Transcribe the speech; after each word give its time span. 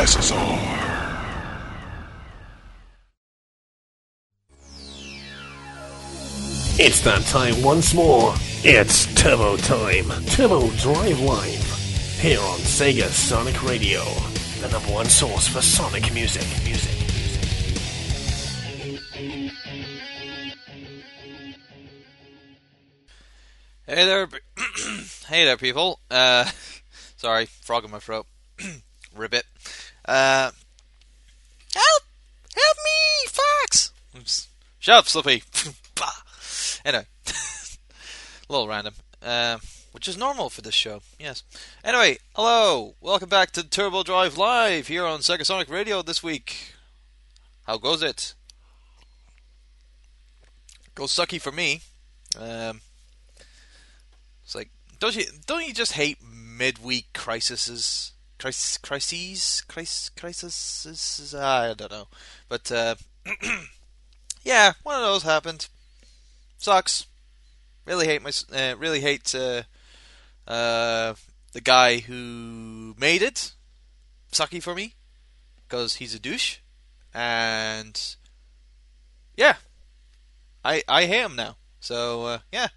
SSR. 0.00 0.80
It's 6.78 7.02
that 7.02 7.22
time 7.26 7.62
once 7.62 7.92
more. 7.92 8.32
It's 8.64 9.14
Turbo 9.14 9.58
Time. 9.58 10.08
Turbo 10.24 10.70
Drive 10.76 11.20
Live. 11.20 12.18
Here 12.18 12.38
on 12.40 12.58
Sega 12.60 13.08
Sonic 13.08 13.62
Radio. 13.62 14.02
The 14.62 14.70
number 14.72 14.90
one 14.90 15.04
source 15.04 15.46
for 15.46 15.60
Sonic 15.60 16.10
music. 16.14 16.46
Music. 16.64 16.90
Hey 23.86 24.06
there, 24.06 24.26
hey 25.28 25.44
there, 25.44 25.58
people. 25.58 26.00
Uh, 26.10 26.46
sorry, 27.18 27.44
frog 27.44 27.84
in 27.84 27.90
my 27.90 27.98
throat. 27.98 28.24
Ribbit. 29.14 29.44
Uh, 30.10 30.50
help! 31.72 32.02
Help 32.52 32.76
me, 32.84 33.28
Fox! 33.28 33.92
Oops. 34.18 34.48
Shut 34.80 34.96
up, 34.96 35.06
Slippy. 35.06 35.44
Anyway, 36.82 37.04
a 37.26 37.32
little 38.48 38.66
random, 38.66 38.94
uh, 39.22 39.58
which 39.92 40.08
is 40.08 40.16
normal 40.16 40.48
for 40.48 40.62
this 40.62 40.74
show. 40.74 41.02
Yes. 41.18 41.42
Anyway, 41.84 42.16
hello, 42.34 42.94
welcome 43.02 43.28
back 43.28 43.50
to 43.50 43.62
Turbo 43.62 44.02
Drive 44.02 44.38
Live 44.38 44.86
here 44.86 45.04
on 45.04 45.20
Sega 45.20 45.44
Sonic 45.44 45.68
Radio 45.68 46.00
this 46.00 46.22
week. 46.22 46.74
How 47.66 47.76
goes 47.76 48.02
it? 48.02 48.32
Goes 50.94 51.12
sucky 51.12 51.38
for 51.38 51.52
me. 51.52 51.82
Um, 52.38 52.80
it's 54.42 54.54
like 54.54 54.70
don't 54.98 55.14
you 55.14 55.26
don't 55.46 55.68
you 55.68 55.74
just 55.74 55.92
hate 55.92 56.18
midweek 56.22 57.12
crises? 57.12 58.12
Crises, 58.40 59.62
crises, 59.68 60.10
crises. 60.16 61.34
I 61.34 61.74
don't 61.74 61.90
know, 61.90 62.08
but 62.48 62.72
uh, 62.72 62.94
yeah, 64.42 64.72
one 64.82 64.96
of 64.96 65.02
those 65.02 65.24
happened. 65.24 65.68
Sucks. 66.56 67.06
Really 67.84 68.06
hate 68.06 68.22
my 68.22 68.32
uh, 68.56 68.76
really 68.78 69.00
hate 69.00 69.34
uh, 69.34 69.62
uh, 70.48 71.14
the 71.52 71.60
guy 71.60 71.98
who 71.98 72.94
made 72.98 73.20
it. 73.20 73.52
Sucky 74.32 74.62
for 74.62 74.74
me 74.74 74.94
because 75.68 75.96
he's 75.96 76.14
a 76.14 76.18
douche, 76.18 76.58
and 77.12 78.16
yeah, 79.36 79.56
I 80.64 80.82
I 80.88 81.06
hate 81.06 81.24
him 81.24 81.36
now. 81.36 81.56
So 81.80 82.24
uh, 82.24 82.38
yeah. 82.50 82.68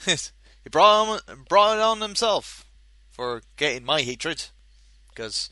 he 0.04 0.70
brought 0.70 1.22
brought 1.48 1.78
it 1.78 1.82
on 1.82 2.00
himself 2.00 2.66
for 3.10 3.42
getting 3.56 3.84
my 3.84 4.02
hatred, 4.02 4.46
because 5.18 5.50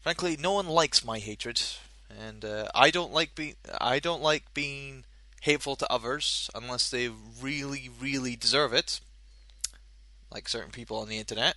frankly, 0.00 0.36
no 0.38 0.52
one 0.52 0.68
likes 0.68 1.02
my 1.02 1.18
hatred, 1.18 1.62
and 2.10 2.44
uh, 2.44 2.68
I 2.74 2.90
don't 2.90 3.12
like 3.12 3.34
being 3.34 3.54
I 3.80 3.98
don't 3.98 4.20
like 4.20 4.52
being 4.52 5.04
hateful 5.40 5.76
to 5.76 5.90
others 5.90 6.50
unless 6.54 6.90
they 6.90 7.08
really, 7.40 7.88
really 8.00 8.36
deserve 8.36 8.74
it, 8.74 9.00
like 10.30 10.48
certain 10.48 10.72
people 10.72 10.98
on 10.98 11.08
the 11.08 11.18
internet, 11.18 11.56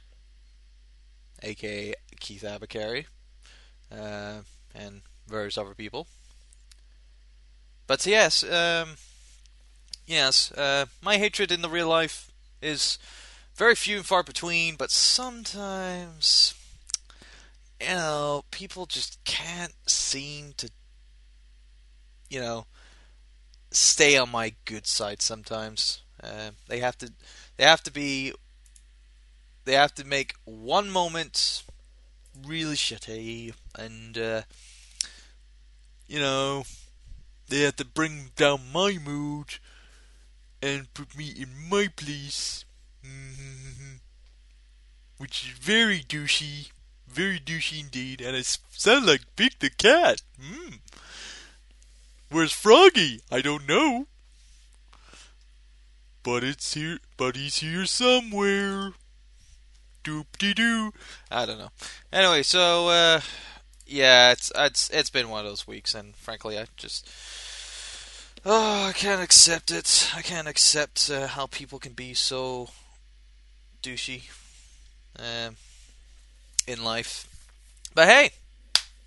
aka 1.44 1.94
Keith 2.22 2.44
Abacari, 2.44 3.06
uh, 3.91 4.40
and 4.74 5.01
various 5.28 5.57
other 5.57 5.75
people. 5.75 6.07
But 7.86 8.06
yes, 8.06 8.44
um, 8.44 8.96
Yes, 10.09 10.51
uh, 10.53 10.88
my 11.03 11.18
hatred 11.18 11.51
in 11.51 11.62
the 11.62 11.69
real 11.69 11.88
life 11.88 12.31
is 12.63 12.97
very 13.53 13.75
few 13.75 13.97
and 13.97 14.06
far 14.06 14.24
between, 14.24 14.75
but 14.75 14.90
sometimes, 14.90 16.56
you 17.81 17.88
know, 17.88 18.44
people 18.51 18.85
just 18.85 19.23
can't 19.23 19.73
seem 19.88 20.53
to, 20.57 20.69
you 22.29 22.40
know, 22.40 22.66
stay 23.72 24.17
on 24.17 24.29
my 24.29 24.53
good 24.66 24.85
side 24.85 25.22
sometimes. 25.22 26.01
Uh, 26.22 26.51
they 26.68 26.79
have 26.79 26.97
to, 26.97 27.12
they 27.57 27.63
have 27.63 27.81
to 27.84 27.91
be, 27.91 28.34
they 29.66 29.73
have 29.73 29.94
to 29.95 30.06
make 30.06 30.33
one 30.45 30.89
moment 30.89 31.63
really 32.45 32.75
shitty, 32.75 33.53
and, 33.77 34.18
uh, 34.18 34.42
you 36.07 36.19
know, 36.19 36.63
they 37.48 37.62
have 37.62 37.75
to 37.77 37.86
bring 37.86 38.31
down 38.36 38.62
my 38.74 38.98
mood 39.03 39.59
and 40.62 40.94
put 40.94 41.15
me 41.15 41.30
in 41.30 41.50
my 41.69 41.88
place. 41.95 42.65
Which 45.18 45.44
is 45.44 45.50
very 45.59 46.00
douchey. 46.00 46.71
Very 47.09 47.39
douchey 47.39 47.81
indeed. 47.81 48.21
And 48.21 48.35
I 48.35 48.39
s- 48.39 48.59
sound 48.71 49.06
like 49.06 49.21
Big 49.35 49.59
the 49.59 49.69
Cat. 49.69 50.21
Mm. 50.41 50.79
Where's 52.29 52.51
Froggy? 52.53 53.21
I 53.31 53.41
don't 53.41 53.67
know. 53.67 54.06
But 56.23 56.44
it's 56.44 56.73
here. 56.73 57.00
But 57.17 57.35
he's 57.35 57.57
here 57.57 57.85
somewhere. 57.85 58.91
Doop 60.03 60.25
de 60.38 60.53
doo. 60.53 60.94
I 61.31 61.45
don't 61.45 61.57
know. 61.57 61.69
Anyway, 62.13 62.44
so 62.44 62.89
uh, 62.89 63.21
yeah, 63.85 64.31
it's 64.31 64.51
it's 64.55 64.89
it's 64.91 65.09
been 65.09 65.29
one 65.29 65.45
of 65.45 65.51
those 65.51 65.67
weeks, 65.67 65.94
and 65.95 66.15
frankly, 66.15 66.57
I 66.57 66.67
just 66.77 67.07
Oh, 68.45 68.85
I 68.85 68.94
can't 68.94 69.21
accept 69.21 69.69
it. 69.71 70.12
I 70.15 70.21
can't 70.21 70.47
accept 70.47 71.09
uh, 71.12 71.27
how 71.27 71.47
people 71.47 71.77
can 71.79 71.91
be 71.94 72.13
so 72.13 72.69
douchey 73.83 74.29
um, 75.17 75.57
in 76.69 76.83
life. 76.83 77.27
But 77.95 78.07
hey, 78.07 78.31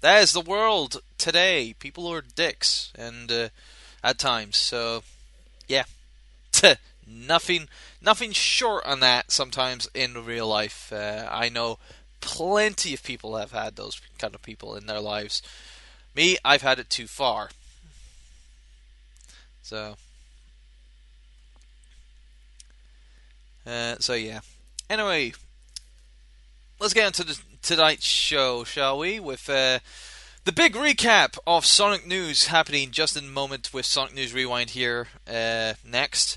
that 0.00 0.22
is 0.22 0.32
the 0.32 0.40
world 0.40 1.00
today. 1.16 1.74
People 1.78 2.08
are 2.08 2.20
dicks, 2.20 2.92
and 2.96 3.30
uh, 3.30 3.48
at 4.02 4.18
times. 4.18 4.56
So, 4.56 5.04
yeah, 5.68 5.84
nothing, 7.06 7.68
nothing 8.00 8.32
short 8.32 8.84
on 8.84 9.00
that. 9.00 9.30
Sometimes 9.30 9.88
in 9.94 10.24
real 10.24 10.48
life, 10.48 10.92
uh, 10.92 11.28
I 11.30 11.48
know 11.48 11.78
plenty 12.20 12.94
of 12.94 13.02
people 13.04 13.36
have 13.36 13.52
had 13.52 13.76
those 13.76 14.00
kind 14.18 14.34
of 14.34 14.42
people 14.42 14.74
in 14.74 14.86
their 14.86 15.00
lives. 15.00 15.40
Me, 16.16 16.36
I've 16.44 16.62
had 16.62 16.80
it 16.80 16.90
too 16.90 17.06
far. 17.06 17.50
So, 19.62 19.94
uh, 23.64 23.96
so 24.00 24.14
yeah. 24.14 24.40
Anyway, 24.90 25.32
let's 26.80 26.92
get 26.92 27.06
into 27.06 27.24
the, 27.24 27.40
tonight's 27.62 28.04
show, 28.04 28.64
shall 28.64 28.98
we? 28.98 29.18
With 29.20 29.48
uh, 29.48 29.78
the 30.44 30.52
big 30.52 30.74
recap 30.74 31.38
of 31.46 31.64
Sonic 31.64 32.06
News 32.06 32.48
happening 32.48 32.90
just 32.90 33.16
in 33.16 33.24
a 33.24 33.28
moment 33.28 33.72
with 33.72 33.86
Sonic 33.86 34.14
News 34.14 34.34
Rewind 34.34 34.70
here 34.70 35.08
uh, 35.26 35.74
next, 35.84 36.36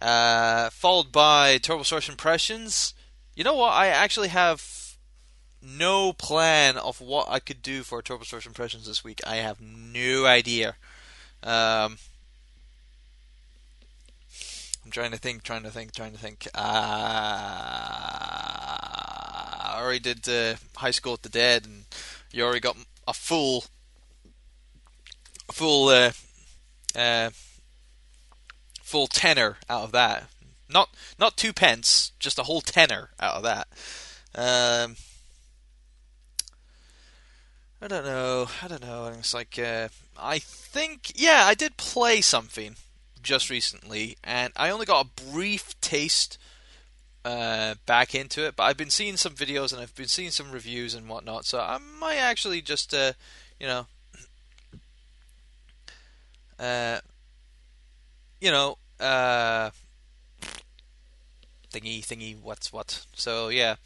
uh, 0.00 0.70
followed 0.70 1.12
by 1.12 1.58
Turbo 1.58 1.82
Source 1.82 2.08
Impressions. 2.08 2.94
You 3.34 3.44
know 3.44 3.56
what? 3.56 3.72
I 3.72 3.88
actually 3.88 4.28
have 4.28 4.96
no 5.62 6.12
plan 6.12 6.76
of 6.76 7.00
what 7.00 7.28
I 7.28 7.40
could 7.40 7.62
do 7.62 7.82
for 7.82 8.00
Turbo 8.00 8.24
Source 8.24 8.46
Impressions 8.46 8.86
this 8.86 9.04
week. 9.04 9.20
I 9.26 9.36
have 9.36 9.60
no 9.60 10.26
idea. 10.26 10.76
Um, 11.42 11.98
I'm 14.84 14.90
trying 14.90 15.10
to 15.10 15.18
think, 15.18 15.42
trying 15.42 15.64
to 15.64 15.70
think, 15.70 15.92
trying 15.92 16.12
to 16.12 16.18
think. 16.18 16.48
Uh, 16.54 17.90
I 19.70 19.80
already 19.80 20.00
did 20.00 20.28
uh, 20.28 20.56
High 20.76 20.90
School 20.90 21.12
with 21.12 21.22
the 21.22 21.28
Dead, 21.28 21.64
and 21.64 21.84
you 22.32 22.44
already 22.44 22.60
got 22.60 22.76
a 23.06 23.12
full, 23.12 23.64
full, 25.50 25.88
uh, 25.88 26.12
uh, 26.96 27.30
full 28.82 29.06
tenor 29.06 29.58
out 29.68 29.84
of 29.84 29.92
that. 29.92 30.28
Not 30.68 30.90
not 31.18 31.36
two 31.36 31.52
pence, 31.52 32.12
just 32.18 32.38
a 32.38 32.44
whole 32.44 32.60
tenor 32.60 33.10
out 33.18 33.36
of 33.36 33.42
that. 33.42 33.68
Um, 34.34 34.96
I 37.82 37.88
don't 37.88 38.04
know. 38.04 38.48
I 38.62 38.68
don't 38.68 38.82
know. 38.82 39.12
It's 39.18 39.34
like 39.34 39.58
uh, 39.58 39.88
I 40.18 40.38
think, 40.38 41.12
yeah, 41.14 41.44
I 41.46 41.54
did 41.54 41.76
play 41.76 42.20
something 42.20 42.76
just 43.22 43.50
recently, 43.50 44.16
and 44.22 44.52
I 44.56 44.70
only 44.70 44.86
got 44.86 45.06
a 45.06 45.22
brief 45.30 45.80
taste 45.80 46.38
uh, 47.24 47.74
back 47.86 48.14
into 48.14 48.46
it. 48.46 48.56
But 48.56 48.64
I've 48.64 48.76
been 48.76 48.90
seeing 48.90 49.16
some 49.16 49.34
videos 49.34 49.72
and 49.72 49.80
I've 49.80 49.94
been 49.94 50.08
seeing 50.08 50.30
some 50.30 50.50
reviews 50.50 50.94
and 50.94 51.08
whatnot, 51.08 51.44
so 51.44 51.60
I 51.60 51.78
might 52.00 52.16
actually 52.16 52.62
just, 52.62 52.94
uh, 52.94 53.12
you 53.58 53.66
know, 53.66 53.86
uh, 56.58 57.00
you 58.40 58.50
know, 58.50 58.78
uh, 58.98 59.70
thingy, 61.72 62.04
thingy, 62.04 62.40
what's 62.40 62.72
what. 62.72 63.04
So 63.14 63.48
yeah, 63.48 63.76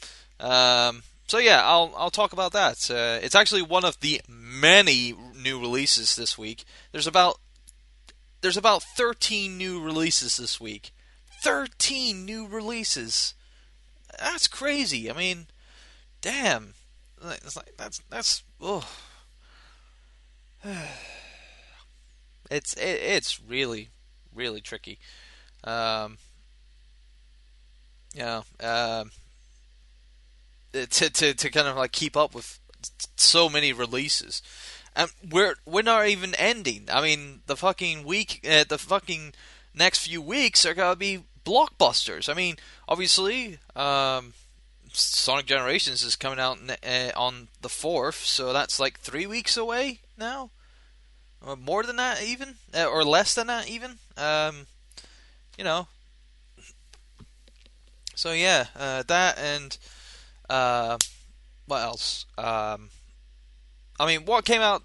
um, 0.40 1.02
so 1.26 1.38
yeah, 1.38 1.62
I'll 1.64 1.92
I'll 1.96 2.10
talk 2.10 2.32
about 2.32 2.52
that. 2.52 2.90
Uh, 2.90 3.18
it's 3.24 3.34
actually 3.34 3.62
one 3.62 3.84
of 3.84 3.98
the 4.00 4.20
many 4.28 5.14
new 5.36 5.60
releases 5.60 6.16
this 6.16 6.38
week. 6.38 6.64
There's 6.92 7.06
about 7.06 7.38
there's 8.40 8.56
about 8.58 8.82
13 8.82 9.56
new 9.56 9.82
releases 9.82 10.36
this 10.36 10.60
week. 10.60 10.92
13 11.44 12.24
new 12.24 12.46
releases. 12.46 13.34
That's 14.18 14.48
crazy. 14.48 15.10
I 15.10 15.14
mean, 15.14 15.48
damn. 16.22 16.72
it's 17.22 17.54
like 17.54 17.76
that's 17.76 18.00
that's 18.08 18.42
oh. 18.62 18.88
it's 22.50 22.72
it, 22.72 22.98
it's 23.02 23.42
really 23.46 23.90
really 24.34 24.62
tricky. 24.62 24.98
Um, 25.64 26.16
you 28.14 28.22
know, 28.22 28.44
um, 28.60 29.10
to 30.72 31.10
to 31.10 31.34
to 31.34 31.50
kind 31.50 31.68
of 31.68 31.76
like 31.76 31.92
keep 31.92 32.16
up 32.16 32.34
with 32.34 32.58
so 33.16 33.50
many 33.50 33.74
releases, 33.74 34.40
and 34.96 35.10
we're 35.30 35.56
we're 35.66 35.82
not 35.82 36.08
even 36.08 36.34
ending. 36.36 36.88
I 36.90 37.02
mean, 37.02 37.42
the 37.44 37.56
fucking 37.56 38.02
week, 38.04 38.40
uh, 38.50 38.64
the 38.66 38.78
fucking 38.78 39.34
next 39.74 40.06
few 40.06 40.22
weeks 40.22 40.64
are 40.64 40.72
gonna 40.72 40.96
be 40.96 41.24
blockbusters. 41.44 42.28
I 42.28 42.34
mean, 42.34 42.56
obviously, 42.88 43.58
um, 43.76 44.32
Sonic 44.92 45.46
Generations 45.46 46.02
is 46.02 46.16
coming 46.16 46.38
out 46.38 46.58
uh, 46.68 47.10
on 47.16 47.48
the 47.62 47.68
fourth, 47.68 48.24
so 48.24 48.52
that's 48.52 48.78
like 48.78 48.98
three 48.98 49.26
weeks 49.26 49.56
away 49.56 50.00
now. 50.16 50.50
Or 51.44 51.56
more 51.56 51.82
than 51.82 51.96
that, 51.96 52.22
even, 52.22 52.54
uh, 52.74 52.86
or 52.86 53.04
less 53.04 53.34
than 53.34 53.48
that, 53.48 53.68
even. 53.68 53.98
Um, 54.16 54.66
you 55.58 55.64
know. 55.64 55.88
So 58.14 58.32
yeah, 58.32 58.66
uh, 58.76 59.02
that 59.08 59.38
and 59.38 59.76
uh, 60.48 60.98
what 61.66 61.82
else? 61.82 62.26
Um, 62.38 62.90
I 63.98 64.06
mean, 64.06 64.24
what 64.24 64.44
came 64.44 64.62
out? 64.62 64.82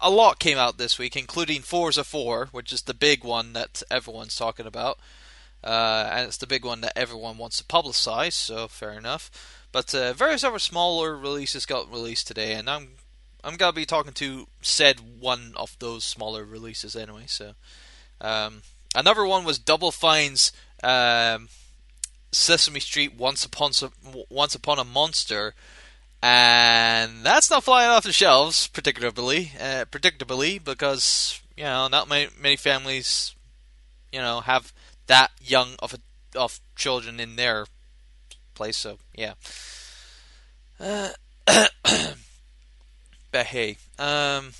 A 0.00 0.10
lot 0.10 0.38
came 0.38 0.58
out 0.58 0.78
this 0.78 0.98
week, 0.98 1.16
including 1.16 1.62
Forza 1.62 2.04
4, 2.04 2.48
which 2.52 2.72
is 2.72 2.82
the 2.82 2.94
big 2.94 3.24
one 3.24 3.52
that 3.54 3.82
everyone's 3.90 4.36
talking 4.36 4.66
about. 4.66 4.98
Uh, 5.64 6.10
and 6.12 6.26
it's 6.26 6.36
the 6.36 6.46
big 6.46 6.64
one 6.64 6.82
that 6.82 6.96
everyone 6.96 7.38
wants 7.38 7.56
to 7.56 7.64
publicize, 7.64 8.34
so 8.34 8.68
fair 8.68 8.92
enough. 8.92 9.30
But 9.72 9.94
uh, 9.94 10.12
various 10.12 10.44
other 10.44 10.58
smaller 10.58 11.16
releases 11.16 11.64
got 11.64 11.90
released 11.90 12.28
today, 12.28 12.52
and 12.52 12.68
I'm 12.68 12.90
I'm 13.42 13.56
gonna 13.56 13.72
be 13.72 13.86
talking 13.86 14.12
to 14.12 14.46
said 14.60 15.20
one 15.20 15.52
of 15.56 15.76
those 15.78 16.04
smaller 16.04 16.44
releases 16.44 16.94
anyway. 16.94 17.24
So 17.26 17.54
um, 18.20 18.62
another 18.94 19.24
one 19.24 19.44
was 19.44 19.58
Double 19.58 19.90
Fine's 19.90 20.52
um, 20.82 21.48
Sesame 22.30 22.80
Street 22.80 23.14
Once 23.14 23.44
Upon 23.44 23.72
Once 24.28 24.54
Upon 24.54 24.78
a 24.78 24.84
Monster, 24.84 25.54
and 26.22 27.24
that's 27.24 27.50
not 27.50 27.64
flying 27.64 27.90
off 27.90 28.04
the 28.04 28.12
shelves, 28.12 28.68
predictably, 28.68 29.50
uh, 29.60 29.86
predictably, 29.86 30.62
because 30.62 31.40
you 31.56 31.64
know 31.64 31.88
not 31.88 32.08
many, 32.08 32.28
many 32.40 32.56
families, 32.56 33.34
you 34.12 34.20
know, 34.20 34.40
have 34.40 34.72
that 35.06 35.30
young 35.40 35.76
of 35.78 35.94
a, 35.94 36.38
of 36.38 36.60
children 36.76 37.20
in 37.20 37.36
their 37.36 37.66
place. 38.54 38.76
So 38.76 38.98
yeah. 39.14 39.34
Uh, 40.78 41.10
but 43.30 43.46
hey, 43.46 43.76
um, 43.98 44.52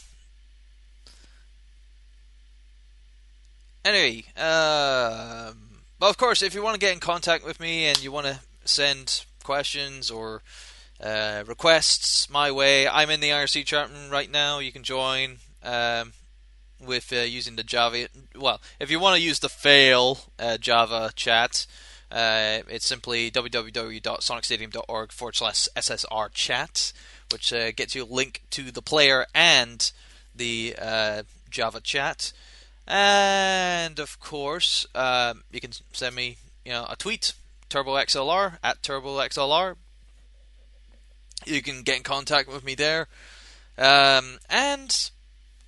anyway, 3.85 4.25
um, 4.37 5.83
but 5.99 6.09
of 6.11 6.17
course, 6.17 6.43
if 6.43 6.55
you 6.55 6.63
want 6.63 6.75
to 6.75 6.81
get 6.81 6.93
in 6.93 7.01
contact 7.01 7.45
with 7.45 7.61
me 7.61 7.87
and 7.87 8.03
you 8.03 8.13
want 8.13 8.27
to 8.27 8.41
send 8.65 9.25
questions 9.43 10.11
or 10.11 10.43
uh, 11.01 11.45
requests 11.47 12.29
my 12.31 12.51
way, 12.51 12.87
I'm 12.89 13.11
in 13.11 13.21
the 13.21 13.31
IRC 13.31 13.65
chat 13.67 13.91
room 13.91 14.11
right 14.11 14.31
now. 14.31 14.59
You 14.59 14.73
can 14.73 14.83
join. 14.83 15.39
Um, 15.63 16.13
with 16.87 17.13
uh, 17.13 17.17
using 17.17 17.57
the 17.57 17.63
Java. 17.63 18.09
Well, 18.35 18.61
if 18.81 18.91
you 18.91 19.01
want 19.01 19.17
to 19.17 19.23
use 19.23 19.41
the 19.41 19.49
fail 19.49 20.19
uh, 20.39 20.59
Java 20.59 21.13
chat, 21.15 21.67
uh, 22.11 22.61
it's 22.69 22.87
simply 22.87 23.31
www.sonicstadium.org 23.31 25.13
forward 25.13 25.37
slash 25.37 25.69
SSR 25.77 26.33
chat, 26.33 26.93
which 27.33 27.53
uh, 27.53 27.73
gets 27.73 27.95
you 27.95 28.05
a 28.05 28.07
link 28.07 28.43
to 28.51 28.71
the 28.71 28.83
player 28.83 29.27
and 29.35 29.93
the 30.35 30.77
uh, 30.81 31.23
Java 31.51 31.81
chat. 31.81 32.33
And 32.87 33.99
of 33.99 34.21
course, 34.21 34.87
um, 34.95 35.45
you 35.51 35.61
can 35.61 35.73
send 35.93 36.15
me 36.15 36.37
you 36.65 36.73
know 36.73 36.87
a 36.89 36.97
tweet, 36.97 37.33
TurboXLR 37.71 38.59
at 38.63 38.83
TurboXLR. 38.83 39.77
You 41.47 41.63
can 41.63 41.83
get 41.83 41.97
in 41.97 42.03
contact 42.03 42.49
with 42.49 42.65
me 42.65 42.75
there. 42.75 43.09
Um, 43.77 44.39
and 44.49 45.11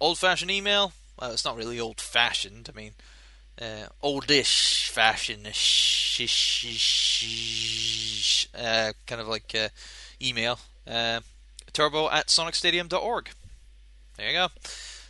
old 0.01 0.19
fashioned 0.19 0.51
email. 0.51 0.93
Well, 1.19 1.33
it's 1.33 1.45
not 1.45 1.57
really 1.57 1.81
old 1.81 2.01
fashioned. 2.01 2.69
I 2.73 2.77
mean, 2.77 2.93
uh, 3.61 3.89
oldish 4.03 4.91
fashioned, 4.91 5.47
uh, 8.55 8.93
kind 9.07 9.21
of 9.21 9.29
like 9.29 9.55
uh, 9.55 9.69
email. 10.21 10.59
Uh, 10.87 11.21
turbo 11.73 12.11
at 12.11 12.29
sonicstadium.org. 12.29 13.31
There 14.17 14.29
you 14.29 14.35
go. 14.35 14.49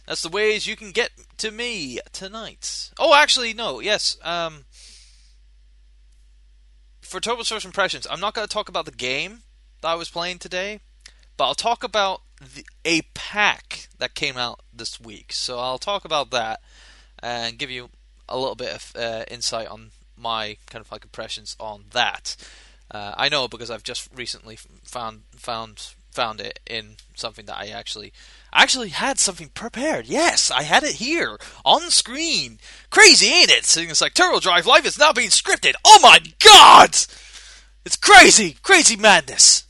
That's 0.06 0.22
the 0.22 0.28
ways 0.28 0.66
you 0.66 0.76
can 0.76 0.92
get 0.92 1.10
to 1.38 1.50
me 1.50 1.98
tonight. 2.12 2.90
Oh, 2.98 3.14
actually, 3.14 3.52
no. 3.52 3.80
Yes. 3.80 4.16
Um, 4.22 4.64
for 7.00 7.20
Turbo 7.20 7.42
Source 7.42 7.64
Impressions, 7.64 8.06
I'm 8.08 8.20
not 8.20 8.34
going 8.34 8.46
to 8.46 8.52
talk 8.52 8.68
about 8.68 8.84
the 8.84 8.92
game 8.92 9.42
that 9.80 9.88
I 9.88 9.94
was 9.94 10.08
playing 10.08 10.38
today, 10.38 10.80
but 11.36 11.44
I'll 11.44 11.54
talk 11.54 11.82
about 11.82 12.22
the, 12.40 12.64
a 12.84 13.02
pack 13.14 13.88
that 13.98 14.14
came 14.14 14.36
out 14.36 14.60
this 14.72 15.00
week. 15.00 15.32
So 15.32 15.58
I'll 15.58 15.78
talk 15.78 16.04
about 16.04 16.30
that 16.30 16.60
and 17.22 17.58
give 17.58 17.70
you 17.70 17.90
a 18.28 18.38
little 18.38 18.54
bit 18.54 18.74
of 18.74 18.92
uh, 18.96 19.24
insight 19.30 19.68
on 19.68 19.90
my 20.16 20.56
kind 20.66 20.84
of 20.84 20.90
like 20.90 21.04
impressions 21.04 21.56
on 21.60 21.84
that. 21.92 22.36
Uh, 22.90 23.14
I 23.16 23.28
know 23.28 23.48
because 23.48 23.70
I've 23.70 23.82
just 23.82 24.08
recently 24.14 24.56
found 24.84 25.22
found 25.34 25.94
found 26.12 26.40
it 26.40 26.60
in 26.66 26.96
something 27.14 27.44
that 27.46 27.58
I 27.58 27.66
actually 27.68 28.12
actually 28.52 28.88
had 28.88 29.18
something 29.18 29.50
prepared. 29.50 30.06
Yes, 30.06 30.50
I 30.50 30.62
had 30.62 30.82
it 30.82 30.94
here 30.94 31.38
on 31.64 31.90
screen. 31.90 32.58
Crazy, 32.90 33.26
ain't 33.26 33.50
it? 33.50 33.64
So 33.64 33.80
it's 33.80 34.00
like 34.00 34.14
Turbo 34.14 34.40
Drive 34.40 34.66
Live 34.66 34.86
is 34.86 34.98
now 34.98 35.12
being 35.12 35.28
scripted. 35.28 35.74
Oh 35.84 35.98
my 36.02 36.20
god! 36.42 36.90
It's 37.84 37.96
crazy, 37.96 38.56
crazy 38.62 38.96
madness. 38.96 39.64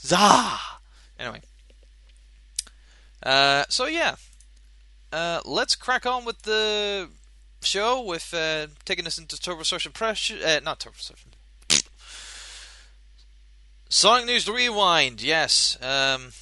Zah. 0.00 0.58
Anyway, 1.18 1.42
uh, 3.22 3.64
so 3.68 3.86
yeah, 3.86 4.16
uh, 5.12 5.40
let's 5.44 5.74
crack 5.74 6.06
on 6.06 6.24
with 6.24 6.42
the 6.42 7.08
show 7.62 8.02
with 8.02 8.32
uh, 8.34 8.66
taking 8.84 9.06
us 9.06 9.18
into 9.18 9.38
Turbo 9.38 9.62
Social 9.62 9.92
Pressure. 9.92 10.36
Uh, 10.44 10.60
not 10.62 10.80
Turbo 10.80 10.96
Social. 10.98 11.30
Sonic 13.88 14.26
News 14.26 14.48
Rewind. 14.48 15.22
Yes. 15.22 15.78
Um, 15.80 16.32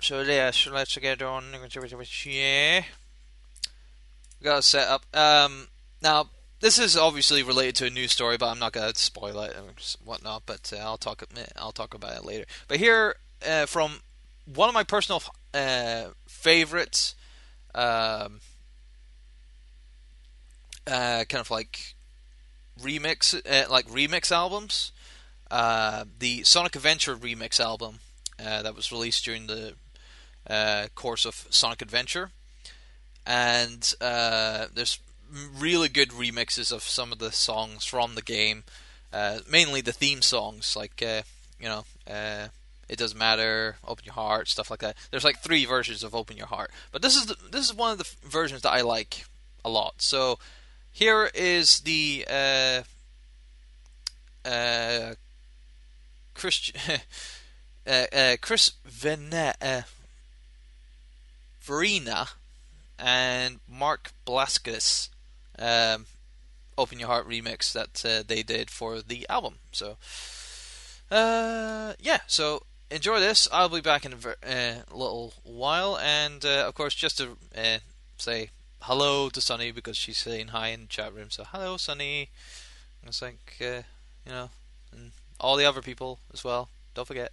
so 0.00 0.20
yeah, 0.20 0.50
so 0.50 0.70
let's 0.70 0.96
get 0.96 1.22
on. 1.22 1.44
Yeah, 2.24 2.82
we 4.40 4.44
got 4.44 4.64
set 4.64 4.88
up. 4.88 5.06
Um, 5.16 5.68
now 6.02 6.28
this 6.60 6.78
is 6.78 6.96
obviously 6.96 7.42
related 7.42 7.76
to 7.76 7.86
a 7.86 7.90
news 7.90 8.12
story, 8.12 8.36
but 8.36 8.48
I'm 8.48 8.58
not 8.58 8.72
gonna 8.72 8.94
spoil 8.94 9.40
it 9.40 9.56
and 9.56 9.68
whatnot. 10.04 10.42
But 10.44 10.72
uh, 10.76 10.80
I'll 10.80 10.98
talk. 10.98 11.24
I'll 11.56 11.72
talk 11.72 11.94
about 11.94 12.16
it 12.16 12.24
later. 12.24 12.44
But 12.68 12.78
here 12.78 13.16
uh, 13.46 13.64
from 13.66 14.00
one 14.46 14.68
of 14.68 14.74
my 14.74 14.84
personal 14.84 15.22
uh, 15.52 16.04
favorites, 16.26 17.14
um, 17.74 18.40
uh, 20.86 21.24
kind 21.28 21.40
of 21.40 21.50
like 21.50 21.94
remix, 22.80 23.34
uh, 23.34 23.70
like 23.70 23.86
remix 23.88 24.30
albums. 24.30 24.92
Uh, 25.50 26.04
the 26.18 26.42
Sonic 26.42 26.74
Adventure 26.74 27.14
remix 27.14 27.60
album 27.60 28.00
uh, 28.44 28.62
that 28.62 28.74
was 28.74 28.90
released 28.90 29.24
during 29.24 29.46
the 29.46 29.74
uh, 30.48 30.86
course 30.96 31.24
of 31.24 31.46
Sonic 31.50 31.82
Adventure, 31.82 32.30
and 33.24 33.94
there's 34.00 34.98
really 35.56 35.88
good 35.88 36.10
remixes 36.10 36.72
of 36.72 36.82
some 36.82 37.12
of 37.12 37.18
the 37.18 37.30
songs 37.30 37.84
from 37.84 38.16
the 38.16 38.22
game, 38.22 38.64
mainly 39.48 39.80
the 39.80 39.92
theme 39.92 40.20
songs, 40.20 40.74
like 40.76 41.00
you 41.00 41.68
know 41.68 41.84
it 42.88 42.98
doesn't 42.98 43.18
matter, 43.18 43.76
open 43.86 44.04
your 44.04 44.14
heart, 44.14 44.48
stuff 44.48 44.70
like 44.70 44.80
that. 44.80 44.96
There's 45.10 45.24
like 45.24 45.40
three 45.40 45.64
versions 45.64 46.02
of 46.02 46.14
open 46.14 46.36
your 46.36 46.46
heart, 46.46 46.70
but 46.92 47.02
this 47.02 47.16
is 47.16 47.26
the, 47.26 47.36
this 47.50 47.64
is 47.64 47.74
one 47.74 47.92
of 47.92 47.98
the 47.98 48.08
versions 48.24 48.62
that 48.62 48.72
I 48.72 48.82
like 48.82 49.24
a 49.64 49.70
lot. 49.70 49.94
So 49.98 50.38
here 50.92 51.30
is 51.34 51.80
the 51.80 52.26
uh, 52.30 52.82
uh, 54.48 55.14
Chris 56.34 56.72
uh, 57.86 58.06
uh, 58.12 58.36
Chris 58.40 58.72
Vene, 58.84 59.52
uh, 59.60 59.82
Vrenna 61.64 62.28
and 62.98 63.58
Mark 63.68 64.12
Blaskus 64.26 65.08
um, 65.58 66.06
Open 66.78 66.98
Your 66.98 67.08
Heart 67.08 67.28
remix 67.28 67.72
that 67.72 68.04
uh, 68.04 68.22
they 68.26 68.42
did 68.42 68.70
for 68.70 69.00
the 69.00 69.26
album. 69.28 69.56
So, 69.72 69.96
uh, 71.10 71.94
yeah, 71.98 72.20
so 72.26 72.62
enjoy 72.90 73.20
this. 73.20 73.48
I'll 73.52 73.68
be 73.68 73.80
back 73.80 74.04
in 74.04 74.12
a 74.12 74.16
uh, 74.16 74.74
little 74.92 75.34
while, 75.44 75.98
and 75.98 76.44
uh, 76.44 76.64
of 76.66 76.74
course, 76.74 76.94
just 76.94 77.18
to 77.18 77.36
uh, 77.56 77.78
say 78.16 78.50
hello 78.82 79.28
to 79.30 79.40
Sunny 79.40 79.72
because 79.72 79.96
she's 79.96 80.18
saying 80.18 80.48
hi 80.48 80.68
in 80.68 80.82
the 80.82 80.86
chat 80.86 81.14
room. 81.14 81.30
So 81.30 81.44
hello, 81.50 81.76
Sunny. 81.76 82.30
It's 83.06 83.22
like 83.22 83.56
uh, 83.60 83.82
you 84.24 84.32
know, 84.32 84.50
and 84.92 85.12
all 85.40 85.56
the 85.56 85.64
other 85.64 85.82
people 85.82 86.18
as 86.32 86.44
well. 86.44 86.68
Don't 86.94 87.06
forget. 87.06 87.32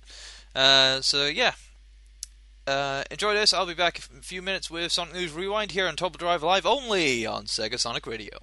Uh, 0.56 1.02
so 1.02 1.26
yeah, 1.26 1.54
uh, 2.68 3.04
enjoy 3.10 3.34
this. 3.34 3.54
I'll 3.54 3.66
be 3.66 3.74
back 3.74 4.00
in 4.12 4.20
a 4.20 4.22
few 4.22 4.42
minutes 4.42 4.70
with 4.70 4.92
Sonic 4.92 5.16
News 5.16 5.32
Rewind 5.32 5.72
here 5.72 5.88
on 5.88 5.96
Turbo 5.96 6.18
Drive 6.18 6.44
Live 6.44 6.66
only 6.66 7.26
on 7.26 7.46
Sega 7.46 7.80
Sonic 7.80 8.06
Radio. 8.06 8.40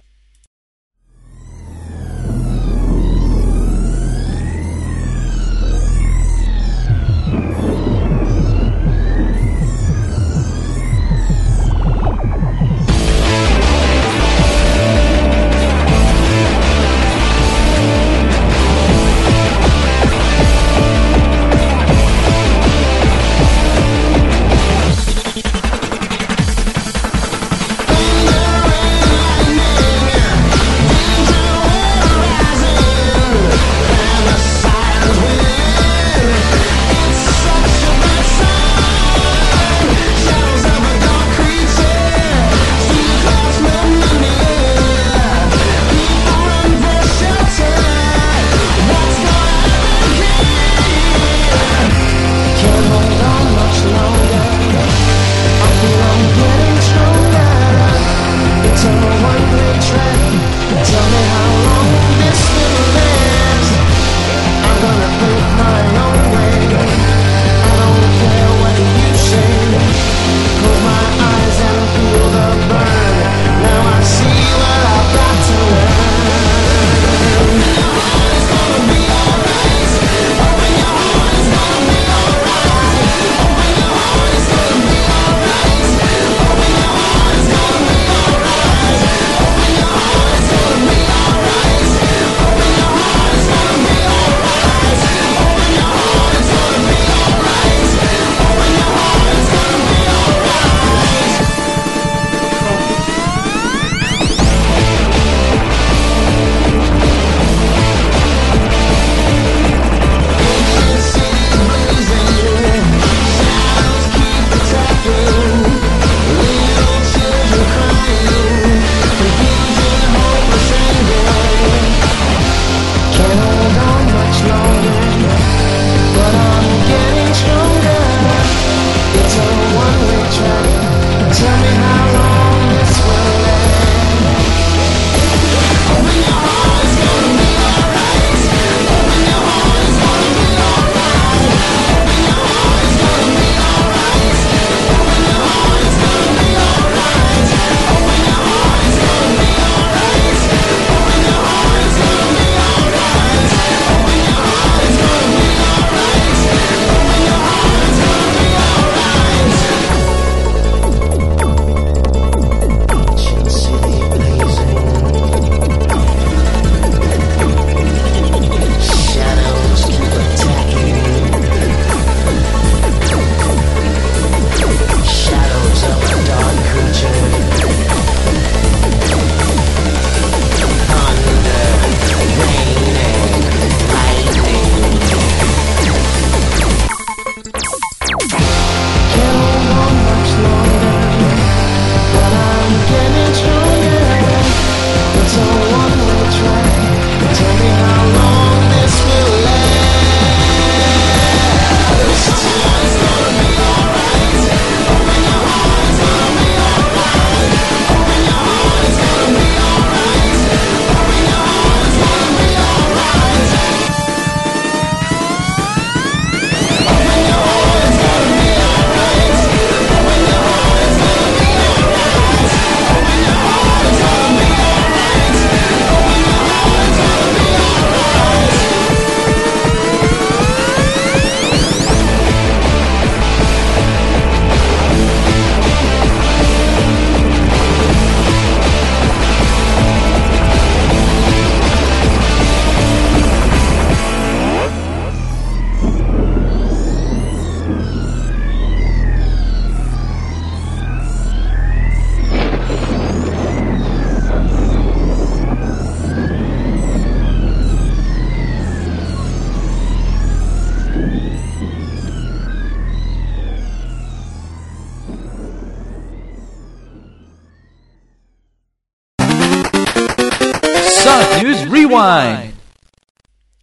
Rewind. 271.91 272.53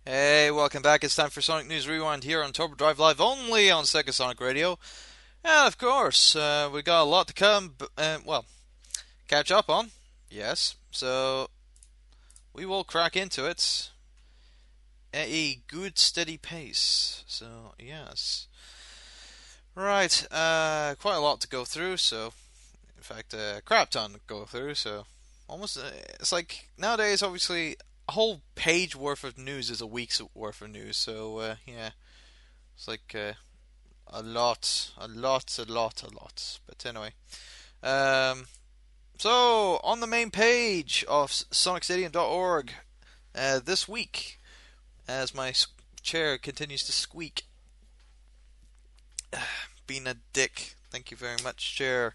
Hey, 0.04 0.50
welcome 0.50 0.82
back. 0.82 1.04
It's 1.04 1.14
time 1.14 1.30
for 1.30 1.40
Sonic 1.40 1.66
News 1.66 1.86
Rewind 1.86 2.24
here 2.24 2.42
on 2.42 2.52
Turbo 2.52 2.74
Drive 2.74 2.98
Live, 2.98 3.20
only 3.20 3.70
on 3.70 3.84
Sega 3.84 4.12
Sonic 4.12 4.40
Radio. 4.40 4.78
And 5.44 5.66
of 5.66 5.78
course, 5.78 6.34
uh, 6.34 6.68
we 6.72 6.82
got 6.82 7.02
a 7.02 7.04
lot 7.04 7.28
to 7.28 7.32
come, 7.34 7.74
uh, 7.96 8.18
well, 8.24 8.44
catch 9.28 9.50
up 9.50 9.70
on. 9.70 9.90
Yes, 10.30 10.76
so 10.90 11.48
we 12.54 12.66
will 12.66 12.84
crack 12.84 13.16
into 13.16 13.46
it. 13.46 13.90
At 15.12 15.28
a 15.28 15.60
good 15.66 15.98
steady 15.98 16.36
pace. 16.36 17.24
So 17.26 17.74
yes, 17.78 18.48
right. 19.74 20.26
Uh, 20.30 20.94
quite 21.00 21.16
a 21.16 21.20
lot 21.20 21.40
to 21.40 21.48
go 21.48 21.64
through. 21.64 21.98
So, 21.98 22.32
in 22.96 23.02
fact, 23.02 23.34
a 23.34 23.62
crap 23.64 23.90
ton 23.90 24.12
to 24.12 24.20
go 24.26 24.44
through. 24.44 24.74
So, 24.74 25.06
almost 25.48 25.78
uh, 25.78 25.90
it's 26.20 26.32
like 26.32 26.68
nowadays. 26.76 27.22
Obviously, 27.22 27.76
a 28.08 28.12
whole 28.12 28.40
page 28.54 28.96
worth 28.96 29.22
of 29.22 29.38
news 29.38 29.70
is 29.70 29.80
a 29.80 29.86
week's 29.86 30.20
worth 30.34 30.62
of 30.62 30.70
news. 30.70 30.96
So 30.96 31.38
uh, 31.38 31.54
yeah, 31.66 31.90
it's 32.74 32.88
like 32.88 33.14
uh, 33.14 33.34
a 34.06 34.22
lot, 34.22 34.90
a 34.96 35.06
lot, 35.06 35.58
a 35.58 35.70
lot, 35.70 36.02
a 36.02 36.14
lot. 36.14 36.58
But 36.66 36.84
anyway, 36.86 37.12
um, 37.82 38.46
so 39.18 39.80
on 39.84 40.00
the 40.00 40.06
main 40.06 40.30
page 40.30 41.04
of 41.08 41.30
SonicStadium.org 41.30 42.72
uh, 43.34 43.60
this 43.62 43.86
week, 43.86 44.37
as 45.08 45.34
my 45.34 45.54
chair 46.02 46.38
continues 46.38 46.84
to 46.84 46.92
squeak, 46.92 47.44
being 49.86 50.06
a 50.06 50.16
dick. 50.32 50.74
Thank 50.90 51.10
you 51.10 51.16
very 51.16 51.36
much, 51.42 51.74
chair. 51.74 52.14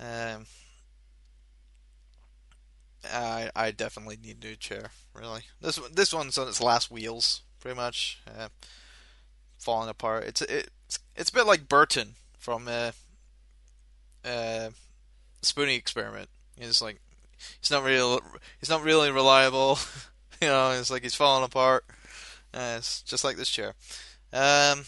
Um, 0.00 0.46
I 3.04 3.50
I 3.54 3.70
definitely 3.70 4.18
need 4.22 4.42
a 4.42 4.46
new 4.46 4.56
chair. 4.56 4.90
Really, 5.14 5.42
this 5.60 5.78
this 5.92 6.12
one's 6.12 6.38
on 6.38 6.48
its 6.48 6.60
last 6.60 6.90
wheels, 6.90 7.42
pretty 7.60 7.76
much, 7.76 8.20
uh, 8.26 8.48
falling 9.58 9.88
apart. 9.88 10.24
It's 10.24 10.42
it's 10.42 10.98
it's 11.16 11.30
a 11.30 11.34
bit 11.34 11.46
like 11.46 11.68
Burton 11.68 12.14
from 12.38 12.68
uh, 12.68 12.92
uh, 14.24 14.70
Spoony 15.42 15.76
Experiment. 15.76 16.28
It's 16.56 16.82
like 16.82 17.00
he's 17.60 17.70
not 17.70 17.84
real. 17.84 18.20
He's 18.58 18.70
not 18.70 18.82
really 18.82 19.10
reliable. 19.10 19.78
you 20.42 20.48
know, 20.48 20.70
it's 20.70 20.90
like 20.90 21.02
he's 21.02 21.14
falling 21.14 21.44
apart. 21.44 21.84
Uh, 22.54 22.76
it's 22.78 23.02
just 23.02 23.24
like 23.24 23.36
this 23.36 23.50
chair. 23.50 23.74
Um, 24.32 24.84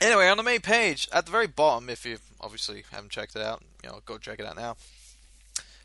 anyway, 0.00 0.28
on 0.28 0.36
the 0.36 0.42
main 0.42 0.60
page, 0.60 1.08
at 1.12 1.26
the 1.26 1.32
very 1.32 1.46
bottom, 1.46 1.90
if 1.90 2.06
you 2.06 2.18
obviously 2.40 2.84
haven't 2.92 3.10
checked 3.10 3.34
it 3.34 3.42
out, 3.42 3.62
you 3.82 3.90
know, 3.90 4.00
go 4.06 4.18
check 4.18 4.38
it 4.38 4.46
out 4.46 4.56
now. 4.56 4.76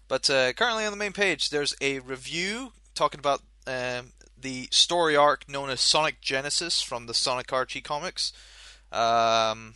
But 0.08 0.30
uh, 0.30 0.54
currently 0.54 0.86
on 0.86 0.92
the 0.92 0.98
main 0.98 1.14
page, 1.14 1.50
there's 1.50 1.76
a 1.82 2.00
review 2.00 2.74
talking 2.94 3.20
about 3.20 3.42
um, 3.66 4.12
the 4.40 4.68
story 4.72 5.16
arc 5.16 5.50
known 5.50 5.70
as 5.70 5.82
Sonic 5.82 6.22
Genesis 6.22 6.82
from 6.82 7.08
the 7.08 7.14
Sonic 7.14 7.52
Archie 7.52 7.82
comics. 7.82 8.32
Um, 8.92 9.74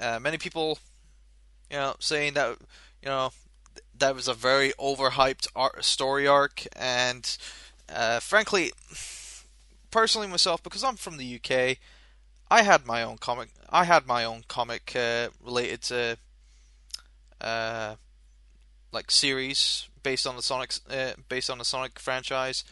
uh, 0.00 0.18
many 0.20 0.38
people, 0.38 0.78
you 1.70 1.76
know, 1.76 1.96
saying 1.98 2.34
that 2.34 2.56
you 3.02 3.08
know 3.08 3.32
that 3.98 4.14
was 4.14 4.28
a 4.28 4.34
very 4.34 4.72
overhyped 4.78 5.48
story 5.82 6.26
arc, 6.26 6.66
and 6.76 7.36
uh, 7.88 8.20
frankly, 8.20 8.72
personally 9.90 10.28
myself, 10.28 10.62
because 10.62 10.84
I'm 10.84 10.96
from 10.96 11.16
the 11.16 11.36
UK, 11.36 11.78
I 12.50 12.62
had 12.62 12.86
my 12.86 13.02
own 13.02 13.18
comic. 13.18 13.50
I 13.68 13.84
had 13.84 14.06
my 14.06 14.24
own 14.24 14.44
comic 14.48 14.92
uh, 14.96 15.28
related 15.44 15.82
to 15.82 16.18
uh, 17.40 17.96
like 18.92 19.10
series 19.10 19.88
based 20.02 20.26
on 20.26 20.36
the 20.36 20.42
Sonic 20.42 20.72
uh, 20.90 21.12
based 21.28 21.50
on 21.50 21.58
the 21.58 21.64
Sonic 21.64 21.98
franchise, 21.98 22.64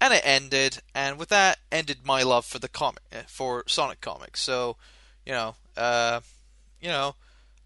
and 0.00 0.14
it 0.14 0.22
ended. 0.24 0.78
And 0.94 1.18
with 1.18 1.28
that, 1.30 1.58
ended 1.72 1.98
my 2.04 2.22
love 2.22 2.46
for 2.46 2.58
the 2.58 2.68
comic 2.68 3.02
uh, 3.12 3.22
for 3.26 3.64
Sonic 3.66 4.00
comics. 4.00 4.40
So, 4.40 4.76
you 5.26 5.32
know, 5.32 5.56
uh, 5.76 6.20
you 6.80 6.88
know, 6.88 7.16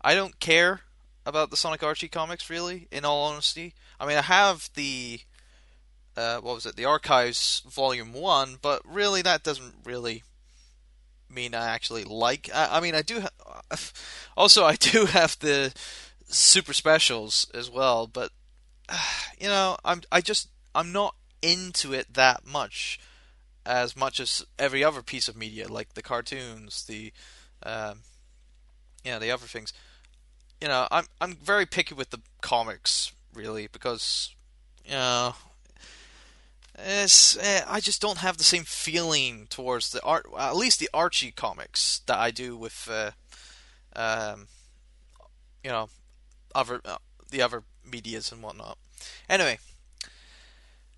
I 0.01 0.15
don't 0.15 0.41
care 0.41 0.81
about 1.27 1.51
the 1.51 1.57
Sonic 1.57 1.83
Archie 1.83 2.09
comics 2.09 2.51
really. 2.51 2.89
In 2.91 3.05
all 3.05 3.25
honesty, 3.25 3.75
I 3.99 4.07
mean, 4.07 4.17
I 4.17 4.23
have 4.23 4.71
the 4.75 5.21
uh, 6.17 6.39
what 6.39 6.55
was 6.55 6.67
it, 6.67 6.77
the 6.77 6.85
Archives 6.85 7.63
Volume 7.69 8.13
One, 8.13 8.59
but 8.61 8.83
really 8.85 9.23
that 9.23 9.43
doesn't 9.43 9.75
really 9.85 10.23
mean 11.29 11.55
I 11.55 11.67
actually 11.67 12.05
like. 12.05 12.49
I, 12.55 12.79
I 12.79 12.81
mean, 12.81 12.95
I 12.95 13.03
do. 13.03 13.21
Ha- 13.21 13.77
also, 14.37 14.65
I 14.65 14.77
do 14.77 15.07
have 15.07 15.39
the 15.41 15.73
super 16.27 16.73
specials 16.73 17.49
as 17.55 17.71
well, 17.71 18.07
but 18.07 18.31
you 19.39 19.49
know, 19.49 19.77
I'm 19.85 20.03
I 20.11 20.21
just 20.21 20.49
I'm 20.75 20.93
not 20.93 21.15
into 21.43 21.93
it 21.93 22.15
that 22.15 22.47
much 22.47 22.99
as 23.67 23.97
much 23.97 24.21
as 24.21 24.45
every 24.59 24.85
other 24.85 25.03
piece 25.03 25.29
of 25.29 25.37
media, 25.37 25.69
like 25.69 25.95
the 25.95 26.03
cartoons, 26.03 26.85
the 26.85 27.13
um, 27.63 28.01
yeah, 29.05 29.19
the 29.19 29.31
other 29.31 29.47
things. 29.47 29.73
You 30.65 30.69
know, 30.69 30.89
I'm 30.91 31.05
I'm 31.21 31.35
very 31.35 31.67
picky 31.67 31.93
with 31.95 32.09
the 32.09 32.21
comics 32.41 33.13
really 33.35 33.67
because 33.71 34.35
you 34.87 34.93
know 34.93 35.35
it's 36.79 37.37
eh, 37.37 37.61
I 37.69 37.81
just 37.81 38.01
don't 38.01 38.17
have 38.17 38.39
the 38.39 38.45
same 38.45 38.65
feeling 38.65 39.47
towards 39.51 39.93
the 39.93 40.03
art, 40.03 40.25
at 40.39 40.57
least 40.57 40.81
the 40.81 40.89
Archie 40.95 41.33
comics 41.33 42.01
that 42.07 42.17
I 42.19 42.31
do 42.31 42.57
with, 42.57 42.89
uh, 42.91 43.11
um, 43.95 44.49
you 45.63 45.69
know, 45.69 45.91
other 46.55 46.81
uh, 46.87 46.97
the 47.31 47.43
other 47.43 47.63
medias 47.85 48.33
and 48.33 48.43
whatnot. 48.43 48.79
Anyway, 49.29 49.59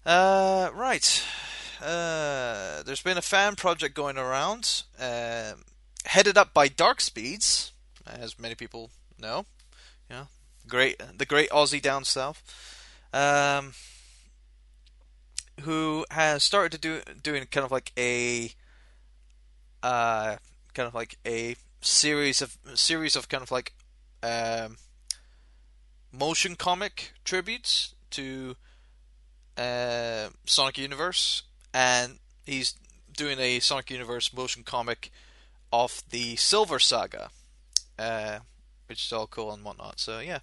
uh, 0.04 0.70
right. 0.74 1.24
Uh, 1.82 2.84
there's 2.84 3.02
been 3.02 3.18
a 3.18 3.20
fan 3.20 3.56
project 3.56 3.96
going 3.96 4.16
around, 4.16 4.84
uh, 5.00 5.54
headed 6.04 6.38
up 6.38 6.54
by 6.54 6.68
Dark 6.68 7.00
Speeds, 7.00 7.72
as 8.06 8.38
many 8.38 8.54
people 8.54 8.90
know. 9.18 9.44
Yeah, 10.10 10.26
great, 10.68 11.00
the 11.16 11.26
great 11.26 11.50
Aussie 11.50 11.82
down 11.82 12.04
south. 12.04 12.42
Um, 13.12 13.72
who 15.62 16.04
has 16.10 16.42
started 16.42 16.72
to 16.72 16.78
do 16.78 17.00
doing 17.22 17.44
kind 17.46 17.64
of 17.64 17.72
like 17.72 17.92
a 17.96 18.50
uh, 19.82 20.36
kind 20.74 20.86
of 20.86 20.94
like 20.94 21.18
a 21.26 21.56
series 21.80 22.42
of 22.42 22.56
series 22.74 23.16
of 23.16 23.28
kind 23.28 23.42
of 23.42 23.50
like 23.50 23.72
um, 24.22 24.76
motion 26.12 26.56
comic 26.56 27.12
tributes 27.24 27.94
to 28.10 28.56
uh, 29.56 30.28
Sonic 30.44 30.78
Universe, 30.78 31.42
and 31.72 32.18
he's 32.44 32.74
doing 33.16 33.38
a 33.38 33.60
Sonic 33.60 33.90
Universe 33.90 34.32
motion 34.32 34.62
comic 34.62 35.10
of 35.72 36.02
the 36.10 36.36
Silver 36.36 36.78
Saga, 36.78 37.30
uh, 37.98 38.40
which 38.88 39.04
is 39.04 39.12
all 39.12 39.26
cool 39.26 39.52
and 39.52 39.64
whatnot. 39.64 40.00
So 40.00 40.20
yeah. 40.20 40.40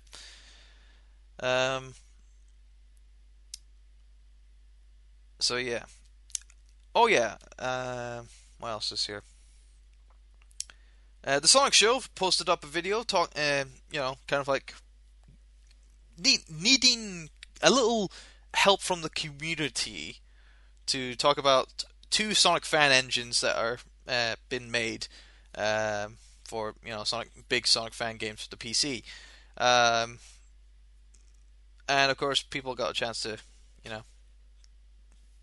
Um, 1.39 1.93
so 5.39 5.57
yeah. 5.57 5.83
Oh 6.95 7.07
yeah. 7.07 7.37
Uh, 7.57 8.23
what 8.59 8.69
else 8.69 8.91
is 8.91 9.05
here? 9.05 9.23
Uh, 11.25 11.39
the 11.39 11.47
Sonic 11.47 11.73
Show 11.73 12.01
posted 12.15 12.49
up 12.49 12.63
a 12.63 12.67
video 12.67 13.01
talk, 13.03 13.31
uh, 13.35 13.63
you 13.91 13.99
know, 13.99 14.17
kind 14.27 14.41
of 14.41 14.47
like 14.47 14.73
need, 16.21 16.41
needing 16.49 17.29
a 17.61 17.69
little 17.69 18.11
help 18.53 18.81
from 18.81 19.01
the 19.01 19.09
community 19.09 20.17
to 20.87 21.15
talk 21.15 21.37
about 21.37 21.85
two 22.09 22.33
Sonic 22.33 22.65
fan 22.65 22.91
engines 22.91 23.39
that 23.39 23.55
are 23.55 23.79
uh, 24.07 24.35
been 24.49 24.69
made 24.69 25.07
um, 25.57 26.17
for 26.53 26.75
you 26.85 26.91
know 26.91 27.03
Sonic 27.03 27.29
big 27.49 27.65
Sonic 27.65 27.95
fan 27.95 28.17
games 28.17 28.43
for 28.43 28.49
the 28.51 28.57
PC, 28.57 29.03
um, 29.57 30.19
and 31.89 32.11
of 32.11 32.17
course 32.17 32.43
people 32.43 32.75
got 32.75 32.91
a 32.91 32.93
chance 32.93 33.23
to 33.23 33.37
you 33.83 33.89
know 33.89 34.03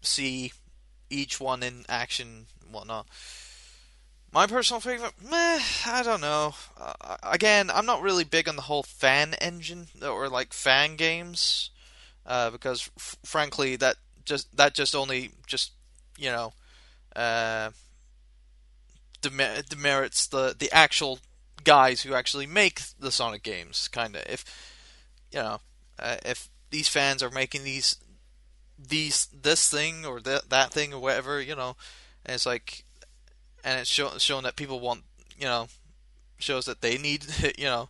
see 0.02 0.52
each 1.10 1.40
one 1.40 1.64
in 1.64 1.84
action 1.88 2.46
and 2.62 2.72
whatnot. 2.72 3.08
My 4.32 4.46
personal 4.46 4.78
favorite, 4.78 5.14
meh, 5.20 5.58
I 5.84 6.02
don't 6.04 6.20
know. 6.20 6.54
Uh, 6.80 7.16
again, 7.24 7.72
I'm 7.74 7.86
not 7.86 8.02
really 8.02 8.22
big 8.22 8.48
on 8.48 8.54
the 8.54 8.62
whole 8.62 8.84
fan 8.84 9.34
engine 9.40 9.88
or 10.00 10.28
like 10.28 10.52
fan 10.52 10.94
games, 10.94 11.70
uh, 12.24 12.50
because 12.50 12.88
f- 12.96 13.16
frankly, 13.24 13.74
that 13.74 13.96
just 14.24 14.56
that 14.56 14.74
just 14.74 14.94
only 14.94 15.32
just 15.48 15.72
you 16.16 16.30
know 16.30 16.52
uh, 17.16 17.70
demer- 19.22 19.66
demerits 19.68 20.26
the 20.26 20.54
the 20.58 20.70
actual 20.72 21.20
guys 21.64 22.02
who 22.02 22.14
actually 22.14 22.46
make 22.46 22.80
the 22.98 23.12
Sonic 23.12 23.42
games. 23.42 23.88
Kind 23.88 24.16
of, 24.16 24.22
if 24.26 24.44
you 25.32 25.40
know, 25.40 25.60
uh, 25.98 26.16
if 26.24 26.48
these 26.70 26.88
fans 26.88 27.22
are 27.22 27.30
making 27.30 27.64
these 27.64 27.96
these 28.78 29.26
this 29.26 29.68
thing 29.68 30.06
or 30.06 30.20
that 30.20 30.50
that 30.50 30.72
thing 30.72 30.92
or 30.94 31.00
whatever, 31.00 31.40
you 31.40 31.54
know, 31.54 31.76
and 32.24 32.34
it's 32.34 32.46
like 32.46 32.84
and 33.64 33.80
it's 33.80 33.90
show, 33.90 34.10
showing 34.18 34.44
that 34.44 34.56
people 34.56 34.80
want, 34.80 35.02
you 35.38 35.44
know, 35.44 35.68
shows 36.38 36.64
that 36.64 36.80
they 36.80 36.98
need, 36.98 37.26
you 37.58 37.64
know, 37.64 37.88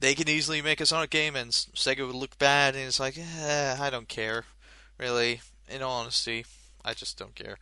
they 0.00 0.14
can 0.14 0.28
easily 0.28 0.62
make 0.62 0.80
a 0.80 0.86
Sonic 0.86 1.10
game 1.10 1.36
and 1.36 1.50
Sega 1.50 2.06
would 2.06 2.16
look 2.16 2.38
bad, 2.38 2.74
and 2.74 2.84
it's 2.84 3.00
like, 3.00 3.18
eh, 3.18 3.76
I 3.78 3.90
don't 3.90 4.08
care, 4.08 4.44
really. 4.98 5.40
In 5.68 5.82
all 5.82 6.00
honesty, 6.00 6.44
I 6.84 6.94
just 6.94 7.16
don't 7.16 7.34
care. 7.36 7.58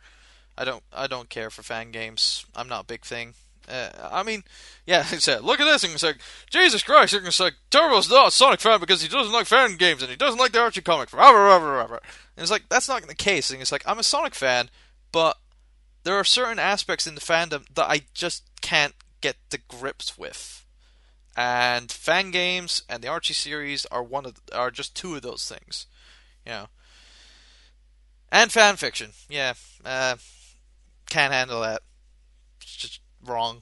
I 0.59 0.65
don't, 0.65 0.83
I 0.93 1.07
don't 1.07 1.29
care 1.29 1.49
for 1.49 1.63
fan 1.63 1.91
games. 1.91 2.45
I'm 2.55 2.67
not 2.67 2.83
a 2.83 2.87
big 2.87 3.05
thing. 3.05 3.33
Uh, 3.69 3.89
I 4.11 4.23
mean, 4.23 4.43
yeah, 4.85 5.03
he 5.05 5.17
said, 5.17 5.43
look 5.43 5.59
at 5.59 5.65
this, 5.65 5.83
and 5.83 5.93
it's 5.93 6.03
like, 6.03 6.17
Jesus 6.49 6.83
Christ, 6.83 7.13
and 7.13 7.25
it's 7.25 7.39
like, 7.39 7.53
Turbo's 7.71 8.09
not 8.09 8.27
a 8.27 8.31
Sonic 8.31 8.59
fan 8.59 8.79
because 8.79 9.01
he 9.01 9.07
doesn't 9.07 9.33
like 9.33 9.47
fan 9.47 9.77
games 9.77 10.01
and 10.01 10.11
he 10.11 10.17
doesn't 10.17 10.39
like 10.39 10.51
the 10.51 10.59
Archie 10.59 10.81
comic. 10.81 11.09
And 11.13 11.99
it's 12.37 12.51
like, 12.51 12.67
that's 12.69 12.89
not 12.89 13.07
the 13.07 13.15
case. 13.15 13.49
And 13.49 13.61
it's 13.61 13.71
like, 13.71 13.83
I'm 13.87 13.99
a 13.99 14.03
Sonic 14.03 14.35
fan, 14.35 14.69
but 15.11 15.37
there 16.03 16.15
are 16.15 16.25
certain 16.25 16.59
aspects 16.59 17.07
in 17.07 17.15
the 17.15 17.21
fandom 17.21 17.65
that 17.75 17.89
I 17.89 18.01
just 18.13 18.43
can't 18.61 18.95
get 19.21 19.37
the 19.49 19.59
grips 19.59 20.17
with. 20.17 20.65
And 21.37 21.91
fan 21.91 22.31
games 22.31 22.83
and 22.89 23.01
the 23.01 23.07
Archie 23.07 23.33
series 23.33 23.85
are 23.85 24.03
one 24.03 24.25
of 24.25 24.35
are 24.53 24.71
just 24.71 24.95
two 24.95 25.15
of 25.15 25.21
those 25.21 25.47
things, 25.47 25.85
you 26.45 26.51
know. 26.51 26.67
And 28.31 28.51
fan 28.51 28.75
fiction, 28.75 29.11
yeah, 29.29 29.53
uh, 29.85 30.17
can't 31.09 31.33
handle 31.33 31.61
that. 31.61 31.81
It's 32.61 32.75
just 32.75 33.01
wrong, 33.25 33.61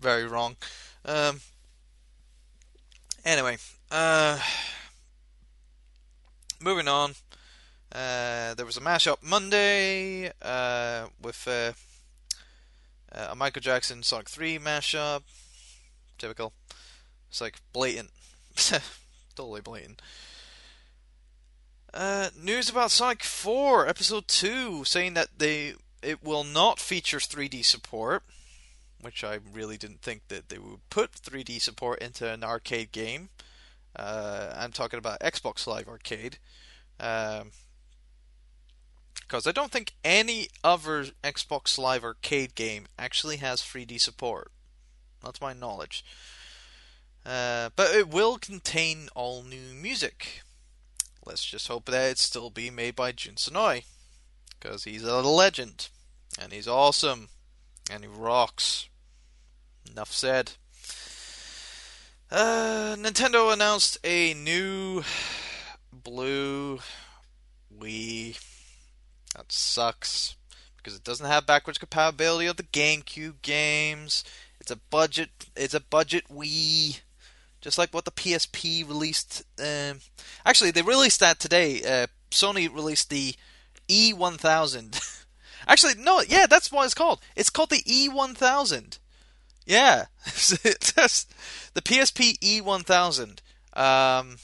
very 0.00 0.26
wrong. 0.26 0.56
Um, 1.04 1.40
anyway, 3.24 3.58
uh, 3.90 4.38
moving 6.60 6.88
on. 6.88 7.12
Uh, 7.92 8.54
there 8.54 8.66
was 8.66 8.76
a 8.76 8.80
mashup 8.80 9.22
Monday 9.22 10.30
uh, 10.42 11.06
with 11.22 11.46
uh, 11.46 11.72
uh, 13.12 13.28
a 13.30 13.34
Michael 13.36 13.62
Jackson 13.62 14.02
Sonic 14.02 14.28
3 14.28 14.58
mashup. 14.58 15.22
Typical. 16.18 16.52
It's 17.30 17.40
like 17.40 17.58
blatant. 17.72 18.10
totally 19.34 19.60
blatant. 19.60 20.02
Uh, 21.94 22.28
news 22.38 22.68
about 22.68 22.90
Sonic 22.90 23.22
4 23.22 23.88
Episode 23.88 24.28
2 24.28 24.84
saying 24.84 25.14
that 25.14 25.38
they 25.38 25.74
it 26.06 26.22
will 26.22 26.44
not 26.44 26.78
feature 26.78 27.18
3D 27.18 27.64
support, 27.64 28.22
which 29.00 29.24
I 29.24 29.40
really 29.52 29.76
didn't 29.76 30.02
think 30.02 30.28
that 30.28 30.48
they 30.48 30.58
would 30.58 30.88
put 30.88 31.12
3D 31.12 31.60
support 31.60 32.00
into 32.00 32.30
an 32.30 32.44
arcade 32.44 32.92
game. 32.92 33.30
Uh, 33.94 34.54
I'm 34.56 34.72
talking 34.72 34.98
about 34.98 35.20
Xbox 35.20 35.66
Live 35.66 35.88
Arcade. 35.88 36.38
Um, 37.00 37.50
because 39.20 39.46
I 39.48 39.52
don't 39.52 39.72
think 39.72 39.94
any 40.04 40.48
other 40.62 41.06
Xbox 41.24 41.78
Live 41.78 42.04
Arcade 42.04 42.54
game 42.54 42.86
actually 42.96 43.38
has 43.38 43.60
3D 43.60 44.00
support. 44.00 44.52
Not 45.24 45.34
to 45.34 45.42
my 45.42 45.52
knowledge. 45.52 46.04
Uh, 47.24 47.70
but 47.74 47.92
it 47.92 48.08
will 48.08 48.38
contain 48.38 49.08
all 49.16 49.42
new 49.42 49.74
music. 49.74 50.42
Let's 51.24 51.44
just 51.44 51.66
hope 51.66 51.86
that 51.86 52.12
it's 52.12 52.22
still 52.22 52.50
be 52.50 52.70
made 52.70 52.94
by 52.94 53.10
Jun 53.10 53.34
Senoue. 53.34 53.82
Because 54.60 54.84
he's 54.84 55.02
a 55.02 55.20
legend. 55.22 55.88
And 56.40 56.52
he's 56.52 56.68
awesome. 56.68 57.28
And 57.90 58.02
he 58.02 58.08
rocks. 58.08 58.88
Enough 59.90 60.12
said. 60.12 60.52
Uh, 62.30 62.96
Nintendo 62.98 63.52
announced 63.52 63.98
a 64.02 64.34
new 64.34 65.02
blue 65.92 66.80
Wii 67.78 68.38
that 69.34 69.52
sucks 69.52 70.34
because 70.76 70.96
it 70.96 71.04
doesn't 71.04 71.26
have 71.26 71.46
backwards 71.46 71.78
compatibility 71.78 72.46
of 72.46 72.56
the 72.56 72.64
GameCube 72.64 73.42
games. 73.42 74.24
It's 74.60 74.70
a 74.70 74.76
budget. 74.76 75.30
It's 75.54 75.74
a 75.74 75.80
budget 75.80 76.24
Wii, 76.28 77.00
just 77.60 77.78
like 77.78 77.94
what 77.94 78.04
the 78.04 78.10
PSP 78.10 78.86
released. 78.86 79.44
Um, 79.60 80.00
actually, 80.44 80.72
they 80.72 80.82
released 80.82 81.20
that 81.20 81.38
today. 81.38 81.82
Uh, 81.82 82.06
Sony 82.30 82.72
released 82.72 83.10
the 83.10 83.34
E1000. 83.88 85.22
actually, 85.66 85.94
no, 85.94 86.22
yeah, 86.26 86.46
that's 86.46 86.70
what 86.70 86.84
it's 86.84 86.94
called. 86.94 87.20
It's 87.34 87.50
called 87.50 87.70
the 87.70 87.82
E1000. 87.82 88.98
Yeah, 89.66 90.06
the 90.24 91.82
PSP 91.82 92.38
E1000. 92.38 93.38
Um, 93.78 94.36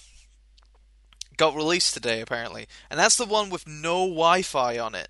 got 1.36 1.54
released 1.54 1.94
today 1.94 2.20
apparently, 2.20 2.66
and 2.90 2.98
that's 2.98 3.16
the 3.16 3.24
one 3.24 3.50
with 3.50 3.66
no 3.66 4.06
Wi-Fi 4.06 4.78
on 4.78 4.94
it, 4.94 5.08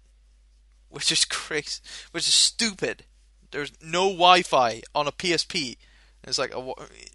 which 0.91 1.11
is 1.11 1.25
crazy, 1.25 1.81
which 2.13 2.29
is 2.29 2.35
stupid. 2.35 3.05
There's 3.51 3.73
no 3.83 4.09
Wi-Fi 4.09 4.83
on 4.95 5.07
a 5.07 5.13
PSP. 5.13 5.77
It's 6.25 6.39
like 6.39 6.55
a, 6.55 6.61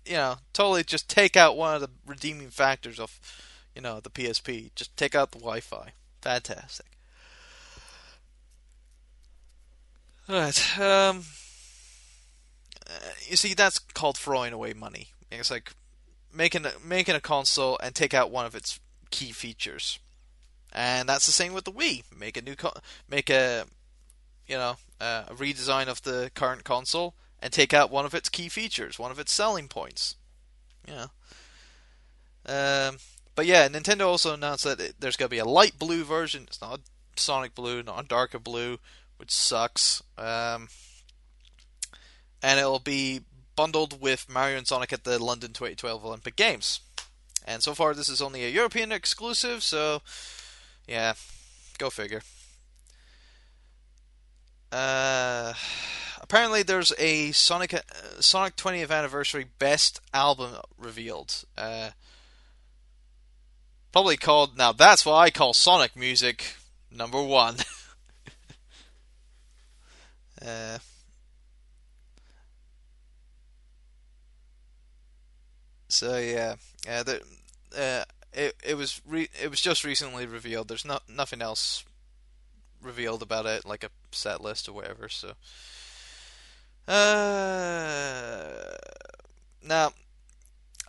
you 0.06 0.14
know, 0.14 0.36
totally 0.54 0.84
just 0.84 1.10
take 1.10 1.38
out 1.38 1.56
one 1.56 1.76
of 1.76 1.82
the 1.82 1.90
redeeming 2.06 2.50
factors 2.50 3.00
of, 3.00 3.20
you 3.76 3.82
know, 3.82 4.00
the 4.00 4.10
PSP. 4.10 4.72
Just 4.76 4.96
take 4.98 5.16
out 5.16 5.32
the 5.32 5.40
Wi-Fi. 5.40 5.94
Fantastic. 6.22 6.97
Alright, 10.30 10.78
um, 10.78 11.24
uh, 12.86 12.92
you 13.28 13.38
see, 13.38 13.54
that's 13.54 13.80
called 13.80 14.18
throwing 14.18 14.52
away 14.52 14.74
money. 14.74 15.10
It's 15.32 15.50
like 15.50 15.72
making 16.34 16.66
a, 16.66 16.72
making 16.86 17.16
a 17.16 17.22
console 17.22 17.80
and 17.82 17.96
take 17.96 18.14
out 18.14 18.32
one 18.32 18.46
of 18.46 18.56
its 18.56 18.80
key 19.10 19.32
features. 19.32 20.00
And 20.74 21.08
that's 21.08 21.26
the 21.26 21.32
same 21.32 21.54
with 21.54 21.64
the 21.64 21.72
Wii. 21.72 22.04
Make 22.18 22.38
a 22.38 22.42
new 22.42 22.56
co- 22.56 22.74
make 23.10 23.30
a 23.30 23.66
you 24.48 24.56
know 24.56 24.76
a 25.00 25.26
redesign 25.30 25.88
of 25.88 26.02
the 26.04 26.30
current 26.36 26.64
console 26.64 27.16
and 27.42 27.54
take 27.54 27.74
out 27.74 27.92
one 27.92 28.06
of 28.06 28.14
its 28.14 28.30
key 28.30 28.50
features, 28.50 29.00
one 29.00 29.12
of 29.12 29.20
its 29.20 29.32
selling 29.32 29.68
points. 29.68 30.16
Yeah. 30.88 31.08
Um, 32.46 32.98
but 33.36 33.46
yeah, 33.46 33.68
Nintendo 33.68 34.08
also 34.08 34.34
announced 34.34 34.64
that 34.64 34.80
it, 34.80 34.96
there's 35.00 35.18
going 35.18 35.30
to 35.30 35.36
be 35.36 35.40
a 35.40 35.46
light 35.46 35.78
blue 35.80 36.04
version. 36.04 36.44
It's 36.48 36.62
not 36.62 36.80
a 36.80 36.82
Sonic 37.20 37.56
blue, 37.56 37.82
not 37.82 38.04
a 38.04 38.08
darker 38.08 38.40
blue, 38.40 38.80
which 39.18 39.32
sucks. 39.32 40.02
Um, 40.18 40.70
and 42.42 42.60
it'll 42.60 42.80
be 42.80 43.22
bundled 43.56 44.02
with 44.02 44.30
Mario 44.30 44.58
and 44.58 44.68
Sonic 44.68 44.94
at 44.94 45.04
the 45.04 45.22
London 45.22 45.52
2012 45.52 46.06
Olympic 46.06 46.36
Games. 46.36 46.80
And 47.46 47.64
so 47.64 47.74
far, 47.74 47.94
this 47.94 48.10
is 48.10 48.22
only 48.22 48.46
a 48.46 48.50
European 48.50 48.92
exclusive, 48.92 49.64
so 49.64 50.02
yeah, 50.88 51.14
go 51.78 51.90
figure. 51.90 52.22
Uh, 54.72 55.54
apparently, 56.22 56.62
there's 56.62 56.94
a 57.00 57.32
Sonic 57.32 57.74
uh, 57.74 57.80
Sonic 58.20 58.56
20th 58.58 58.92
anniversary 58.92 59.46
best 59.60 60.02
album 60.14 60.56
revealed. 60.78 61.46
Uh, 61.58 61.92
probably 63.92 64.18
called 64.18 64.58
now. 64.58 64.74
That's 64.74 65.06
what 65.06 65.16
I 65.16 65.30
call 65.30 65.54
Sonic 65.54 65.96
music 65.96 66.56
number 66.92 67.24
one. 67.24 67.58
uh, 70.42 70.78
so 75.88 76.18
yeah, 76.18 76.56
uh, 76.90 77.04
the, 77.04 77.22
uh, 77.78 78.04
it 78.34 78.56
it 78.64 78.76
was 78.76 79.02
re- 79.08 79.30
it 79.42 79.50
was 79.50 79.62
just 79.62 79.84
recently 79.84 80.26
revealed. 80.26 80.68
There's 80.68 80.86
not 80.86 81.04
nothing 81.10 81.42
else 81.42 81.84
revealed 82.82 83.22
about 83.22 83.46
it, 83.46 83.66
like 83.66 83.84
a 83.84 83.90
set 84.12 84.42
list 84.42 84.70
or 84.70 84.74
whatever. 84.74 85.10
So, 85.10 85.34
uh, 86.88 88.78
now 89.68 89.92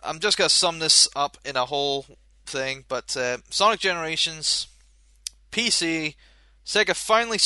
I'm 0.03 0.19
just 0.19 0.37
gonna 0.37 0.49
sum 0.49 0.79
this 0.79 1.07
up 1.15 1.37
in 1.43 1.55
a 1.55 1.65
whole 1.65 2.05
thing. 2.45 2.85
But 2.87 3.15
uh, 3.17 3.37
Sonic 3.49 3.79
Generations, 3.79 4.67
PC, 5.51 6.15
Sega 6.65 6.95
finally 6.95 7.39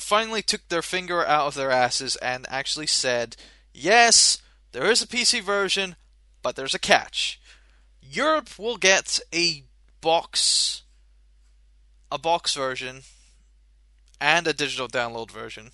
finally 0.00 0.42
took 0.42 0.68
their 0.68 0.82
finger 0.82 1.24
out 1.26 1.46
of 1.46 1.54
their 1.54 1.70
asses 1.70 2.16
and 2.16 2.46
actually 2.48 2.86
said, 2.86 3.36
yes, 3.72 4.40
there 4.72 4.90
is 4.90 5.02
a 5.02 5.06
PC 5.06 5.42
version, 5.42 5.96
but 6.42 6.56
there's 6.56 6.74
a 6.74 6.78
catch. 6.78 7.40
Europe 8.02 8.58
will 8.58 8.76
get 8.76 9.20
a 9.32 9.64
box 10.00 10.82
a 12.12 12.18
box 12.18 12.54
version 12.54 13.02
and 14.20 14.46
a 14.46 14.52
digital 14.52 14.88
download 14.88 15.30
version 15.30 15.70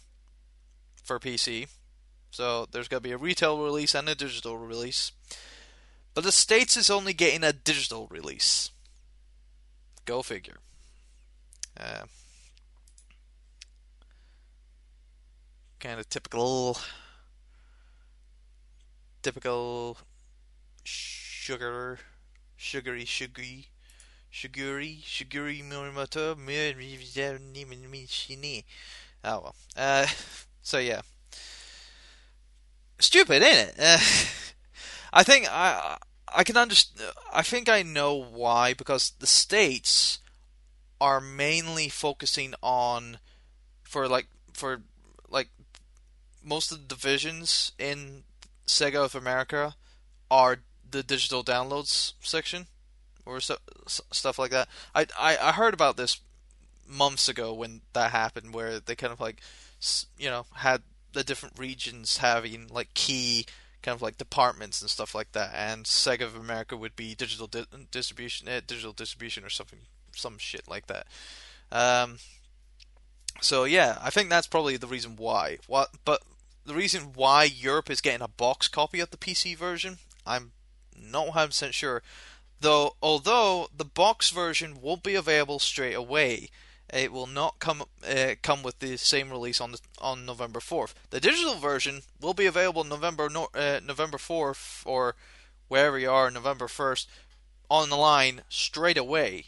for 1.02 1.18
PC. 1.18 1.68
So 2.30 2.66
there's 2.70 2.88
going 2.88 3.02
to 3.02 3.08
be 3.08 3.12
a 3.12 3.18
retail 3.18 3.62
release 3.62 3.94
and 3.94 4.08
a 4.08 4.14
digital 4.14 4.58
release. 4.58 5.12
But 6.14 6.24
the 6.24 6.32
States 6.32 6.76
is 6.76 6.90
only 6.90 7.12
getting 7.12 7.42
a 7.42 7.52
digital 7.52 8.06
release. 8.10 8.70
Go 10.04 10.22
figure. 10.22 10.58
Uh, 11.78 12.04
kind 15.80 16.00
of 16.00 16.08
typical 16.08 16.78
typical 19.22 19.98
sugar 20.84 21.98
sugary, 22.56 23.04
sugary, 23.04 23.68
sugary, 24.30 25.00
sugary 25.04 25.62
Morimoto. 25.62 26.36
Oh 29.24 29.40
well. 29.40 29.54
Uh, 29.76 30.06
so 30.62 30.78
yeah, 30.78 31.02
stupid, 32.98 33.42
ain't 33.42 33.70
it? 33.70 33.74
Uh, 33.78 33.98
I 35.12 35.22
think 35.22 35.46
I 35.50 35.98
I 36.28 36.44
can 36.44 36.56
understand. 36.56 37.12
I 37.32 37.42
think 37.42 37.68
I 37.68 37.82
know 37.82 38.14
why 38.14 38.74
because 38.74 39.12
the 39.18 39.26
states 39.26 40.18
are 41.00 41.20
mainly 41.20 41.88
focusing 41.88 42.54
on 42.62 43.18
for 43.82 44.08
like 44.08 44.26
for 44.52 44.82
most 46.46 46.70
of 46.70 46.78
the 46.78 46.94
divisions 46.94 47.72
in 47.78 48.22
Sega 48.66 49.04
of 49.04 49.14
America 49.14 49.74
are 50.30 50.60
the 50.88 51.02
digital 51.02 51.42
downloads 51.42 52.12
section 52.20 52.66
or 53.26 53.40
so, 53.40 53.56
stuff 53.86 54.38
like 54.38 54.52
that. 54.52 54.68
I, 54.94 55.06
I 55.18 55.36
I 55.36 55.52
heard 55.52 55.74
about 55.74 55.96
this 55.96 56.20
months 56.88 57.28
ago 57.28 57.52
when 57.52 57.80
that 57.92 58.12
happened, 58.12 58.54
where 58.54 58.78
they 58.78 58.94
kind 58.94 59.12
of 59.12 59.20
like 59.20 59.40
you 60.18 60.30
know 60.30 60.46
had 60.54 60.82
the 61.12 61.24
different 61.24 61.58
regions 61.58 62.18
having 62.18 62.68
like 62.68 62.94
key 62.94 63.46
kind 63.82 63.94
of 63.94 64.02
like 64.02 64.18
departments 64.18 64.80
and 64.80 64.90
stuff 64.90 65.14
like 65.14 65.32
that, 65.32 65.50
and 65.54 65.84
Sega 65.84 66.22
of 66.22 66.36
America 66.36 66.76
would 66.76 66.96
be 66.96 67.14
digital 67.14 67.46
di- 67.46 67.66
distribution, 67.90 68.48
eh, 68.48 68.60
digital 68.64 68.92
distribution 68.92 69.44
or 69.44 69.50
something, 69.50 69.80
some 70.14 70.38
shit 70.38 70.68
like 70.68 70.86
that. 70.86 71.06
Um, 71.72 72.18
so 73.40 73.64
yeah, 73.64 73.98
I 74.00 74.10
think 74.10 74.30
that's 74.30 74.46
probably 74.46 74.76
the 74.76 74.86
reason 74.86 75.16
why. 75.16 75.58
What, 75.66 75.90
but 76.04 76.22
the 76.66 76.74
reason 76.74 77.12
why 77.14 77.44
Europe 77.44 77.90
is 77.90 78.00
getting 78.00 78.22
a 78.22 78.28
box 78.28 78.68
copy 78.68 79.00
of 79.00 79.10
the 79.10 79.16
PC 79.16 79.56
version, 79.56 79.98
I'm 80.26 80.52
not 80.98 81.28
100% 81.28 81.72
sure. 81.72 82.02
Though, 82.60 82.96
although 83.02 83.68
the 83.76 83.84
box 83.84 84.30
version 84.30 84.80
won't 84.80 85.02
be 85.02 85.14
available 85.14 85.58
straight 85.58 85.94
away, 85.94 86.50
it 86.92 87.12
will 87.12 87.26
not 87.26 87.58
come 87.58 87.82
uh, 88.08 88.34
come 88.42 88.62
with 88.62 88.78
the 88.78 88.96
same 88.96 89.30
release 89.30 89.60
on 89.60 89.72
the, 89.72 89.80
on 90.00 90.24
November 90.24 90.60
4th. 90.60 90.94
The 91.10 91.20
digital 91.20 91.54
version 91.54 92.02
will 92.20 92.34
be 92.34 92.46
available 92.46 92.84
November 92.84 93.28
no, 93.28 93.48
uh, 93.54 93.80
November 93.84 94.18
4th 94.18 94.86
or 94.86 95.16
wherever 95.68 95.98
you 95.98 96.10
are 96.10 96.30
November 96.30 96.66
1st 96.66 97.06
on 97.68 97.90
the 97.90 97.96
line 97.96 98.42
straight 98.48 98.96
away. 98.96 99.46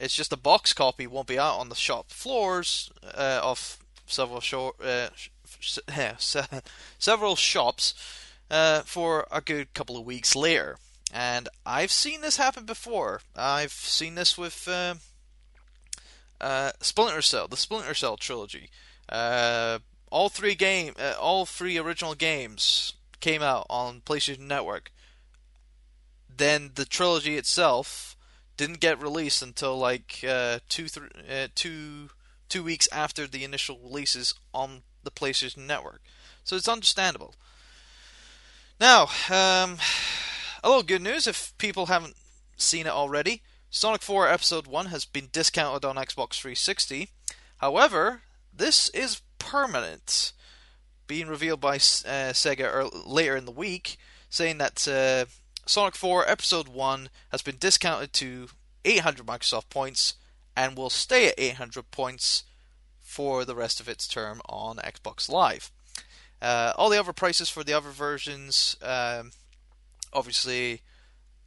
It's 0.00 0.14
just 0.14 0.30
the 0.30 0.36
box 0.36 0.72
copy 0.72 1.06
won't 1.06 1.26
be 1.26 1.38
out 1.38 1.58
on 1.58 1.68
the 1.68 1.74
shop 1.74 2.10
floors 2.10 2.90
uh, 3.04 3.40
of 3.42 3.78
several 4.06 4.40
show, 4.40 4.74
uh, 4.82 5.08
several 6.98 7.36
shops 7.36 7.94
uh, 8.50 8.80
for 8.82 9.26
a 9.30 9.40
good 9.40 9.72
couple 9.74 9.96
of 9.96 10.04
weeks 10.04 10.34
later. 10.34 10.78
And 11.12 11.48
I've 11.64 11.92
seen 11.92 12.20
this 12.20 12.36
happen 12.36 12.64
before. 12.64 13.22
I've 13.34 13.72
seen 13.72 14.14
this 14.14 14.36
with 14.36 14.68
uh, 14.68 14.96
uh, 16.40 16.72
Splinter 16.80 17.22
Cell, 17.22 17.48
the 17.48 17.56
Splinter 17.56 17.94
Cell 17.94 18.16
trilogy. 18.16 18.70
Uh, 19.08 19.78
all 20.10 20.28
three 20.28 20.54
game, 20.54 20.94
uh, 20.98 21.14
all 21.18 21.46
three 21.46 21.78
original 21.78 22.14
games 22.14 22.92
came 23.20 23.42
out 23.42 23.66
on 23.70 24.00
PlayStation 24.00 24.40
Network. 24.40 24.92
Then 26.34 26.72
the 26.74 26.84
trilogy 26.84 27.36
itself 27.36 28.16
didn't 28.56 28.80
get 28.80 29.02
released 29.02 29.42
until 29.42 29.78
like 29.78 30.24
uh, 30.28 30.58
two, 30.68 30.88
th- 30.88 31.54
two, 31.54 32.10
two 32.48 32.62
weeks 32.62 32.88
after 32.92 33.26
the 33.26 33.44
initial 33.44 33.78
releases 33.82 34.34
on 34.52 34.82
the 35.08 35.20
PlayStation 35.20 35.66
Network. 35.66 36.02
So 36.44 36.56
it's 36.56 36.68
understandable. 36.68 37.34
Now, 38.80 39.02
um, 39.30 39.78
a 40.62 40.68
little 40.68 40.82
good 40.82 41.02
news 41.02 41.26
if 41.26 41.52
people 41.58 41.86
haven't 41.86 42.14
seen 42.56 42.86
it 42.86 42.92
already. 42.92 43.42
Sonic 43.70 44.02
4 44.02 44.28
Episode 44.28 44.66
1 44.66 44.86
has 44.86 45.04
been 45.04 45.28
discounted 45.32 45.84
on 45.84 45.96
Xbox 45.96 46.40
360. 46.40 47.10
However, 47.58 48.22
this 48.54 48.88
is 48.90 49.20
permanent, 49.38 50.32
being 51.06 51.28
revealed 51.28 51.60
by 51.60 51.76
uh, 51.76 52.32
Sega 52.32 52.90
later 53.06 53.36
in 53.36 53.44
the 53.44 53.50
week, 53.52 53.98
saying 54.30 54.58
that 54.58 54.86
uh, 54.88 55.26
Sonic 55.66 55.94
4 55.94 56.28
Episode 56.28 56.68
1 56.68 57.10
has 57.30 57.42
been 57.42 57.56
discounted 57.58 58.12
to 58.14 58.48
800 58.84 59.26
Microsoft 59.26 59.68
points 59.68 60.14
and 60.56 60.76
will 60.76 60.90
stay 60.90 61.28
at 61.28 61.34
800 61.36 61.90
points 61.90 62.44
for 63.08 63.46
the 63.46 63.54
rest 63.54 63.80
of 63.80 63.88
its 63.88 64.06
term 64.06 64.42
on 64.46 64.76
Xbox 64.76 65.30
Live. 65.30 65.72
Uh, 66.42 66.74
all 66.76 66.90
the 66.90 67.00
other 67.00 67.14
prices 67.14 67.48
for 67.48 67.64
the 67.64 67.72
other 67.72 67.88
versions, 67.88 68.76
um, 68.82 69.32
obviously, 70.12 70.82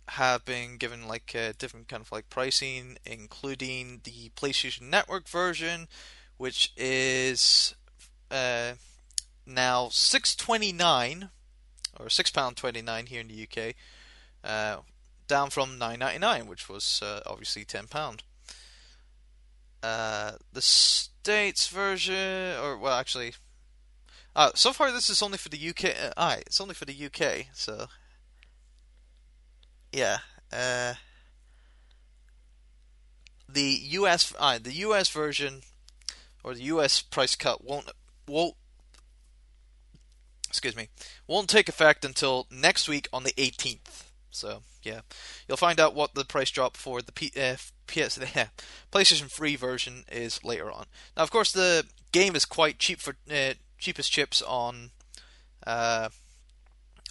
have 0.10 0.44
been 0.44 0.78
given 0.78 1.08
like 1.08 1.36
uh, 1.36 1.54
different 1.60 1.88
kind 1.88 2.02
of 2.02 2.12
like 2.12 2.32
pricing, 2.32 2.98
including 3.06 4.02
the 4.04 4.32
PlayStation 4.36 4.90
Network 4.90 5.30
version, 5.30 5.88
which 6.38 6.74
is 6.76 7.76
uh, 8.32 8.74
now 9.46 9.88
six 9.92 10.36
twenty 10.36 10.74
nine 10.74 11.30
or 12.00 12.10
six 12.10 12.32
pound 12.32 12.58
twenty 12.58 12.82
nine 12.82 13.06
here 13.06 13.22
in 13.22 13.28
the 13.28 13.44
UK, 13.44 13.76
uh, 14.44 14.82
down 15.28 15.52
from 15.52 15.78
nine 15.78 16.00
ninety 16.00 16.20
nine, 16.20 16.48
which 16.48 16.68
was 16.68 17.02
uh, 17.04 17.22
obviously 17.28 17.64
ten 17.64 17.86
pound. 17.86 18.24
Uh, 19.84 20.34
the 20.52 20.62
states 21.22 21.68
version, 21.68 22.58
or 22.64 22.78
well, 22.78 22.98
actually, 22.98 23.34
uh, 24.36 24.50
so 24.56 24.74
far 24.74 24.92
this 24.92 25.10
is 25.10 25.22
only 25.22 25.38
for 25.38 25.50
the 25.50 25.70
UK. 25.70 26.14
Uh, 26.18 26.38
it's 26.40 26.60
only 26.60 26.74
for 26.74 26.86
the 26.86 27.06
UK, 27.06 27.48
so 27.54 27.86
yeah. 29.92 30.18
Uh, 30.52 30.96
the 33.48 33.80
US 33.92 34.34
uh, 34.40 34.58
the 34.62 34.74
US 34.74 35.10
version 35.10 35.62
or 36.44 36.56
the 36.56 36.64
US 36.64 37.02
price 37.02 37.36
cut 37.36 37.64
won't 37.64 37.92
won't 38.28 38.56
excuse 40.50 40.76
me 40.76 40.90
won't 41.28 41.50
take 41.50 41.70
effect 41.70 42.04
until 42.04 42.48
next 42.50 42.90
week 42.90 43.08
on 43.14 43.24
the 43.24 43.34
18th. 43.34 44.06
So 44.32 44.64
yeah, 44.82 45.02
you'll 45.48 45.58
find 45.58 45.80
out 45.80 45.94
what 45.94 46.16
the 46.16 46.26
price 46.26 46.50
drop 46.50 46.76
for 46.76 47.02
the 47.02 47.12
P, 47.12 47.32
uh, 47.40 47.58
PS 47.92 48.20
yeah, 48.36 48.48
PlayStation 48.92 49.30
3 49.30 49.56
version 49.56 50.06
is 50.12 50.44
later 50.44 50.72
on. 50.72 50.86
Now, 51.16 51.24
of 51.24 51.32
course, 51.32 51.52
the 51.52 51.86
game 52.12 52.36
is 52.36 52.46
quite 52.46 52.80
cheap 52.80 53.00
for 53.00 53.16
uh, 53.32 53.54
cheapest 53.78 54.12
chips 54.12 54.42
on 54.42 54.92
uh, 55.66 56.10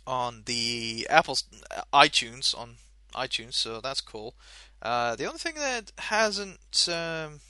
on 0.06 0.42
the 0.46 1.06
Apple's 1.10 1.44
uh, 1.70 1.82
iTunes 1.92 2.56
on 2.58 2.76
iTunes, 3.14 3.54
so 3.54 3.80
that's 3.80 4.00
cool. 4.00 4.34
Uh, 4.82 5.14
the 5.14 5.26
only 5.26 5.38
thing 5.38 5.56
that 5.56 5.92
hasn't 5.98 6.88
um, 6.90 7.40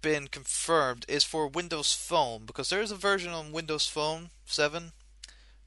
been 0.00 0.28
confirmed 0.28 1.04
is 1.08 1.24
for 1.24 1.48
Windows 1.48 1.92
Phone 1.92 2.44
because 2.46 2.70
there 2.70 2.82
is 2.82 2.92
a 2.92 2.96
version 2.96 3.32
on 3.32 3.52
Windows 3.52 3.86
Phone 3.88 4.30
7, 4.44 4.92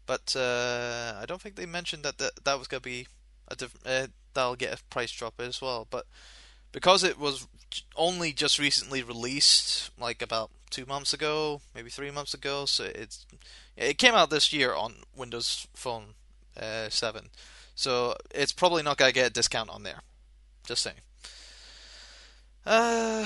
but 0.05 0.36
uh, 0.36 1.15
I 1.21 1.25
don't 1.25 1.41
think 1.41 1.55
they 1.55 1.65
mentioned 1.65 2.03
that 2.03 2.17
that, 2.19 2.45
that 2.45 2.58
was 2.58 2.67
going 2.67 2.82
to 2.82 2.89
be 2.89 3.08
a 3.49 3.55
diff- 3.55 3.86
uh, 3.86 4.08
that'll 4.34 4.56
get 4.56 4.80
a 4.80 4.84
price 4.86 5.12
drop 5.12 5.36
as 5.39 5.62
well. 5.62 5.88
But 5.89 6.06
because 6.72 7.04
it 7.04 7.20
was 7.20 7.48
only 7.96 8.34
just 8.34 8.60
recently 8.60 9.04
released, 9.04 9.92
like 10.00 10.22
about 10.22 10.52
two 10.70 10.86
months 10.86 11.13
ago, 11.13 11.62
maybe 11.76 11.89
three 11.89 12.12
months 12.12 12.34
ago. 12.34 12.65
So 12.65 12.86
it's 12.86 13.26
it 13.78 13.98
came 13.98 14.15
out 14.15 14.30
this 14.30 14.54
year 14.54 14.74
on 14.74 14.96
Windows 15.15 15.68
Phone 15.74 16.15
uh, 16.60 16.89
7. 16.89 17.30
So 17.76 18.15
it's 18.32 18.52
probably 18.52 18.84
not 18.84 18.98
gonna 18.98 19.12
get 19.12 19.28
a 19.28 19.34
discount 19.34 19.70
on 19.70 19.84
there. 19.84 20.02
Just 20.65 20.84
saying. 20.84 20.98
Uh, 22.65 23.26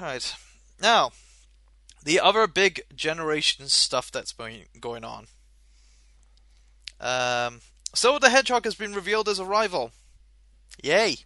right 0.00 0.34
now, 0.80 1.12
the 2.02 2.18
other 2.18 2.46
big 2.46 2.82
generation 2.94 3.68
stuff 3.68 4.10
that's 4.10 4.32
been 4.32 4.62
going 4.80 5.04
on. 5.04 5.26
Um, 7.00 7.60
so 7.94 8.18
the 8.18 8.30
Hedgehog 8.30 8.64
has 8.64 8.74
been 8.74 8.94
revealed 8.94 9.28
as 9.28 9.38
a 9.38 9.44
rival. 9.44 9.92
Yay! 10.82 11.16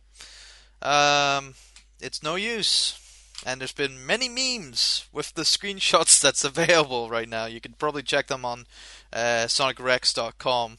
Um, 0.83 1.55
it's 2.01 2.23
no 2.23 2.37
use 2.37 3.01
and 3.45 3.61
there's 3.61 3.73
been 3.73 4.05
many 4.05 4.29
memes 4.29 5.07
with 5.13 5.35
the 5.35 5.43
screenshots 5.43 6.21
that's 6.21 6.45
available 6.45 7.09
right 7.09 7.29
now. 7.29 7.47
You 7.47 7.61
can 7.61 7.75
probably 7.75 8.03
check 8.03 8.29
them 8.29 8.45
on 8.45 8.67
uh, 9.13 9.47
sonicrex.com. 9.47 10.79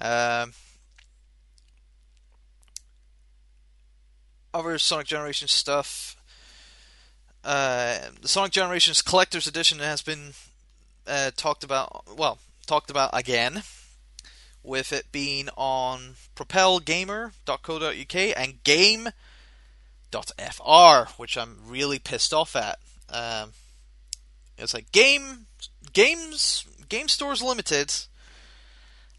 Um, 0.00 0.52
other 4.52 4.78
Sonic 4.78 5.06
Generation 5.06 5.48
stuff. 5.48 6.16
Uh, 7.44 7.98
the 8.20 8.28
Sonic 8.28 8.52
Generations 8.52 9.02
Collector's 9.02 9.46
Edition 9.46 9.78
has 9.78 10.02
been 10.02 10.34
uh, 11.06 11.30
talked 11.36 11.64
about. 11.64 12.04
Well, 12.16 12.38
talked 12.66 12.90
about 12.90 13.10
again, 13.12 13.62
with 14.62 14.92
it 14.92 15.10
being 15.12 15.48
on 15.56 16.14
PropelGamer.co.uk 16.36 18.14
and 18.14 18.62
game.fr, 18.64 19.12
which 21.16 21.36
I'm 21.36 21.58
really 21.66 21.98
pissed 21.98 22.32
off 22.32 22.54
at. 22.56 22.78
Um, 23.08 23.52
it's 24.56 24.74
like 24.74 24.92
game 24.92 25.46
games 25.92 26.64
game 26.88 27.08
stores 27.08 27.42
limited 27.42 27.92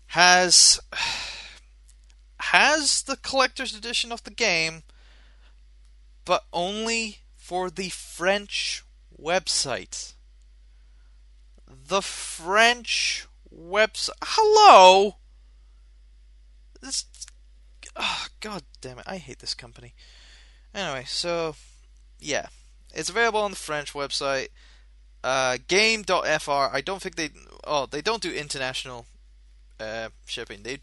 has 0.07 0.79
has 2.39 3.03
the 3.03 3.17
collector's 3.17 3.75
edition 3.75 4.11
of 4.11 4.23
the 4.23 4.31
game 4.31 4.83
but 6.25 6.45
only 6.53 7.19
for 7.35 7.69
the 7.69 7.89
French 7.89 8.83
website. 9.21 10.13
The 11.67 12.01
French 12.01 13.27
website. 13.53 14.11
Hello. 14.23 15.17
This. 16.83 17.05
Oh, 17.95 18.27
God 18.41 18.63
damn 18.81 18.99
it! 18.99 19.05
I 19.07 19.17
hate 19.17 19.39
this 19.39 19.53
company. 19.53 19.93
Anyway, 20.75 21.05
so 21.07 21.55
yeah, 22.19 22.47
it's 22.93 23.09
available 23.09 23.39
on 23.39 23.51
the 23.51 23.57
French 23.57 23.93
website. 23.93 24.49
Uh, 25.23 25.57
Game.fr. 25.67 26.51
I 26.51 26.81
don't 26.83 27.01
think 27.01 27.15
they. 27.15 27.29
Oh, 27.63 27.85
they 27.85 28.01
don't 28.01 28.21
do 28.21 28.33
international 28.33 29.05
uh, 29.79 30.09
shipping. 30.25 30.63
They 30.63 30.79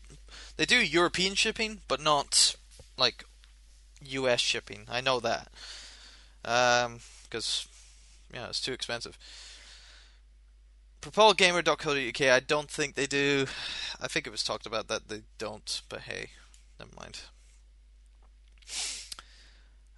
they 0.56 0.64
do 0.64 0.82
European 0.82 1.34
shipping, 1.34 1.82
but 1.86 2.00
not 2.00 2.56
like 2.96 3.24
U.S. 4.02 4.40
shipping. 4.40 4.86
I 4.90 5.02
know 5.02 5.20
that 5.20 5.48
because 6.42 7.66
um, 7.66 8.34
yeah, 8.34 8.48
it's 8.48 8.60
too 8.60 8.72
expensive. 8.72 9.18
PropelGamer.co.uk. 11.00 12.20
I 12.20 12.40
don't 12.40 12.70
think 12.70 12.94
they 12.94 13.06
do. 13.06 13.46
I 14.00 14.08
think 14.08 14.26
it 14.26 14.30
was 14.30 14.44
talked 14.44 14.66
about 14.66 14.88
that 14.88 15.08
they 15.08 15.22
don't, 15.38 15.82
but 15.88 16.02
hey, 16.02 16.30
never 16.78 16.92
mind. 16.98 17.20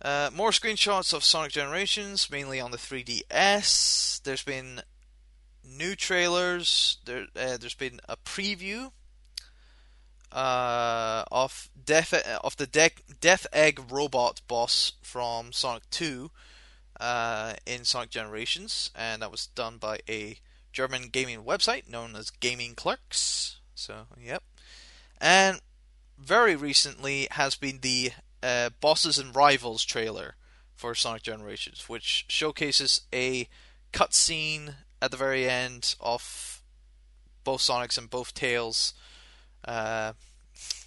Uh, 0.00 0.30
more 0.34 0.50
screenshots 0.50 1.12
of 1.12 1.22
Sonic 1.22 1.52
Generations, 1.52 2.30
mainly 2.30 2.60
on 2.60 2.72
the 2.72 2.76
3DS. 2.76 4.22
There's 4.22 4.42
been 4.42 4.82
new 5.64 5.94
trailers. 5.94 6.98
There, 7.04 7.26
uh, 7.36 7.56
there's 7.56 7.74
been 7.74 8.00
a 8.08 8.16
preview 8.16 8.90
uh, 10.32 11.24
of 11.30 11.68
Death 11.84 12.14
of 12.42 12.56
the 12.56 12.66
De- 12.66 12.90
Death 13.20 13.46
Egg 13.52 13.80
robot 13.90 14.40
boss 14.48 14.92
from 15.02 15.52
Sonic 15.52 15.88
2 15.90 16.30
uh, 17.00 17.54
in 17.66 17.84
Sonic 17.84 18.10
Generations, 18.10 18.90
and 18.94 19.22
that 19.22 19.30
was 19.30 19.46
done 19.48 19.76
by 19.76 20.00
a 20.08 20.38
German 20.72 21.08
gaming 21.08 21.42
website 21.42 21.88
known 21.88 22.16
as 22.16 22.30
Gaming 22.30 22.74
Clerks. 22.74 23.58
So, 23.74 24.06
yep. 24.20 24.42
And 25.20 25.60
very 26.18 26.56
recently 26.56 27.28
has 27.32 27.54
been 27.54 27.80
the 27.80 28.12
uh, 28.42 28.70
Bosses 28.80 29.18
and 29.18 29.34
Rivals 29.34 29.84
trailer 29.84 30.36
for 30.74 30.94
Sonic 30.94 31.22
Generations, 31.22 31.88
which 31.88 32.24
showcases 32.28 33.02
a 33.12 33.48
cutscene 33.92 34.74
at 35.00 35.10
the 35.10 35.16
very 35.16 35.48
end 35.48 35.94
of 36.00 36.62
both 37.44 37.60
Sonics 37.60 37.98
and 37.98 38.08
both 38.08 38.34
Tails 38.34 38.94
uh, 39.64 40.12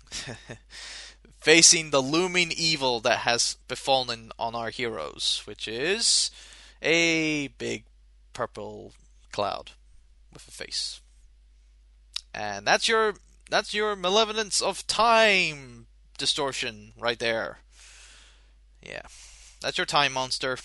facing 1.39 1.91
the 1.91 2.02
looming 2.02 2.52
evil 2.56 3.00
that 3.02 3.19
has 3.19 3.58
befallen 3.67 4.32
on 4.39 4.56
our 4.56 4.69
heroes, 4.69 5.41
which 5.45 5.67
is 5.67 6.32
a 6.82 7.48
big 7.50 7.84
purple 8.34 8.93
cloud 9.36 9.71
with 10.32 10.48
a 10.48 10.52
face. 10.52 11.02
And 12.34 12.65
that's 12.65 12.88
your 12.88 13.15
that's 13.50 13.74
your 13.74 13.95
malevolence 13.95 14.62
of 14.62 14.88
time 14.88 15.88
distortion 16.17 16.93
right 16.98 17.19
there. 17.19 17.60
Yeah. 18.82 19.02
That's 19.62 19.78
your 19.78 19.86
time 19.86 20.13
monster. 20.13 20.58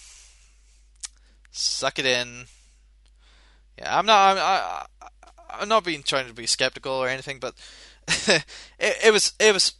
Suck 1.50 1.98
it 1.98 2.06
in. 2.06 2.44
Yeah, 3.76 3.98
I'm 3.98 4.06
not 4.06 4.36
I'm 4.36 4.38
I, 4.38 4.86
I'm 5.60 5.68
not 5.68 5.84
being 5.84 6.04
trying 6.04 6.28
to 6.28 6.32
be 6.32 6.46
skeptical 6.46 6.92
or 6.92 7.08
anything, 7.08 7.40
but 7.40 7.54
it, 8.08 8.44
it 8.78 9.12
was 9.12 9.32
it 9.40 9.52
was 9.52 9.74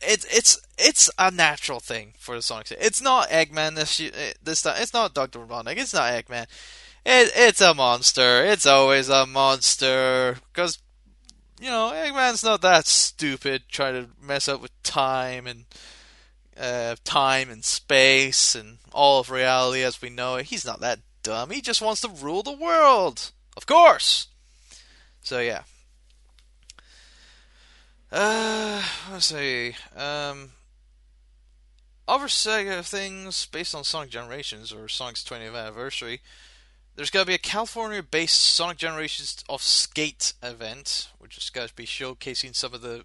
it's 0.00 0.24
it's 0.24 0.60
it's 0.76 1.08
a 1.18 1.30
natural 1.30 1.78
thing 1.78 2.14
for 2.18 2.34
the 2.34 2.42
Sonic. 2.42 2.72
It's 2.72 3.00
not 3.00 3.28
Eggman 3.28 3.76
this 3.76 4.00
eh, 4.00 4.32
this 4.42 4.62
time. 4.62 4.74
It's 4.78 4.92
not 4.92 5.14
Doctor 5.14 5.38
Robotnik. 5.38 5.76
It's 5.76 5.94
not 5.94 6.12
Eggman. 6.12 6.46
It 7.04 7.32
it's 7.34 7.60
a 7.60 7.74
monster. 7.74 8.44
It's 8.44 8.66
always 8.66 9.08
a 9.08 9.26
monster 9.26 10.36
because 10.52 10.78
you 11.60 11.68
know 11.68 11.92
Eggman's 11.92 12.44
not 12.44 12.62
that 12.62 12.86
stupid 12.86 13.64
trying 13.68 13.94
to 13.94 14.10
mess 14.20 14.48
up 14.48 14.62
with 14.62 14.82
time 14.82 15.46
and 15.46 15.64
uh, 16.56 16.96
time 17.04 17.50
and 17.50 17.64
space 17.64 18.54
and 18.54 18.78
all 18.92 19.20
of 19.20 19.30
reality 19.30 19.82
as 19.82 20.00
we 20.00 20.10
know 20.10 20.36
it. 20.36 20.46
He's 20.46 20.64
not 20.64 20.80
that 20.80 21.00
dumb. 21.22 21.50
He 21.50 21.60
just 21.60 21.82
wants 21.82 22.00
to 22.02 22.08
rule 22.08 22.42
the 22.42 22.52
world, 22.52 23.32
of 23.56 23.66
course. 23.66 24.28
So 25.22 25.40
yeah. 25.40 25.62
Uh, 28.12 28.82
let's 29.10 29.26
see. 29.26 29.74
Um, 29.96 30.50
other 32.06 32.26
Sega 32.26 32.84
things 32.84 33.46
based 33.46 33.74
on 33.74 33.84
Sonic 33.84 34.10
Generations 34.10 34.70
or 34.72 34.86
Sonic's 34.88 35.24
20th 35.24 35.58
anniversary. 35.58 36.20
There's 36.94 37.10
going 37.10 37.24
to 37.24 37.28
be 37.28 37.34
a 37.34 37.38
California-based 37.38 38.38
Sonic 38.38 38.76
Generations 38.76 39.42
of 39.48 39.62
Skate 39.62 40.34
event, 40.42 41.08
which 41.18 41.38
is 41.38 41.48
going 41.48 41.68
to 41.68 41.74
be 41.74 41.86
showcasing 41.86 42.54
some 42.54 42.74
of 42.74 42.82
the 42.82 43.04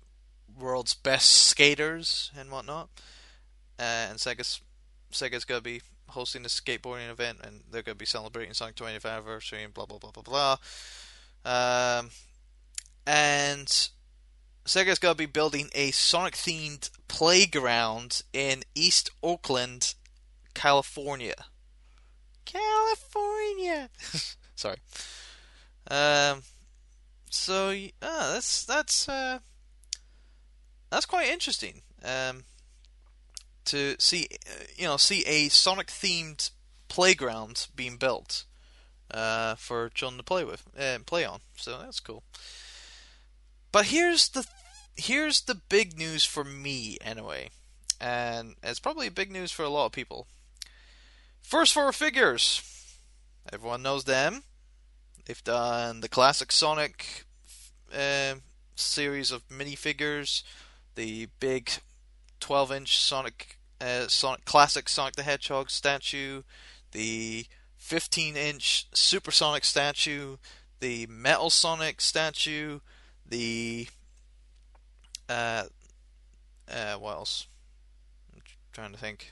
world's 0.60 0.94
best 0.94 1.30
skaters 1.30 2.32
and 2.38 2.52
whatnot. 2.52 2.90
Uh, 3.80 4.08
and 4.10 4.18
Sega's 4.18 4.62
Sega's 5.12 5.46
going 5.46 5.60
to 5.60 5.64
be 5.64 5.82
hosting 6.10 6.44
a 6.44 6.50
skateboarding 6.50 7.10
event, 7.10 7.40
and 7.44 7.62
they're 7.72 7.82
going 7.82 7.96
to 7.96 8.00
be 8.00 8.06
celebrating 8.06 8.54
Sonic 8.54 8.76
20th 8.76 9.06
anniversary 9.06 9.64
and 9.64 9.74
blah 9.74 9.86
blah 9.86 10.00
blah 10.00 10.12
blah 10.12 10.58
blah. 11.46 12.00
Um, 12.00 12.10
and 13.06 13.68
Sega's 14.66 15.00
going 15.00 15.14
to 15.14 15.18
be 15.18 15.28
building 15.28 15.70
a 15.74 15.92
Sonic 15.92 16.34
themed 16.34 16.90
playground 17.08 18.24
in 18.34 18.64
East 18.76 19.12
Oakland, 19.24 19.94
California. 20.54 21.46
California. 22.48 23.90
Sorry. 24.56 24.78
Um. 25.90 26.42
So 27.30 27.70
uh, 28.02 28.34
that's 28.34 28.66
that's 28.66 29.10
uh, 29.10 29.40
that's 30.90 31.06
quite 31.06 31.30
interesting. 31.30 31.82
Um. 32.04 32.44
To 33.66 33.96
see, 34.00 34.28
you 34.78 34.86
know, 34.86 34.96
see 34.96 35.26
a 35.26 35.50
Sonic 35.50 35.88
themed 35.88 36.52
playground 36.88 37.68
being 37.76 37.98
built, 37.98 38.46
uh, 39.12 39.56
for 39.56 39.90
children 39.90 40.18
to 40.18 40.24
play 40.24 40.44
with 40.44 40.64
and 40.76 41.02
uh, 41.02 41.04
play 41.06 41.26
on. 41.26 41.40
So 41.56 41.80
that's 41.80 42.00
cool. 42.00 42.24
But 43.72 43.86
here's 43.88 44.30
the 44.30 44.46
here's 44.96 45.42
the 45.42 45.56
big 45.56 45.98
news 45.98 46.24
for 46.24 46.44
me 46.44 46.98
anyway, 47.02 47.50
and 48.00 48.56
it's 48.64 48.80
probably 48.80 49.10
big 49.10 49.32
news 49.32 49.52
for 49.52 49.64
a 49.64 49.70
lot 49.70 49.88
of 49.88 49.92
people. 49.92 50.28
First 51.48 51.74
four 51.74 51.94
figures, 51.94 52.62
everyone 53.54 53.82
knows 53.82 54.04
them. 54.04 54.44
They've 55.24 55.44
done 55.46 56.02
the 56.02 56.10
classic 56.10 56.52
Sonic 56.52 57.24
uh, 57.90 58.34
series 58.76 59.32
of 59.32 59.48
minifigures, 59.48 60.44
the 60.96 61.30
big 61.40 61.72
12-inch 62.42 62.98
Sonic 62.98 63.60
uh, 63.80 64.10
Sonic 64.10 64.44
classic 64.44 64.90
Sonic 64.90 65.16
the 65.16 65.24
Hedgehog 65.24 65.70
statue, 65.70 66.44
the 66.92 67.46
15-inch 67.82 68.88
Supersonic 68.92 69.64
statue, 69.64 70.36
the 70.82 71.08
Metal 71.08 71.50
Sonic 71.50 72.02
statue, 72.02 72.82
the 73.26 73.88
uh, 75.30 75.64
uh, 76.70 76.96
what 76.96 77.14
else? 77.14 77.48
I'm 78.36 78.42
trying 78.74 78.92
to 78.92 78.98
think. 78.98 79.32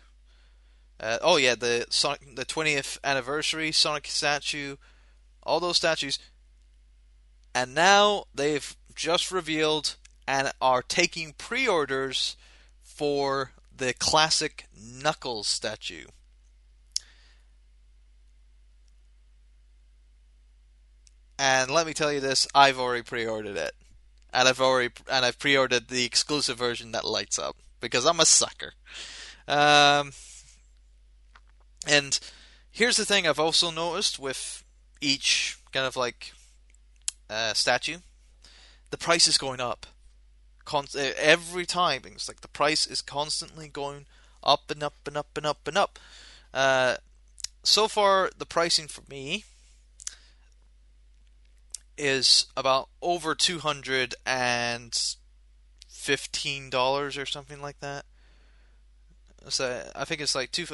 Uh, 0.99 1.17
oh 1.21 1.37
yeah, 1.37 1.55
the 1.55 1.85
Sonic, 1.89 2.35
the 2.35 2.45
20th 2.45 2.97
anniversary 3.03 3.71
Sonic 3.71 4.07
statue, 4.07 4.77
all 5.43 5.59
those 5.59 5.77
statues, 5.77 6.19
and 7.53 7.73
now 7.75 8.25
they've 8.33 8.75
just 8.95 9.31
revealed 9.31 9.95
and 10.27 10.51
are 10.61 10.81
taking 10.81 11.33
pre-orders 11.33 12.35
for 12.81 13.51
the 13.75 13.93
classic 13.93 14.65
Knuckles 14.75 15.47
statue. 15.47 16.05
And 21.37 21.69
let 21.69 21.85
me 21.85 21.93
tell 21.93 22.13
you 22.13 22.21
this, 22.21 22.47
I've 22.55 22.79
already 22.79 23.03
pre-ordered 23.03 23.57
it 23.57 23.73
and 24.35 24.49
I've 24.49 24.61
already 24.61 24.93
and 25.09 25.25
I've 25.25 25.39
pre-ordered 25.39 25.87
the 25.87 26.05
exclusive 26.05 26.57
version 26.57 26.91
that 26.91 27.05
lights 27.05 27.39
up 27.39 27.55
because 27.79 28.05
I'm 28.05 28.19
a 28.19 28.25
sucker. 28.25 28.73
Um, 29.47 30.11
and 31.87 32.19
here's 32.71 32.97
the 32.97 33.05
thing 33.05 33.27
I've 33.27 33.39
also 33.39 33.71
noticed 33.71 34.19
with 34.19 34.63
each 35.01 35.57
kind 35.71 35.85
of 35.85 35.95
like 35.95 36.33
uh, 37.29 37.53
statue, 37.53 37.97
the 38.91 38.97
price 38.97 39.27
is 39.27 39.37
going 39.37 39.59
up. 39.59 39.85
Con- 40.65 40.85
every 40.95 41.65
time 41.65 42.01
it's 42.05 42.27
like 42.27 42.41
the 42.41 42.47
price 42.47 42.87
is 42.87 43.01
constantly 43.01 43.67
going 43.67 44.05
up 44.43 44.71
and 44.71 44.81
up 44.81 44.95
and 45.05 45.17
up 45.17 45.29
and 45.35 45.45
up 45.45 45.67
and 45.67 45.77
up. 45.77 45.99
Uh, 46.53 46.95
so 47.63 47.87
far, 47.87 48.29
the 48.37 48.45
pricing 48.45 48.87
for 48.87 49.03
me 49.09 49.43
is 51.97 52.47
about 52.57 52.89
over 53.01 53.35
two 53.35 53.59
hundred 53.59 54.15
and 54.25 55.15
fifteen 55.87 56.69
dollars 56.69 57.17
or 57.17 57.25
something 57.25 57.61
like 57.61 57.79
that. 57.79 58.05
So 59.49 59.83
I 59.95 60.05
think 60.05 60.21
it's 60.21 60.35
like 60.35 60.51
two 60.51 60.65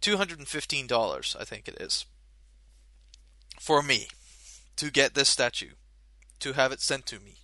two 0.00 0.16
hundred 0.16 0.38
and 0.38 0.48
fifteen 0.48 0.86
dollars. 0.86 1.36
I 1.38 1.44
think 1.44 1.68
it 1.68 1.76
is 1.80 2.06
for 3.58 3.82
me 3.82 4.08
to 4.76 4.90
get 4.90 5.14
this 5.14 5.28
statue 5.28 5.72
to 6.40 6.52
have 6.52 6.72
it 6.72 6.80
sent 6.80 7.06
to 7.06 7.20
me 7.20 7.36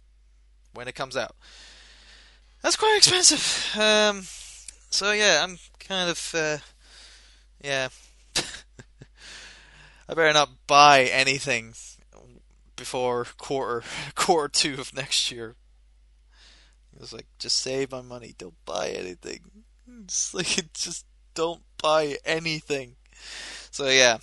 when 0.75 0.89
it 0.89 0.95
comes 0.95 1.17
out. 1.17 1.37
That's 2.63 2.77
quite 2.77 2.97
expensive. 2.97 3.79
Um, 3.81 4.23
so 4.91 5.13
yeah, 5.13 5.45
I'm 5.45 5.59
kind 5.79 6.11
of 6.11 6.35
uh, 6.35 6.59
yeah. 7.63 7.89
I 10.09 10.15
better 10.15 10.33
not 10.33 10.67
buy 10.67 11.05
anything 11.05 11.75
before 12.77 13.27
quarter 13.37 13.85
quarter 14.15 14.49
two 14.49 14.81
of 14.81 14.95
next 14.95 15.31
year. 15.31 15.57
It 16.95 17.01
was 17.01 17.13
like, 17.13 17.27
just 17.39 17.59
save 17.59 17.93
my 17.93 18.01
money. 18.01 18.35
Don't 18.37 18.65
buy 18.65 18.89
anything. 18.89 19.41
Like, 20.33 20.73
just 20.73 21.07
don't 21.35 21.63
buy 21.83 22.19
anything. 22.25 22.97
So 23.71 23.89
yeah, 23.89 24.19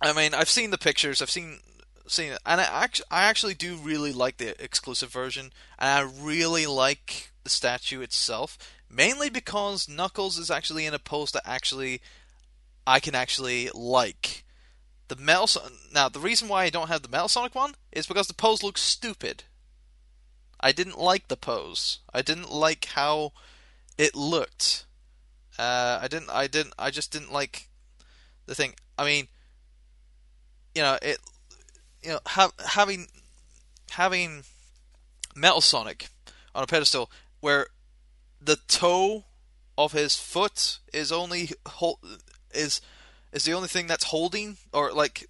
I 0.00 0.12
mean, 0.12 0.34
I've 0.34 0.48
seen 0.48 0.70
the 0.70 0.78
pictures. 0.78 1.22
I've 1.22 1.30
seen 1.30 1.60
seen 2.06 2.32
it, 2.32 2.38
and 2.46 2.60
I 2.60 2.64
actually, 2.64 3.06
I 3.10 3.24
actually 3.24 3.54
do 3.54 3.76
really 3.76 4.12
like 4.12 4.36
the 4.36 4.62
exclusive 4.62 5.10
version, 5.10 5.52
and 5.78 5.88
I 5.90 6.24
really 6.24 6.66
like 6.66 7.32
the 7.42 7.50
statue 7.50 8.00
itself, 8.00 8.58
mainly 8.90 9.30
because 9.30 9.88
Knuckles 9.88 10.38
is 10.38 10.50
actually 10.50 10.86
in 10.86 10.94
a 10.94 10.98
pose 10.98 11.32
that 11.32 11.48
actually 11.48 12.00
I 12.86 13.00
can 13.00 13.14
actually 13.14 13.70
like. 13.74 14.44
The 15.08 15.16
Metal 15.16 15.48
now 15.94 16.08
the 16.08 16.20
reason 16.20 16.48
why 16.48 16.64
I 16.64 16.70
don't 16.70 16.88
have 16.88 17.02
the 17.02 17.08
Metal 17.08 17.28
Sonic 17.28 17.54
one 17.54 17.74
is 17.92 18.06
because 18.06 18.26
the 18.26 18.34
pose 18.34 18.62
looks 18.62 18.82
stupid. 18.82 19.44
I 20.58 20.72
didn't 20.72 20.98
like 20.98 21.28
the 21.28 21.36
pose. 21.36 22.00
I 22.12 22.22
didn't 22.22 22.50
like 22.50 22.86
how 22.86 23.32
it 23.98 24.14
looked. 24.14 24.86
Uh, 25.58 25.98
I 26.02 26.08
didn't. 26.08 26.30
I 26.30 26.46
didn't. 26.46 26.74
I 26.78 26.90
just 26.90 27.12
didn't 27.12 27.32
like 27.32 27.68
the 28.46 28.54
thing. 28.54 28.74
I 28.98 29.04
mean, 29.04 29.28
you 30.74 30.82
know, 30.82 30.98
it. 31.02 31.18
You 32.02 32.10
know, 32.10 32.20
ha- 32.26 32.52
having 32.64 33.08
having 33.90 34.44
Metal 35.34 35.60
Sonic 35.60 36.08
on 36.54 36.62
a 36.62 36.66
pedestal 36.66 37.10
where 37.40 37.68
the 38.40 38.56
toe 38.68 39.24
of 39.78 39.92
his 39.92 40.16
foot 40.16 40.78
is 40.92 41.10
only 41.12 41.50
hold, 41.66 41.98
is 42.54 42.80
is 43.32 43.44
the 43.44 43.52
only 43.52 43.68
thing 43.68 43.86
that's 43.86 44.04
holding 44.04 44.56
or 44.72 44.92
like 44.92 45.28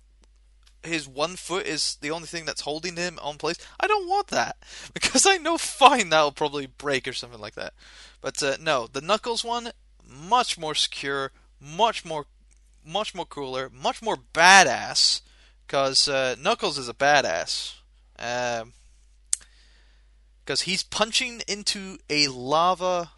his 0.82 1.08
one 1.08 1.36
foot 1.36 1.66
is 1.66 1.96
the 2.00 2.10
only 2.10 2.28
thing 2.28 2.44
that's 2.44 2.60
holding 2.62 2.96
him 2.96 3.18
on 3.20 3.38
place. 3.38 3.58
I 3.80 3.86
don't 3.86 4.08
want 4.08 4.28
that 4.28 4.56
because 4.94 5.26
I 5.26 5.36
know 5.36 5.58
fine 5.58 6.10
that'll 6.10 6.32
probably 6.32 6.66
break 6.66 7.06
or 7.08 7.12
something 7.12 7.40
like 7.40 7.54
that. 7.54 7.74
But 8.27 8.43
uh, 8.43 8.57
no, 8.61 8.89
the 8.89 9.01
Knuckles 9.01 9.45
one 9.45 9.70
much 10.05 10.59
more 10.59 10.74
secure, 10.74 11.31
much 11.61 12.05
more, 12.05 12.27
much 12.85 13.14
more 13.14 13.24
cooler, 13.24 13.70
much 13.72 14.03
more 14.03 14.16
badass. 14.35 15.20
Because 15.64 16.09
uh, 16.09 16.35
Knuckles 16.37 16.77
is 16.77 16.89
a 16.89 16.93
badass. 16.93 17.77
Because 18.16 18.62
um, 18.62 18.72
he's 20.64 20.83
punching 20.83 21.43
into 21.47 21.99
a 22.11 22.27
lava, 22.27 23.12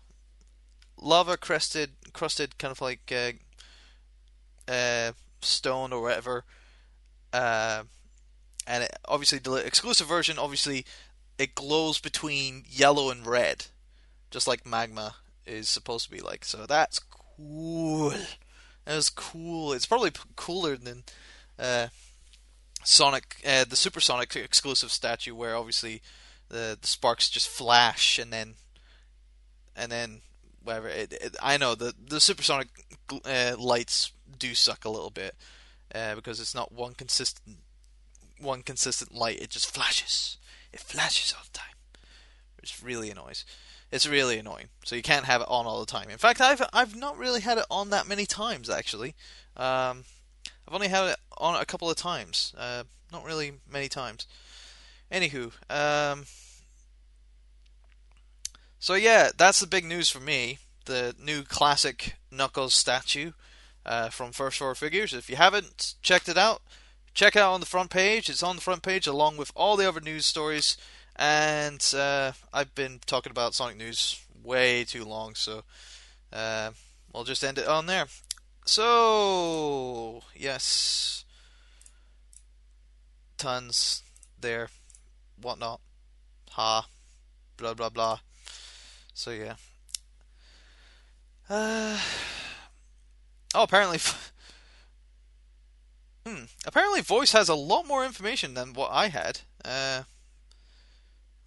lava 1.00 1.38
crested, 1.38 1.92
crusted 2.12 2.58
kind 2.58 2.72
of 2.72 2.82
like 2.82 3.10
uh, 3.10 3.32
uh, 4.70 5.12
stone 5.40 5.94
or 5.94 6.02
whatever. 6.02 6.44
Uh, 7.32 7.84
and 8.66 8.84
it, 8.84 8.94
obviously 9.06 9.38
the 9.38 9.54
exclusive 9.54 10.06
version, 10.06 10.38
obviously, 10.38 10.84
it 11.38 11.54
glows 11.54 11.98
between 11.98 12.64
yellow 12.68 13.08
and 13.08 13.26
red, 13.26 13.68
just 14.30 14.46
like 14.46 14.66
magma 14.66 15.14
is 15.46 15.68
supposed 15.68 16.06
to 16.06 16.10
be 16.10 16.20
like. 16.20 16.44
So 16.44 16.66
that's 16.66 16.98
cool. 16.98 18.10
That 18.84 18.96
was 18.96 19.10
cool. 19.10 19.72
It's 19.72 19.86
probably 19.86 20.12
cooler 20.36 20.76
than 20.76 21.04
uh, 21.58 21.88
Sonic, 22.84 23.36
uh, 23.46 23.64
the 23.64 23.76
Supersonic 23.76 24.34
exclusive 24.36 24.90
statue, 24.90 25.34
where 25.34 25.56
obviously 25.56 26.02
the, 26.48 26.78
the 26.80 26.86
sparks 26.86 27.28
just 27.28 27.48
flash 27.48 28.18
and 28.18 28.32
then 28.32 28.54
and 29.76 29.92
then 29.92 30.20
whatever. 30.62 30.88
It, 30.88 31.12
it, 31.12 31.36
I 31.42 31.56
know 31.56 31.74
the 31.74 31.94
the 32.02 32.20
Supersonic 32.20 32.68
uh, 33.24 33.56
lights 33.58 34.12
do 34.38 34.54
suck 34.54 34.84
a 34.84 34.90
little 34.90 35.10
bit 35.10 35.34
uh, 35.94 36.14
because 36.14 36.40
it's 36.40 36.54
not 36.54 36.72
one 36.72 36.94
consistent 36.94 37.58
one 38.40 38.62
consistent 38.62 39.14
light. 39.14 39.40
It 39.40 39.50
just 39.50 39.72
flashes. 39.72 40.38
It 40.72 40.80
flashes 40.80 41.34
all 41.36 41.44
the 41.44 41.58
time, 41.58 42.00
which 42.60 42.80
really 42.82 43.10
annoys. 43.10 43.44
It's 43.90 44.06
really 44.06 44.38
annoying. 44.38 44.68
So 44.84 44.96
you 44.96 45.02
can't 45.02 45.24
have 45.24 45.40
it 45.40 45.48
on 45.48 45.66
all 45.66 45.80
the 45.80 45.86
time. 45.86 46.10
In 46.10 46.18
fact, 46.18 46.40
I've 46.40 46.62
I've 46.72 46.94
not 46.94 47.16
really 47.16 47.40
had 47.40 47.58
it 47.58 47.64
on 47.70 47.90
that 47.90 48.06
many 48.06 48.26
times 48.26 48.68
actually. 48.68 49.14
Um, 49.56 50.04
I've 50.66 50.74
only 50.74 50.88
had 50.88 51.08
it 51.08 51.16
on 51.38 51.60
a 51.60 51.64
couple 51.64 51.88
of 51.88 51.96
times. 51.96 52.54
Uh, 52.56 52.84
not 53.12 53.24
really 53.24 53.52
many 53.70 53.88
times. 53.88 54.26
Anywho, 55.10 55.52
um, 55.70 56.26
so 58.78 58.94
yeah, 58.94 59.30
that's 59.36 59.60
the 59.60 59.66
big 59.66 59.84
news 59.84 60.10
for 60.10 60.20
me. 60.20 60.58
The 60.84 61.14
new 61.18 61.42
classic 61.42 62.16
Knuckles 62.30 62.74
statue 62.74 63.32
uh, 63.86 64.10
from 64.10 64.32
First 64.32 64.58
Four 64.58 64.74
Figures. 64.74 65.14
If 65.14 65.30
you 65.30 65.36
haven't 65.36 65.94
checked 66.02 66.28
it 66.28 66.36
out, 66.36 66.60
check 67.14 67.36
it 67.36 67.40
out 67.40 67.54
on 67.54 67.60
the 67.60 67.66
front 67.66 67.90
page. 67.90 68.28
It's 68.28 68.42
on 68.42 68.56
the 68.56 68.62
front 68.62 68.82
page 68.82 69.06
along 69.06 69.38
with 69.38 69.50
all 69.56 69.76
the 69.76 69.88
other 69.88 70.00
news 70.00 70.26
stories 70.26 70.76
and 71.18 71.84
uh, 71.96 72.32
I've 72.52 72.74
been 72.74 73.00
talking 73.04 73.30
about 73.30 73.54
Sonic 73.54 73.76
News 73.76 74.24
way 74.42 74.84
too 74.84 75.04
long, 75.04 75.34
so 75.34 75.62
uh, 76.32 76.70
we'll 77.12 77.24
just 77.24 77.42
end 77.42 77.58
it 77.58 77.66
on 77.66 77.86
there. 77.86 78.06
So, 78.64 80.22
yes, 80.36 81.24
tons 83.36 84.02
there, 84.40 84.68
whatnot, 85.40 85.80
ha, 86.50 86.86
blah 87.56 87.74
blah 87.74 87.88
blah. 87.88 88.20
So 89.14 89.32
yeah. 89.32 89.54
Uh, 91.50 91.98
oh, 93.54 93.62
apparently. 93.62 93.98
hmm. 96.26 96.44
Apparently, 96.66 97.00
Voice 97.00 97.32
has 97.32 97.48
a 97.48 97.54
lot 97.54 97.86
more 97.86 98.04
information 98.04 98.54
than 98.54 98.74
what 98.74 98.90
I 98.92 99.08
had. 99.08 99.40
Uh, 99.64 100.02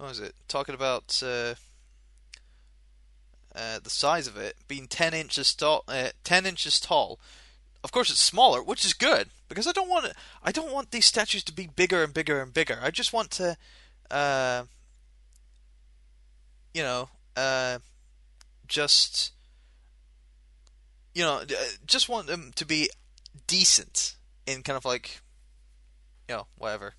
what 0.02 0.10
was 0.10 0.20
it? 0.20 0.34
Talking 0.48 0.74
about 0.74 1.22
uh, 1.24 1.54
uh, 3.56 3.80
the 3.84 3.90
size 3.92 4.26
of 4.26 4.36
it 4.36 4.56
being 4.68 4.88
10 4.88 5.14
inches 5.14 5.54
tall. 5.54 5.84
Uh, 5.88 6.10
10 6.24 6.48
inches 6.48 6.80
tall. 6.80 7.20
Of 7.84 7.92
course, 7.92 8.10
it's 8.10 8.20
smaller, 8.20 8.64
which 8.64 8.84
is 8.84 8.94
good 8.94 9.30
because 9.48 9.68
I 9.68 9.72
don't 9.72 9.90
want 9.90 10.12
I 10.44 10.52
don't 10.52 10.72
want 10.72 10.90
these 10.90 11.06
statues 11.06 11.44
to 11.44 11.54
be 11.54 11.68
bigger 11.68 12.04
and 12.04 12.16
bigger 12.16 12.42
and 12.42 12.52
bigger. 12.52 12.80
I 12.82 12.90
just 12.90 13.14
want 13.14 13.30
to, 13.32 13.58
uh, 14.10 14.64
you 16.74 16.82
know, 16.82 17.10
uh, 17.36 17.78
just 18.68 19.34
you 21.14 21.24
know, 21.24 21.42
just 21.86 22.10
want 22.10 22.26
them 22.26 22.52
to 22.56 22.66
be 22.66 22.90
decent 23.46 24.16
in 24.48 24.64
kind 24.64 24.78
of 24.78 24.86
like, 24.86 25.22
you 26.28 26.36
know, 26.36 26.48
whatever. 26.58 26.96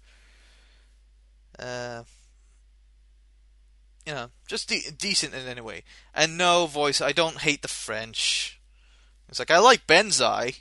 You 4.07 4.15
know, 4.15 4.31
just 4.49 4.69
de- 4.69 4.91
decent 4.91 5.35
in 5.35 5.47
any 5.47 5.61
way. 5.61 5.85
And 6.15 6.37
no 6.37 6.67
voice. 6.67 7.01
I 7.01 7.13
don't 7.13 7.39
hate 7.39 7.63
the 7.63 7.69
French. 7.69 8.61
It's 9.29 9.39
like 9.39 9.51
I 9.51 9.59
like 9.59 9.87
Banzai. 9.87 10.55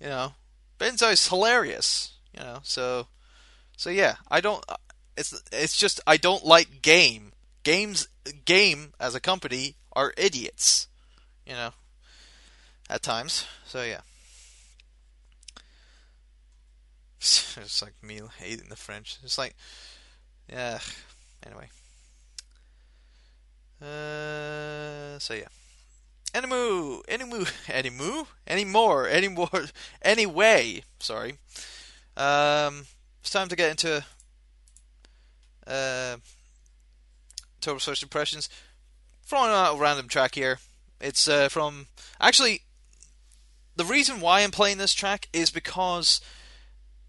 You 0.00 0.08
know, 0.08 0.34
Banzai's 0.78 1.28
hilarious. 1.28 2.14
You 2.36 2.40
know, 2.40 2.58
so 2.62 3.06
so 3.76 3.90
yeah. 3.90 4.16
I 4.28 4.40
don't. 4.40 4.64
It's 5.16 5.40
it's 5.52 5.76
just 5.76 6.00
I 6.06 6.16
don't 6.16 6.44
like 6.44 6.82
game. 6.82 7.32
Games 7.62 8.08
game 8.44 8.92
as 8.98 9.14
a 9.14 9.20
company 9.20 9.76
are 9.92 10.12
idiots. 10.16 10.88
You 11.46 11.52
know, 11.52 11.70
at 12.90 13.02
times. 13.02 13.46
So 13.64 13.82
yeah. 13.82 14.00
It's 17.56 17.82
like 17.82 17.94
me 18.02 18.20
hating 18.38 18.68
the 18.68 18.76
French. 18.76 19.18
It's 19.22 19.38
like, 19.38 19.54
yeah. 20.48 20.80
Anyway. 21.46 21.68
Uh, 23.82 25.18
so 25.18 25.34
yeah. 25.34 25.48
Animu, 26.34 27.04
Animu, 27.06 27.44
Animu, 27.66 28.26
anymore, 28.46 29.08
anymore, 29.08 29.64
anyway. 30.02 30.82
Sorry. 31.00 31.32
Um, 32.16 32.86
it's 33.20 33.30
time 33.30 33.48
to 33.48 33.56
get 33.56 33.70
into 33.70 34.04
uh, 35.66 36.16
total 37.60 37.80
first 37.80 38.02
impressions. 38.02 38.48
Throwing 39.24 39.50
out 39.50 39.76
a 39.76 39.78
random 39.78 40.08
track 40.08 40.34
here. 40.34 40.58
It's 41.00 41.28
uh, 41.28 41.48
from 41.48 41.86
actually. 42.20 42.62
The 43.74 43.84
reason 43.86 44.20
why 44.20 44.42
I'm 44.42 44.50
playing 44.50 44.76
this 44.76 44.92
track 44.92 45.28
is 45.32 45.50
because 45.50 46.20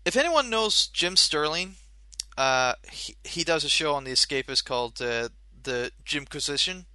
if 0.06 0.16
anyone 0.16 0.50
knows 0.50 0.88
Jim 0.88 1.18
Sterling, 1.18 1.76
uh, 2.38 2.76
he, 2.90 3.16
he 3.26 3.44
does 3.44 3.66
a 3.66 3.70
show 3.70 3.94
on 3.96 4.06
The 4.06 4.14
Escapist 4.14 4.64
called 4.64 5.02
uh, 5.02 5.28
the 5.64 5.92
Jimquisition, 6.06 6.86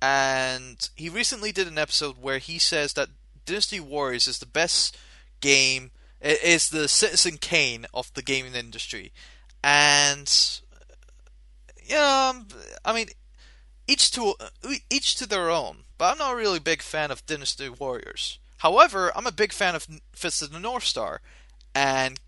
and 0.00 0.88
he 0.94 1.08
recently 1.08 1.52
did 1.52 1.66
an 1.68 1.78
episode 1.78 2.16
where 2.20 2.38
he 2.38 2.58
says 2.58 2.92
that 2.94 3.08
Dynasty 3.46 3.80
Warriors 3.80 4.28
is 4.28 4.38
the 4.38 4.46
best 4.46 4.96
game, 5.40 5.90
It 6.20 6.42
is 6.42 6.68
the 6.68 6.88
Citizen 6.88 7.38
Kane 7.38 7.86
of 7.92 8.12
the 8.14 8.22
gaming 8.22 8.54
industry, 8.54 9.12
and 9.62 10.30
yeah, 11.86 12.32
um, 12.34 12.48
I 12.84 12.92
mean, 12.94 13.08
each 13.86 14.10
to 14.12 14.34
each 14.90 15.16
to 15.16 15.28
their 15.28 15.50
own. 15.50 15.84
But 15.98 16.12
I'm 16.12 16.18
not 16.18 16.34
really 16.34 16.58
a 16.58 16.60
big 16.60 16.82
fan 16.82 17.10
of 17.10 17.24
Dynasty 17.26 17.68
Warriors. 17.68 18.38
However, 18.58 19.12
I'm 19.14 19.26
a 19.26 19.32
big 19.32 19.52
fan 19.52 19.74
of 19.74 19.86
Fist 20.12 20.42
of 20.42 20.52
the 20.52 20.58
North 20.58 20.84
Star, 20.84 21.20
And, 21.74 22.20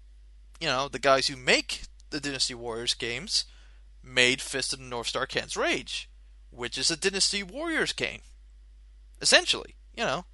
you 0.60 0.66
know, 0.66 0.88
the 0.88 0.98
guys 0.98 1.28
who 1.28 1.36
make 1.36 1.82
the 2.10 2.20
Dynasty 2.20 2.54
Warriors 2.54 2.94
games 2.94 3.44
made 4.06 4.40
Fist 4.40 4.72
of 4.72 4.78
the 4.78 4.84
North 4.84 5.08
Star 5.08 5.26
Ken's 5.26 5.56
Rage, 5.56 6.08
which 6.50 6.78
is 6.78 6.90
a 6.90 6.96
Dynasty 6.96 7.42
Warriors 7.42 7.92
game. 7.92 8.20
Essentially, 9.20 9.74
you 9.94 10.04
know, 10.04 10.24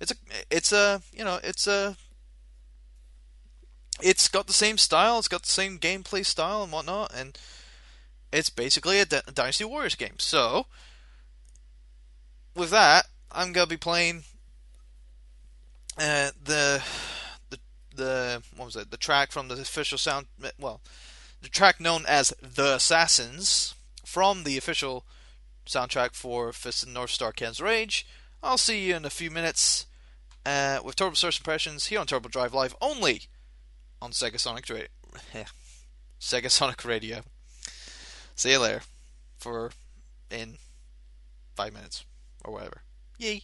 it's 0.00 0.12
a 0.12 0.14
it's 0.50 0.72
a 0.72 1.02
you 1.12 1.24
know 1.24 1.38
it's 1.42 1.66
a 1.66 1.96
it's 4.00 4.28
got 4.28 4.46
the 4.46 4.52
same 4.52 4.78
style, 4.78 5.18
it's 5.18 5.28
got 5.28 5.42
the 5.42 5.48
same 5.48 5.78
gameplay 5.78 6.24
style 6.24 6.62
and 6.62 6.72
whatnot, 6.72 7.12
and 7.14 7.36
it's 8.32 8.50
basically 8.50 9.00
a, 9.00 9.04
D- 9.04 9.20
Dynasty 9.32 9.64
Warriors 9.64 9.96
game. 9.96 10.18
So, 10.18 10.66
with 12.54 12.70
that, 12.70 13.06
I'm 13.32 13.52
gonna 13.52 13.66
be 13.66 13.76
playing 13.76 14.22
uh, 15.98 16.30
the 16.42 16.82
the 17.50 17.58
the 17.94 18.42
what 18.56 18.66
was 18.66 18.76
it? 18.76 18.90
The 18.90 18.96
track 18.96 19.32
from 19.32 19.48
the 19.48 19.54
official 19.54 19.98
sound. 19.98 20.26
Well, 20.58 20.80
the 21.42 21.48
track 21.48 21.80
known 21.80 22.04
as 22.06 22.32
"The 22.40 22.76
Assassins" 22.76 23.74
from 24.04 24.44
the 24.44 24.56
official 24.56 25.04
soundtrack 25.66 26.14
for 26.14 26.52
Fist 26.52 26.82
of 26.82 26.88
North 26.88 27.10
Star 27.10 27.32
Ken's 27.32 27.60
Rage. 27.60 28.06
I'll 28.42 28.58
see 28.58 28.86
you 28.86 28.96
in 28.96 29.04
a 29.04 29.10
few 29.10 29.30
minutes 29.30 29.86
uh, 30.46 30.78
with 30.82 30.96
Turbo's 30.96 31.20
First 31.20 31.40
Impressions 31.40 31.86
here 31.86 32.00
on 32.00 32.06
Turbo 32.06 32.28
Drive 32.28 32.54
Live 32.54 32.74
only 32.80 33.22
on 34.00 34.12
Sega 34.12 34.38
Sonic 34.38 34.68
Radio. 34.68 34.88
Sega 36.20 36.50
Sonic 36.50 36.84
Radio. 36.84 37.20
See 38.34 38.52
you 38.52 38.60
later 38.60 38.82
for 39.38 39.70
in 40.30 40.56
five 41.56 41.72
minutes 41.72 42.04
or 42.44 42.52
whatever. 42.52 42.82
Yay. 43.18 43.42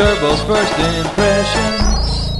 Turbo's 0.00 0.40
first 0.44 0.72
impressions. 0.78 2.30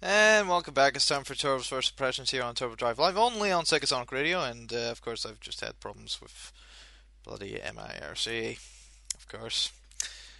And 0.00 0.48
welcome 0.48 0.72
back. 0.72 0.96
It's 0.96 1.06
time 1.06 1.24
for 1.24 1.34
Turbo's 1.34 1.66
First 1.66 1.90
Impressions 1.90 2.30
here 2.30 2.42
on 2.42 2.54
Turbo 2.54 2.76
Drive 2.76 2.98
Live, 2.98 3.18
only 3.18 3.52
on 3.52 3.64
Sega 3.64 3.86
Sonic 3.86 4.10
Radio. 4.10 4.42
And 4.42 4.72
uh, 4.72 4.90
of 4.90 5.02
course, 5.02 5.26
I've 5.26 5.38
just 5.38 5.60
had 5.60 5.78
problems 5.80 6.18
with 6.22 6.50
bloody 7.24 7.60
MIRC, 7.62 8.58
of 9.14 9.28
course. 9.28 9.70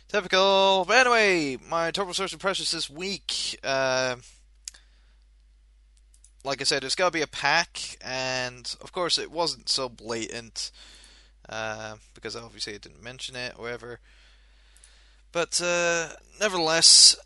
Typical. 0.09 0.87
But 0.89 1.07
anyway, 1.07 1.59
my 1.69 1.91
Turbo 1.91 2.15
First 2.15 2.33
Impressions 2.33 2.71
this 2.71 2.89
week. 2.89 3.61
Uh, 3.63 4.17
like 6.45 6.63
I 6.63 6.65
said, 6.65 6.83
there's 6.83 6.95
got 6.95 7.09
to 7.09 7.19
be 7.19 7.21
a 7.21 7.27
pack, 7.27 7.99
and 8.01 8.75
of 8.81 8.91
course, 8.91 9.19
it 9.19 9.31
wasn't 9.31 9.69
so 9.69 9.91
blatant 9.91 10.71
uh, 11.47 11.97
because 12.15 12.35
obviously 12.35 12.73
I 12.73 12.79
didn't 12.79 13.03
mention 13.03 13.37
it, 13.37 13.53
or 13.59 13.65
whatever. 13.65 14.01
But 15.33 15.61
uh, 15.63 16.09
nevertheless, 16.39 17.17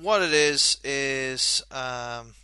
what 0.00 0.22
it 0.22 0.32
is 0.32 0.78
is 0.84 1.64
um, 1.72 2.34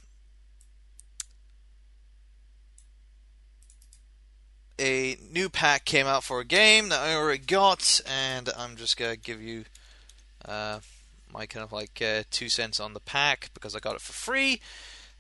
a 4.81 5.17
new 5.33 5.49
pack 5.49 5.85
came 5.85 6.07
out 6.07 6.25
for 6.25 6.41
a 6.41 6.45
game 6.45 6.89
that 6.89 7.01
I 7.01 7.15
already 7.15 7.39
got, 7.39 8.01
and 8.07 8.51
I'm 8.59 8.75
just 8.75 8.97
gonna 8.97 9.17
give 9.17 9.41
you 9.41 9.65
uh, 10.45 10.81
my 11.33 11.47
kind 11.47 11.63
of 11.63 11.73
like 11.73 12.03
uh, 12.03 12.25
two 12.33 12.49
cents 12.49 12.81
on 12.81 12.95
the 12.95 13.01
pack 13.01 13.51
because 13.55 13.77
I 13.77 13.79
got 13.79 13.95
it 13.95 14.01
for 14.01 14.13
free. 14.13 14.61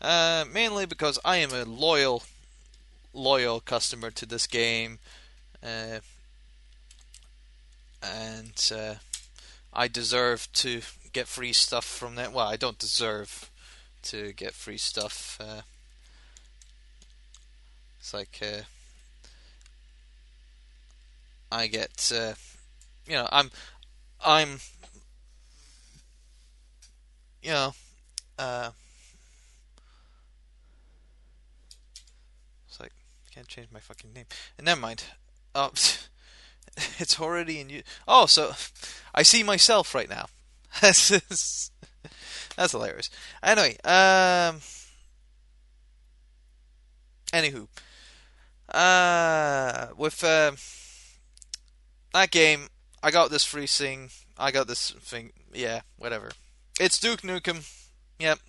Uh, 0.01 0.45
mainly 0.53 0.85
because 0.85 1.19
I 1.25 1.37
am 1.37 1.53
a 1.53 1.65
loyal, 1.65 2.25
loyal 3.13 3.61
customer 3.61 4.11
to 4.11 4.27
this 4.27 4.49
game, 4.49 4.99
uh, 5.63 6.01
and 8.03 8.73
uh, 8.75 8.95
I 9.75 9.89
deserve 9.89 10.49
to 10.55 10.83
get 11.13 11.27
free 11.27 11.53
stuff 11.53 11.85
from 11.85 12.15
that. 12.15 12.33
Well, 12.33 12.47
I 12.47 12.57
don't 12.57 12.79
deserve 12.79 13.51
to 14.05 14.33
get 14.33 14.53
free 14.53 14.79
stuff. 14.79 15.39
Uh, 15.41 15.63
it's 17.99 18.15
like 18.15 18.39
uh, 18.43 18.63
I 21.51 21.67
get, 21.67 22.13
uh, 22.15 22.35
you 23.07 23.15
know, 23.15 23.29
I'm, 23.33 23.51
I'm, 24.25 24.59
you 27.43 27.51
know, 27.51 27.73
uh, 28.39 28.71
it's 32.69 32.79
like 32.79 32.93
can't 33.35 33.49
change 33.49 33.69
my 33.73 33.81
fucking 33.81 34.13
name. 34.13 34.27
And 34.57 34.67
never 34.67 34.81
mind. 34.81 35.05
Oh, 35.55 35.73
it's 36.99 37.21
already 37.21 37.61
in 37.61 37.71
you. 37.71 37.83
Oh, 38.07 38.27
so 38.27 38.53
I 39.15 39.23
see 39.23 39.43
myself 39.43 39.95
right 39.95 40.09
now. 40.09 40.27
that's 40.81 41.71
hilarious. 42.57 43.11
Anyway, 43.43 43.77
um, 43.85 44.61
anywho, 47.33 47.69
uh, 48.73 49.89
with 49.97 50.25
uh, 50.25 50.53
that 52.13 52.31
game, 52.31 52.69
I 53.03 53.11
got 53.11 53.31
this 53.31 53.45
free 53.45 53.67
thing. 53.67 54.11
I 54.37 54.51
got 54.51 54.67
this 54.67 54.91
thing. 54.91 55.31
Yeah, 55.53 55.83
whatever. 55.97 56.33
It's 56.81 56.99
Duke 56.99 57.23
Nukem. 57.23 57.71
Yep, 58.19 58.41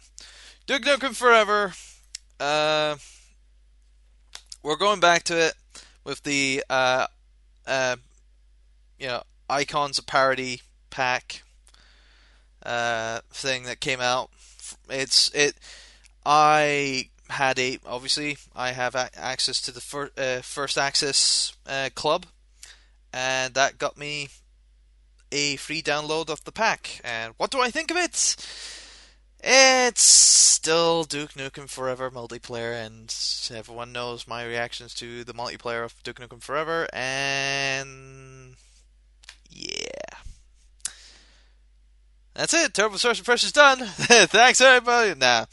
Duke 0.66 0.82
Nukem 0.82 1.16
forever. 1.16 1.74
Uh, 2.40 2.96
we're 4.64 4.78
going 4.78 5.00
back 5.00 5.24
to 5.24 5.38
it 5.38 5.54
with 6.04 6.24
the 6.24 6.64
uh, 6.70 7.06
uh, 7.68 7.98
you 9.00 9.08
know, 9.08 9.24
icons 9.50 10.00
of 10.00 10.06
parody 10.06 10.62
pack 10.90 11.44
uh, 12.64 13.20
thing 13.32 13.64
that 13.64 13.80
came 13.80 14.02
out. 14.02 14.30
It's 14.90 15.30
it. 15.34 15.56
I 16.26 17.10
had 17.30 17.60
a 17.60 17.80
obviously 17.86 18.38
I 18.56 18.72
have 18.72 18.96
a- 18.96 19.10
access 19.16 19.62
to 19.62 19.72
the 19.72 19.82
fir- 19.82 20.12
uh, 20.18 20.42
first 20.42 20.78
access 20.78 21.56
uh, 21.68 21.90
club, 21.96 22.26
and 23.14 23.54
that 23.54 23.78
got 23.78 23.98
me 23.98 24.30
a 25.32 25.56
free 25.58 25.82
download 25.82 26.30
of 26.30 26.44
the 26.44 26.52
pack. 26.52 27.02
And 27.04 27.34
what 27.38 27.52
do 27.52 27.60
I 27.62 27.70
think 27.70 27.92
of 27.92 27.98
it? 27.98 28.36
It's 29.48 30.02
still 30.02 31.04
Duke 31.04 31.34
Nukem 31.34 31.70
Forever 31.70 32.10
multiplayer, 32.10 32.74
and 32.74 33.14
everyone 33.56 33.92
knows 33.92 34.28
my 34.28 34.44
reactions 34.44 34.94
to 34.96 35.24
the 35.24 35.34
multiplayer 35.34 35.86
of 35.86 36.02
Duke 36.04 36.20
Nukem 36.20 36.42
Forever, 36.42 36.88
and 36.92 38.45
yeah. 39.56 40.18
That's 42.34 42.54
it. 42.54 42.74
Turbo's 42.74 43.02
First 43.02 43.20
Impression's 43.22 43.54
done. 43.54 43.80
Thanks, 43.86 44.60
everybody. 44.60 45.18
Nah, 45.18 45.46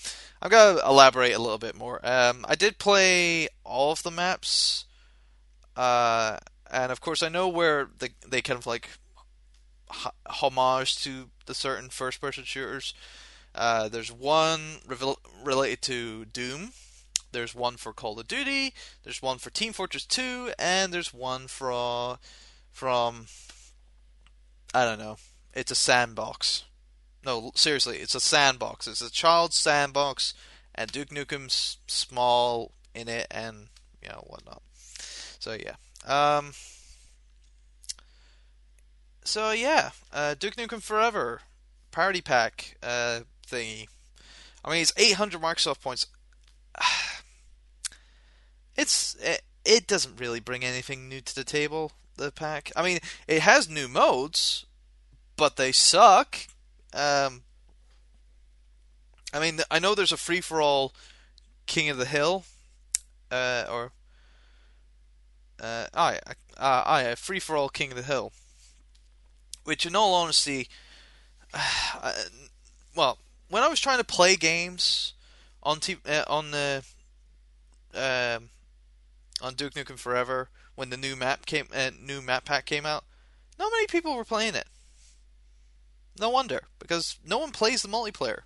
I'm 0.42 0.50
to 0.50 0.82
elaborate 0.84 1.32
a 1.32 1.38
little 1.38 1.58
bit 1.58 1.76
more. 1.76 2.00
Um, 2.02 2.44
I 2.48 2.56
did 2.56 2.78
play 2.78 3.46
all 3.64 3.92
of 3.92 4.02
the 4.02 4.10
maps, 4.10 4.84
uh, 5.76 6.38
and 6.70 6.90
of 6.90 7.00
course, 7.00 7.22
I 7.22 7.28
know 7.28 7.48
where 7.48 7.88
the, 7.98 8.10
they 8.28 8.42
kind 8.42 8.58
of 8.58 8.66
like 8.66 8.90
homage 10.26 11.02
to 11.04 11.30
the 11.46 11.54
certain 11.54 11.88
first 11.88 12.20
person 12.20 12.42
shooters. 12.42 12.94
Uh, 13.54 13.88
there's 13.88 14.10
one 14.10 14.78
related 15.44 15.82
to 15.82 16.24
Doom. 16.24 16.72
There's 17.30 17.54
one 17.54 17.76
for 17.76 17.92
Call 17.92 18.18
of 18.18 18.26
Duty. 18.26 18.74
There's 19.04 19.22
one 19.22 19.38
for 19.38 19.50
Team 19.50 19.72
Fortress 19.72 20.04
2, 20.04 20.52
and 20.58 20.92
there's 20.92 21.14
one 21.14 21.46
for 21.46 22.18
from 22.72 23.26
I 24.74 24.84
don't 24.84 24.98
know. 24.98 25.16
It's 25.52 25.70
a 25.70 25.76
sandbox. 25.76 26.64
No, 27.24 27.52
seriously, 27.54 27.98
it's 27.98 28.14
a 28.14 28.20
sandbox. 28.20 28.86
It's 28.86 29.00
a 29.00 29.10
child's 29.10 29.56
sandbox, 29.56 30.34
and 30.74 30.90
Duke 30.90 31.10
Nukem's 31.10 31.76
small 31.86 32.72
in 32.94 33.08
it, 33.08 33.26
and 33.30 33.68
you 34.02 34.08
know 34.08 34.24
whatnot. 34.26 34.62
So 35.38 35.52
yeah. 35.52 35.76
Um. 36.06 36.52
So 39.24 39.52
yeah, 39.52 39.90
uh, 40.12 40.34
Duke 40.34 40.56
Nukem 40.56 40.82
Forever 40.82 41.42
party 41.92 42.20
pack 42.20 42.76
uh, 42.82 43.20
thingy. 43.46 43.86
I 44.64 44.70
mean, 44.70 44.82
it's 44.82 44.92
800 44.96 45.40
Microsoft 45.40 45.80
points. 45.80 46.06
It's 48.74 49.16
it, 49.16 49.42
it 49.64 49.86
doesn't 49.86 50.20
really 50.20 50.40
bring 50.40 50.64
anything 50.64 51.08
new 51.08 51.20
to 51.20 51.34
the 51.34 51.44
table. 51.44 51.92
The 52.16 52.30
pack. 52.30 52.70
I 52.76 52.82
mean, 52.82 52.98
it 53.26 53.42
has 53.42 53.68
new 53.68 53.88
modes, 53.88 54.66
but 55.36 55.56
they 55.56 55.72
suck. 55.72 56.38
Um, 56.92 57.42
I 59.32 59.40
mean, 59.40 59.60
I 59.70 59.78
know 59.78 59.94
there's 59.94 60.12
a 60.12 60.18
free 60.18 60.40
for 60.40 60.60
all 60.60 60.92
King 61.66 61.88
of 61.88 61.96
the 61.96 62.04
Hill, 62.04 62.44
uh, 63.30 63.64
or 63.70 63.92
uh, 65.60 65.86
I, 65.94 66.18
uh, 66.58 66.82
I, 66.86 67.02
a 67.02 67.16
free 67.16 67.38
for 67.38 67.56
all 67.56 67.68
King 67.68 67.92
of 67.92 67.96
the 67.96 68.02
Hill, 68.02 68.32
which, 69.64 69.86
in 69.86 69.96
all 69.96 70.14
honesty, 70.14 70.68
uh, 71.54 72.12
well, 72.94 73.18
when 73.48 73.62
I 73.62 73.68
was 73.68 73.80
trying 73.80 73.98
to 73.98 74.04
play 74.04 74.36
games 74.36 75.14
on 75.62 75.80
t- 75.80 75.96
uh, 76.06 76.24
on 76.26 76.50
the 76.50 76.84
um, 77.94 78.50
on 79.42 79.54
Duke 79.54 79.74
Nukem 79.74 79.98
Forever 79.98 80.48
when 80.74 80.90
the 80.90 80.96
new 80.96 81.16
map 81.16 81.44
came 81.44 81.66
uh, 81.74 81.90
new 82.00 82.22
map 82.22 82.44
pack 82.44 82.64
came 82.64 82.86
out, 82.86 83.04
not 83.58 83.70
many 83.72 83.86
people 83.86 84.16
were 84.16 84.24
playing 84.24 84.54
it. 84.54 84.66
No 86.18 86.30
wonder, 86.30 86.62
because 86.78 87.18
no 87.26 87.38
one 87.38 87.50
plays 87.50 87.82
the 87.82 87.88
multiplayer, 87.88 88.40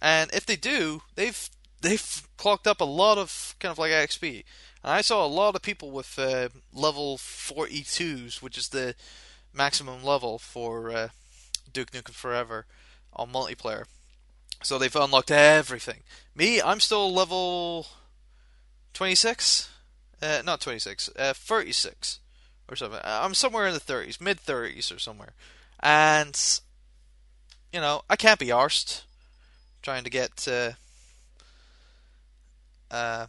and 0.00 0.30
if 0.32 0.44
they 0.44 0.56
do, 0.56 1.02
they've 1.14 1.48
they've 1.80 2.22
clocked 2.36 2.66
up 2.66 2.80
a 2.80 2.84
lot 2.84 3.18
of 3.18 3.54
kind 3.60 3.70
of 3.70 3.78
like 3.78 3.92
XP. 3.92 4.44
And 4.82 4.92
I 4.92 5.00
saw 5.00 5.24
a 5.24 5.28
lot 5.28 5.54
of 5.54 5.62
people 5.62 5.90
with 5.90 6.18
uh, 6.18 6.48
level 6.72 7.18
42s, 7.18 8.42
which 8.42 8.58
is 8.58 8.68
the 8.68 8.94
maximum 9.54 10.02
level 10.02 10.38
for 10.38 10.90
uh, 10.90 11.08
Duke 11.72 11.92
Nukem 11.92 12.14
Forever 12.14 12.66
on 13.12 13.32
multiplayer. 13.32 13.84
So 14.62 14.78
they've 14.78 14.94
unlocked 14.94 15.30
everything. 15.30 16.00
Me, 16.34 16.62
I'm 16.62 16.80
still 16.80 17.12
level 17.12 17.86
26. 18.94 19.71
Uh, 20.22 20.40
not 20.44 20.60
26, 20.60 21.10
uh, 21.18 21.32
36 21.34 22.20
or 22.68 22.76
something. 22.76 23.00
I'm 23.02 23.34
somewhere 23.34 23.66
in 23.66 23.74
the 23.74 23.80
30s, 23.80 24.20
mid 24.20 24.38
30s 24.38 24.94
or 24.94 25.00
somewhere. 25.00 25.32
And, 25.80 26.40
you 27.72 27.80
know, 27.80 28.02
I 28.08 28.14
can't 28.14 28.38
be 28.38 28.46
arsed 28.46 29.02
trying 29.82 30.04
to 30.04 30.10
get. 30.10 30.46
Uh, 30.46 30.72
uh, 32.88 33.26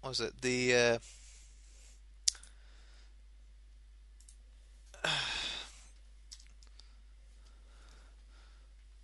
what 0.00 0.08
was 0.08 0.20
it? 0.20 0.42
The. 0.42 0.74
Uh, 0.74 0.98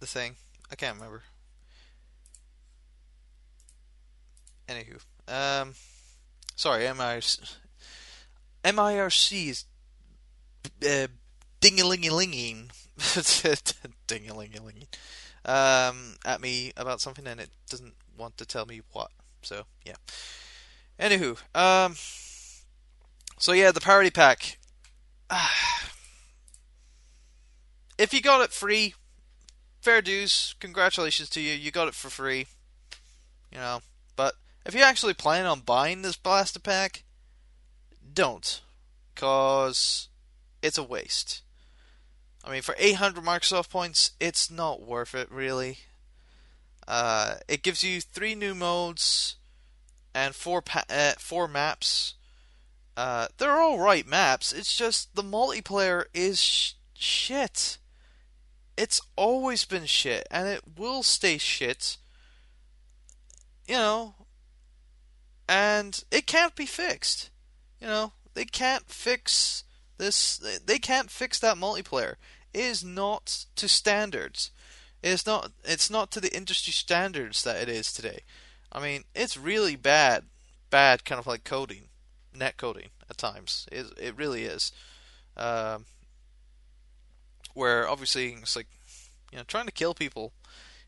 the 0.01 0.07
thing. 0.07 0.35
I 0.73 0.75
can't 0.75 0.97
remember. 0.97 1.23
Anywho, 4.69 5.01
um, 5.29 5.75
sorry, 6.57 6.85
MIRC, 6.85 7.57
MIRC 8.65 9.49
is 9.51 9.65
uh, 10.87 11.09
ding-a-ling-a-linging, 11.61 12.71
ding-a-ling-a-linging, 14.07 14.87
um, 15.45 16.17
at 16.25 16.41
me 16.41 16.73
about 16.77 17.01
something, 17.01 17.27
and 17.27 17.41
it 17.41 17.51
doesn't 17.69 17.95
want 18.17 18.39
to 18.39 18.47
tell 18.47 18.65
me 18.67 18.81
what. 18.93 19.11
So 19.43 19.65
yeah. 19.85 19.97
Anywho, 20.99 21.39
um, 21.55 21.97
so 23.39 23.53
yeah, 23.53 23.73
the 23.73 23.81
party 23.81 24.11
pack. 24.11 24.59
if 27.99 28.15
you 28.15 28.21
got 28.21 28.43
it 28.43 28.53
free, 28.53 28.95
fair 29.81 30.01
dues. 30.01 30.55
Congratulations 30.61 31.29
to 31.31 31.41
you. 31.41 31.53
You 31.53 31.71
got 31.71 31.89
it 31.89 31.95
for 31.95 32.09
free. 32.09 32.47
You 33.53 33.59
know, 33.59 33.81
if 34.65 34.75
you 34.75 34.83
actually 34.83 35.15
plan 35.15 35.47
on 35.47 35.61
buying 35.61 36.03
this 36.03 36.17
blaster 36.17 36.61
pack, 36.61 37.05
don't, 38.13 38.61
cause 39.15 40.09
it's 40.63 40.79
a 40.79 40.83
waste. 40.83 41.43
I 42.45 42.51
mean, 42.51 42.63
for 42.63 42.75
800 42.79 43.25
Microsoft 43.25 43.71
points, 43.71 44.13
it's 44.21 44.51
not 44.51 44.83
worth 44.83 45.15
it, 45.15 45.31
really. 45.31 45.79
Uh, 46.87 47.37
it 47.49 47.63
gives 47.63 47.83
you 47.83 48.01
three 48.01 48.35
new 48.35 48.55
modes 48.55 49.37
and 50.15 50.35
four 50.35 50.61
pa- 50.61 50.85
uh, 50.91 51.13
four 51.19 51.49
maps. 51.49 52.15
Uh, 52.97 53.27
they're 53.39 53.61
all 53.61 53.79
right 53.79 54.07
maps. 54.07 54.53
It's 54.53 54.77
just 54.77 55.15
the 55.15 55.23
multiplayer 55.23 56.05
is 56.13 56.41
sh- 56.41 56.73
shit. 56.95 57.79
It's 58.77 59.01
always 59.17 59.65
been 59.65 59.87
shit, 59.87 60.27
and 60.31 60.47
it 60.47 60.63
will 60.77 61.03
stay 61.03 61.39
shit. 61.39 61.97
You 63.67 63.77
know, 63.77 64.15
and 65.49 66.05
it 66.11 66.27
can't 66.27 66.55
be 66.55 66.67
fixed. 66.67 67.31
You 67.81 67.87
know, 67.87 68.13
they 68.35 68.45
can't 68.45 68.89
fix 68.89 69.65
this. 69.99 70.39
They 70.65 70.79
can't 70.79 71.11
fix 71.11 71.39
that 71.41 71.57
multiplayer. 71.57 72.15
It 72.53 72.61
is 72.61 72.85
not 72.85 73.47
to 73.57 73.69
standards. 73.69 74.51
It's 75.03 75.27
not. 75.27 75.53
It's 75.65 75.91
not 75.91 76.11
to 76.13 76.21
the 76.21 76.35
industry 76.35 76.73
standards 76.73 77.43
that 77.45 77.61
it 77.61 77.69
is 77.69 77.93
today. 77.93 78.21
I 78.73 78.81
mean, 78.81 79.05
it's 79.15 79.37
really 79.37 79.77
bad, 79.77 80.25
bad 80.71 81.05
kind 81.05 81.19
of 81.19 81.27
like 81.27 81.45
coding, 81.45 81.89
net 82.35 82.57
coding 82.57 82.89
at 83.09 83.19
times. 83.19 83.67
It 83.71 83.87
it 84.01 84.17
really 84.17 84.45
is. 84.45 84.73
Um, 85.37 85.87
where 87.55 87.89
obviously 87.89 88.33
it's 88.33 88.57
like, 88.57 88.67
you 89.31 89.39
know, 89.39 89.45
trying 89.47 89.67
to 89.67 89.73
kill 89.73 89.95
people, 89.95 90.33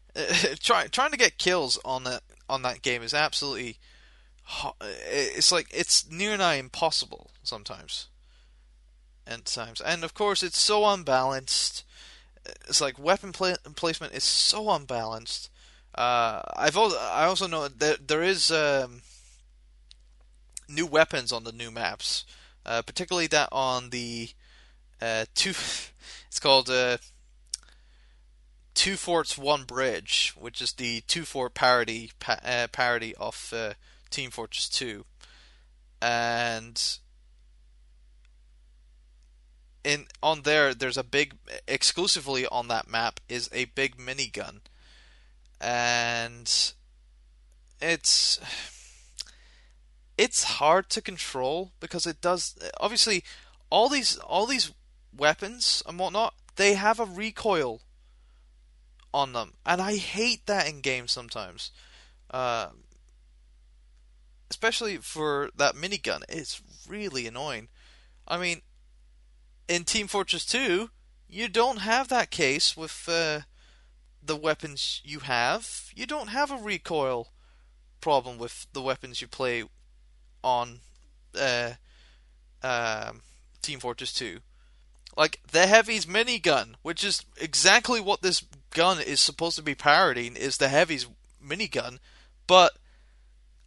trying 0.61 0.89
trying 0.89 1.13
to 1.13 1.17
get 1.19 1.39
kills 1.39 1.79
on 1.85 2.05
that 2.05 2.23
on 2.49 2.63
that 2.63 2.83
game 2.83 3.03
is 3.03 3.15
absolutely. 3.15 3.79
It's 4.81 5.53
like 5.53 5.69
it's 5.73 6.11
near 6.11 6.37
nigh 6.37 6.55
impossible 6.55 7.31
sometimes. 7.43 8.09
And 9.29 9.45
times, 9.45 9.81
and 9.81 10.05
of 10.05 10.15
course, 10.15 10.45
it's 10.45 10.59
so 10.59 10.87
unbalanced 10.87 11.83
it's 12.69 12.81
like 12.81 12.99
weapon 12.99 13.33
placement 13.33 14.13
is 14.13 14.25
so 14.25 14.71
unbalanced. 14.71 15.51
Uh, 15.95 16.43
I've 16.57 16.77
also, 16.77 16.97
I 16.99 17.25
also 17.25 17.47
know 17.47 17.69
that 17.69 18.09
there 18.09 18.23
is 18.23 18.51
um, 18.51 19.03
new 20.69 20.87
weapons 20.87 21.33
on 21.33 21.45
the 21.45 21.53
new 21.53 21.71
maps, 21.71 22.25
uh, 22.65 22.83
particularly 22.83 23.27
that 23.29 23.49
on 23.53 23.91
the 23.91 24.31
uh, 25.01 25.27
two. 25.35 25.53
It's 26.29 26.41
called 26.41 26.69
uh, 26.69 26.99
Two 28.75 28.97
Forts 28.97 29.39
One 29.39 29.65
Bridge, 29.65 30.35
which 30.39 30.61
is 30.61 30.73
the 30.73 31.01
Two 31.07 31.25
Fort 31.25 31.55
parody 31.55 32.11
pa- 32.19 32.41
uh, 32.45 32.67
parody 32.67 33.15
of 33.15 33.55
uh, 33.57 33.73
Team 34.11 34.31
Fortress 34.31 34.69
Two, 34.69 35.05
and 36.01 36.99
in 39.87 40.07
on 40.21 40.43
there 40.43 40.75
there's 40.75 40.97
a 40.97 41.05
big 41.05 41.35
exclusively 41.69 42.45
on 42.47 42.67
that 42.69 42.89
map 42.89 43.21
is 43.29 43.49
a 43.53 43.67
big 43.67 43.97
minigun. 43.97 44.59
And 45.61 46.53
it's 47.81 48.41
it's 50.19 50.45
hard 50.45 50.91
to 50.91 51.01
control 51.01 51.71
because 51.79 52.05
it 52.05 52.21
does 52.21 52.59
obviously 52.81 53.23
all 53.71 53.89
these 53.89 54.19
all 54.19 54.47
these 54.47 54.73
weapons 55.17 55.83
and 55.87 55.99
whatnot 55.99 56.35
they 56.57 56.75
have 56.75 56.99
a 56.99 57.05
recoil 57.05 57.83
on 59.15 59.33
them. 59.33 59.55
And 59.65 59.81
i 59.81 59.97
hate 59.97 60.47
that 60.47 60.69
in 60.69 60.81
games 60.81 61.13
sometimes. 61.13 61.71
Uh, 62.29 62.71
especially 64.51 64.97
for 64.97 65.51
that 65.57 65.75
minigun 65.75 66.23
it's 66.29 66.63
really 66.89 67.27
annoying 67.27 67.69
i 68.29 68.39
mean 68.39 68.63
in 69.69 69.85
Team 69.85 70.07
Fortress 70.07 70.45
2, 70.47 70.91
you 71.29 71.49
don't 71.49 71.79
have 71.79 72.09
that 72.09 72.31
case 72.31 72.77
with 72.77 73.09
uh, 73.09 73.41
the 74.23 74.37
weapons 74.37 75.01
you 75.05 75.21
have. 75.21 75.91
You 75.95 76.07
don't 76.07 76.29
have 76.29 76.51
a 76.51 76.57
recoil 76.57 77.29
problem 78.01 78.39
with 78.39 78.67
the 78.73 78.83
weapons 78.83 79.21
you 79.21 79.29
play 79.29 79.65
on 80.45 80.81
uh, 81.39 81.73
uh, 82.63 83.13
Team 83.63 83.81
Fortress 83.81 84.13
2. 84.13 84.39
Like 85.17 85.41
the 85.51 85.67
Heavy's 85.67 86.07
minigun, 86.07 86.75
which 86.83 87.03
is 87.03 87.25
exactly 87.41 88.01
what 88.01 88.23
this 88.23 88.45
gun 88.75 89.01
is 89.01 89.21
supposed 89.21 89.57
to 89.57 89.63
be 89.63 89.75
parodying, 89.75 90.37
is 90.37 90.59
the 90.59 90.69
Heavy's 90.69 91.07
minigun, 91.45 91.99
but 92.47 92.77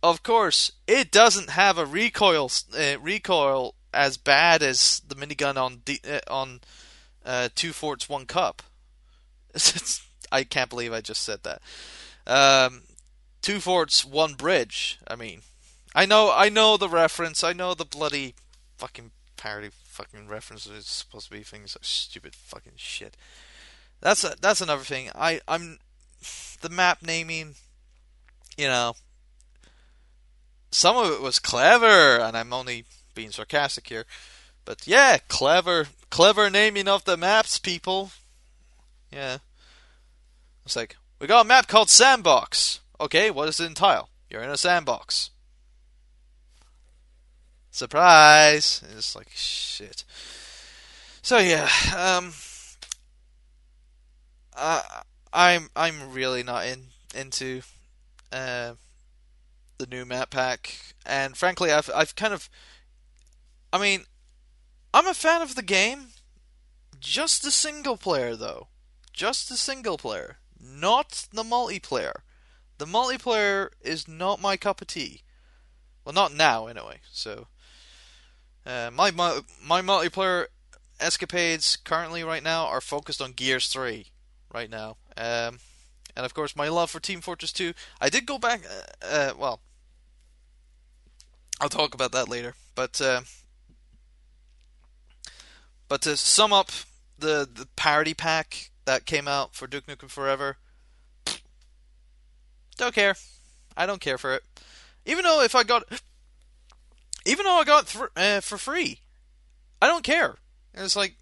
of 0.01 0.23
course 0.23 0.71
it 0.87 1.11
doesn't 1.11 1.51
have 1.51 1.77
a 1.77 1.85
recoil 1.85 2.49
uh, 2.77 2.99
recoil 2.99 3.75
as 3.93 4.17
bad 4.17 4.61
as 4.61 5.01
the 5.07 5.15
minigun 5.15 5.57
on 5.57 5.77
D, 5.85 5.99
uh, 6.09 6.19
on 6.29 6.61
uh, 7.25 7.49
Two 7.55 7.73
Forts 7.73 8.07
One 8.07 8.25
Cup. 8.25 8.63
I 10.31 10.43
can't 10.43 10.69
believe 10.69 10.93
I 10.93 11.01
just 11.01 11.23
said 11.23 11.39
that. 11.43 11.61
Um, 12.27 12.83
two 13.41 13.59
Forts 13.59 14.05
One 14.05 14.35
Bridge. 14.35 14.99
I 15.07 15.15
mean, 15.15 15.41
I 15.95 16.05
know 16.05 16.31
I 16.33 16.49
know 16.49 16.77
the 16.77 16.89
reference. 16.89 17.43
I 17.43 17.53
know 17.53 17.73
the 17.73 17.85
bloody 17.85 18.35
fucking 18.77 19.11
parody 19.37 19.69
fucking 19.83 20.27
references. 20.27 20.77
It's 20.77 20.91
supposed 20.91 21.25
to 21.25 21.31
be 21.31 21.43
things 21.43 21.75
like 21.75 21.85
stupid 21.85 22.35
fucking 22.35 22.73
shit. 22.75 23.17
That's 24.01 24.23
a, 24.23 24.35
that's 24.39 24.61
another 24.61 24.83
thing. 24.83 25.09
I 25.15 25.41
I'm 25.47 25.79
the 26.61 26.69
map 26.69 26.99
naming. 27.01 27.55
You 28.57 28.67
know, 28.67 28.93
some 30.71 30.97
of 30.97 31.11
it 31.11 31.21
was 31.21 31.39
clever, 31.39 32.19
and 32.19 32.37
I'm 32.37 32.53
only 32.53 32.85
being 33.15 33.31
sarcastic 33.31 33.87
here. 33.87 34.05
But 34.65 34.85
yeah, 34.85 35.17
clever, 35.27 35.87
clever 36.09 36.49
naming 36.49 36.87
of 36.87 37.05
the 37.05 37.17
maps, 37.17 37.59
people. 37.59 38.11
Yeah. 39.11 39.37
It's 40.65 40.75
like, 40.75 40.95
we 41.19 41.27
got 41.27 41.45
a 41.45 41.47
map 41.47 41.67
called 41.67 41.89
Sandbox. 41.89 42.79
Okay, 43.01 43.31
what 43.31 43.47
does 43.47 43.59
it 43.59 43.65
entail? 43.65 44.09
You're 44.29 44.43
in 44.43 44.49
a 44.49 44.57
sandbox. 44.57 45.31
Surprise! 47.71 48.83
It's 48.95 49.15
like, 49.15 49.29
shit. 49.33 50.03
So 51.21 51.37
yeah, 51.37 51.69
um, 51.95 52.33
uh, 54.55 54.81
I'm 55.31 55.69
I'm 55.75 56.11
really 56.11 56.43
not 56.43 56.65
in 56.65 56.85
into 57.15 57.61
uh, 58.31 58.73
the 59.79 59.87
new 59.87 60.05
map 60.05 60.29
pack, 60.29 60.77
and 61.05 61.35
frankly, 61.35 61.71
I've 61.71 61.89
I've 61.95 62.15
kind 62.15 62.33
of 62.33 62.49
I 63.71 63.79
mean, 63.79 64.05
I'm 64.93 65.07
a 65.07 65.13
fan 65.13 65.41
of 65.41 65.55
the 65.55 65.61
game. 65.63 66.07
Just 66.99 67.43
the 67.43 67.51
single 67.51 67.97
player, 67.97 68.35
though. 68.35 68.67
Just 69.13 69.49
the 69.49 69.57
single 69.57 69.97
player. 69.97 70.37
Not 70.59 71.27
the 71.31 71.43
multiplayer. 71.43 72.21
The 72.77 72.85
multiplayer 72.85 73.69
is 73.81 74.07
not 74.07 74.41
my 74.41 74.57
cup 74.57 74.81
of 74.81 74.87
tea. 74.87 75.21
Well, 76.03 76.13
not 76.13 76.33
now, 76.33 76.67
anyway. 76.67 77.01
So, 77.11 77.47
uh, 78.65 78.89
my, 78.91 79.11
my 79.11 79.41
my 79.63 79.81
multiplayer 79.81 80.47
escapades 80.99 81.77
currently 81.77 82.23
right 82.23 82.43
now 82.43 82.65
are 82.65 82.81
focused 82.81 83.21
on 83.21 83.33
Gears 83.33 83.67
3 83.67 84.07
right 84.53 84.69
now. 84.69 84.97
Um, 85.15 85.59
and 86.15 86.25
of 86.25 86.33
course, 86.33 86.55
my 86.55 86.67
love 86.67 86.89
for 86.89 86.99
Team 86.99 87.21
Fortress 87.21 87.53
2. 87.53 87.73
I 88.01 88.09
did 88.09 88.25
go 88.25 88.37
back. 88.37 88.61
Uh, 88.65 89.05
uh, 89.05 89.33
well, 89.37 89.61
I'll 91.59 91.69
talk 91.69 91.93
about 91.93 92.11
that 92.13 92.29
later. 92.29 92.55
But 92.75 93.01
uh, 93.01 93.21
but 95.87 96.01
to 96.03 96.15
sum 96.17 96.53
up 96.53 96.71
the 97.17 97.47
the 97.51 97.67
parody 97.75 98.13
pack 98.13 98.71
that 98.85 99.05
came 99.05 99.27
out 99.27 99.55
for 99.55 99.67
Duke 99.67 99.87
Nukem 99.87 100.09
Forever, 100.09 100.57
don't 102.77 102.95
care. 102.95 103.15
I 103.75 103.85
don't 103.85 104.01
care 104.01 104.17
for 104.17 104.33
it. 104.33 104.43
Even 105.05 105.23
though 105.23 105.41
if 105.41 105.55
I 105.55 105.63
got, 105.63 105.83
even 107.25 107.45
though 107.45 107.59
I 107.59 107.63
got 107.63 107.87
th- 107.87 108.09
uh, 108.15 108.41
for 108.41 108.57
free, 108.57 108.99
I 109.81 109.87
don't 109.87 110.03
care. 110.03 110.35
It's 110.73 110.95
like 110.95 111.15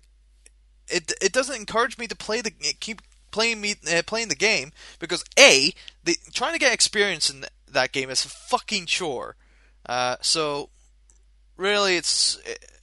it 0.89 1.13
it 1.21 1.33
doesn't 1.33 1.55
encourage 1.55 1.97
me 1.97 2.07
to 2.07 2.15
play 2.15 2.41
the 2.41 2.51
keep 2.51 3.01
playing 3.31 3.61
me 3.61 3.75
uh, 3.91 4.01
playing 4.05 4.29
the 4.29 4.35
game 4.35 4.71
because 4.99 5.23
a 5.37 5.73
the 6.03 6.17
trying 6.33 6.53
to 6.53 6.59
get 6.59 6.73
experience 6.73 7.29
in 7.29 7.45
that 7.71 7.91
game 7.91 8.09
is 8.09 8.25
a 8.25 8.29
fucking 8.29 8.85
chore. 8.85 9.35
Uh, 9.87 10.17
so 10.21 10.69
really, 11.55 11.95
it's 11.95 12.39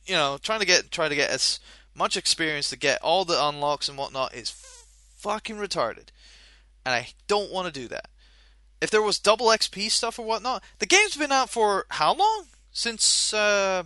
you 0.07 0.14
know, 0.14 0.38
trying 0.42 0.61
to 0.61 0.66
get 0.66 0.90
try 0.90 1.09
to 1.09 1.14
get 1.14 1.30
as 1.30 1.61
much 1.94 2.16
experience 2.16 2.70
to 2.70 2.76
get 2.76 3.00
all 3.02 3.24
the 3.24 3.42
unlocks 3.42 3.88
and 3.88 3.96
whatnot 3.96 4.34
is 4.34 4.50
fucking 4.50 5.57
retarded, 5.57 6.09
and 6.84 6.94
I 6.94 7.09
don't 7.26 7.52
want 7.52 7.72
to 7.72 7.80
do 7.80 7.88
that. 7.88 8.11
If 8.80 8.90
there 8.90 9.02
was 9.02 9.18
double 9.18 9.46
XP 9.46 9.90
stuff 9.90 10.18
or 10.18 10.26
whatnot, 10.26 10.62
the 10.78 10.86
game's 10.86 11.16
been 11.16 11.32
out 11.32 11.48
for 11.48 11.86
how 11.90 12.14
long? 12.14 12.46
Since 12.72 13.32
uh, 13.32 13.84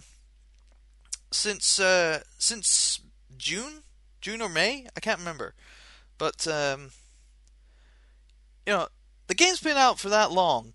since 1.30 1.78
uh, 1.78 2.22
since 2.38 3.00
June, 3.36 3.82
June 4.20 4.42
or 4.42 4.48
May? 4.48 4.86
I 4.96 5.00
can't 5.00 5.18
remember, 5.20 5.54
but 6.16 6.46
um, 6.48 6.90
you 8.66 8.72
know, 8.72 8.88
the 9.28 9.34
game's 9.34 9.60
been 9.60 9.76
out 9.76 9.98
for 9.98 10.08
that 10.08 10.32
long, 10.32 10.72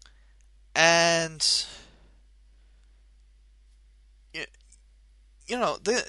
and 0.76 1.66
you 5.48 5.58
know, 5.58 5.78
the 5.84 6.06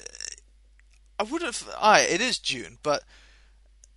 I 1.18 1.22
would 1.22 1.43
have. 1.43 1.68
I 1.80 2.01
it 2.01 2.20
is 2.20 2.39
June, 2.39 2.78
but 2.82 3.03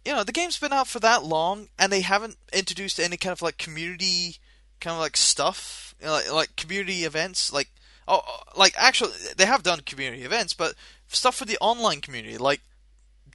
you 0.05 0.13
know 0.13 0.23
the 0.23 0.31
game's 0.31 0.59
been 0.59 0.73
out 0.73 0.87
for 0.87 0.99
that 0.99 1.23
long, 1.23 1.69
and 1.77 1.91
they 1.91 2.01
haven't 2.01 2.37
introduced 2.53 2.99
any 2.99 3.17
kind 3.17 3.33
of 3.33 3.41
like 3.41 3.57
community 3.57 4.37
kind 4.79 4.93
of 4.93 4.99
like 4.99 5.17
stuff, 5.17 5.95
you 5.99 6.07
know, 6.07 6.13
like 6.13 6.31
like 6.31 6.55
community 6.55 7.03
events, 7.03 7.51
like 7.51 7.69
oh, 8.07 8.21
like 8.55 8.73
actually 8.77 9.11
they 9.35 9.45
have 9.45 9.63
done 9.63 9.81
community 9.81 10.23
events, 10.23 10.53
but 10.53 10.75
stuff 11.07 11.35
for 11.35 11.45
the 11.45 11.57
online 11.59 12.01
community, 12.01 12.37
like 12.37 12.61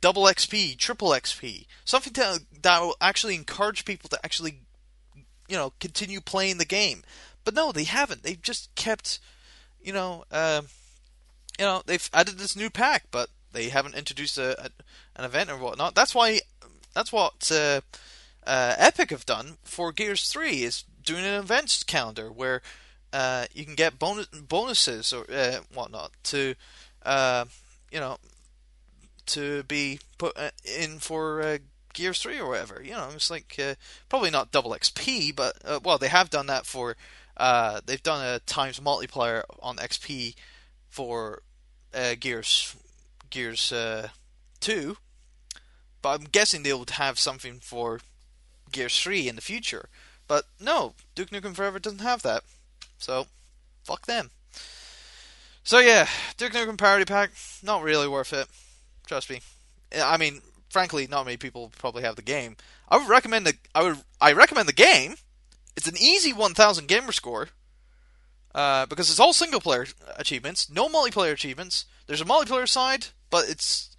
double 0.00 0.24
XP, 0.24 0.76
triple 0.76 1.11
XP, 1.11 1.66
something 1.84 2.12
to, 2.12 2.42
that 2.62 2.80
will 2.80 2.96
actually 3.00 3.34
encourage 3.34 3.84
people 3.84 4.09
to 4.09 4.18
actually, 4.24 4.61
you 5.48 5.57
know, 5.57 5.72
continue 5.80 6.20
playing 6.20 6.59
the 6.59 6.64
game. 6.64 7.03
But 7.44 7.55
no, 7.55 7.72
they 7.72 7.84
haven't. 7.84 8.22
They've 8.22 8.40
just 8.40 8.74
kept, 8.74 9.18
you 9.80 9.92
know, 9.92 10.24
uh, 10.30 10.62
you 11.59 11.64
know, 11.64 11.82
they've 11.84 12.09
added 12.12 12.38
this 12.38 12.57
new 12.57 12.70
pack, 12.70 13.05
but 13.11 13.28
they 13.53 13.68
haven't 13.68 13.94
introduced 13.94 14.38
a, 14.38 14.61
a 14.64 14.70
an 15.16 15.24
event 15.24 15.50
or 15.50 15.59
whatnot. 15.59 15.94
That's 15.94 16.14
why, 16.14 16.40
that's 16.94 17.12
what 17.12 17.50
uh, 17.53 17.80
uh, 18.46 18.74
Epic 18.78 19.11
have 19.11 19.26
done 19.26 19.59
for 19.62 19.92
Gears 19.92 20.28
Three 20.28 20.62
is 20.62 20.84
doing 21.05 21.24
an 21.24 21.34
events 21.34 21.82
calendar 21.82 22.32
where 22.32 22.62
uh, 23.12 23.46
you 23.53 23.64
can 23.64 23.74
get 23.74 23.98
bonus 23.98 24.26
bonuses 24.26 25.12
or 25.12 25.26
uh, 25.30 25.61
whatnot 25.74 26.12
to, 26.24 26.55
uh, 27.05 27.44
you 27.90 28.00
know, 28.00 28.16
to 29.26 29.62
be 29.64 30.00
put 30.18 30.36
uh, 30.36 30.50
in 30.64 30.98
for 30.98 31.59
Gears 31.92 32.20
3 32.20 32.38
or 32.38 32.48
whatever. 32.48 32.82
You 32.82 32.92
know, 32.92 33.09
it's 33.14 33.30
like 33.30 33.57
uh, 33.59 33.74
probably 34.09 34.30
not 34.30 34.50
double 34.50 34.72
XP, 34.72 35.34
but 35.34 35.57
uh, 35.64 35.80
well, 35.82 35.98
they 35.98 36.09
have 36.09 36.30
done 36.30 36.46
that 36.46 36.66
for. 36.66 36.96
Uh, 37.36 37.80
they've 37.84 38.03
done 38.03 38.24
a 38.24 38.38
times 38.40 38.80
multiplier 38.80 39.44
on 39.61 39.76
XP 39.76 40.34
for 40.93 41.43
uh, 41.95 42.14
Gears 42.20 42.76
Gears 43.30 43.72
2, 44.61 44.97
but 46.03 46.20
I'm 46.20 46.26
guessing 46.30 46.62
they 46.62 46.72
would 46.74 46.90
have 46.90 47.18
something 47.18 47.61
for 47.61 48.01
Gears 48.70 49.01
3 49.01 49.26
in 49.28 49.36
the 49.36 49.43
future. 49.43 49.88
But 50.28 50.45
no, 50.61 50.95
Duke 51.14 51.30
Nukem 51.30 51.55
Forever 51.55 51.78
doesn't 51.78 52.01
have 52.01 52.22
that. 52.22 52.45
So, 52.99 53.26
fuck 53.84 54.07
them. 54.07 54.30
So 55.64 55.78
yeah, 55.78 56.09
Duke 56.36 56.53
Nukem 56.53 56.76
Party 56.76 57.05
Pack, 57.05 57.30
not 57.62 57.82
really 57.82 58.09
worth 58.09 58.32
it. 58.32 58.49
Trust 59.07 59.30
me. 59.30 59.40
I 59.97 60.16
mean, 60.18 60.43
frankly, 60.68 61.07
not 61.07 61.24
many 61.24 61.36
people 61.38 61.72
probably 61.78 62.03
have 62.03 62.16
the 62.16 62.22
game. 62.22 62.57
I 62.88 62.99
would 62.99 63.09
recommend 63.09 63.47
the 63.47 63.55
I 63.74 63.82
would 63.82 63.99
I 64.20 64.32
recommend 64.32 64.68
the 64.68 64.74
game. 64.74 65.14
It's 65.74 65.88
an 65.88 65.97
easy 65.99 66.32
1000 66.32 66.86
gamer 66.86 67.12
score. 67.12 67.49
Uh, 68.55 68.86
because 68.86 69.11
it's 69.11 69.20
all 69.20 69.32
single 69.32 69.61
player 69.61 69.86
achievements, 70.16 70.70
no 70.70 70.88
multiplayer 70.88 71.32
achievements. 71.32 71.86
There's 72.07 72.20
a 72.20 72.26
multiplayer 72.26 72.68
side, 72.68 73.07
but 73.30 73.48
it's 73.48 73.96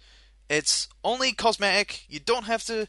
it's 0.48 0.88
only 1.02 1.32
cosmetic. 1.32 2.04
You 2.08 2.20
don't 2.20 2.44
have 2.44 2.64
to 2.64 2.86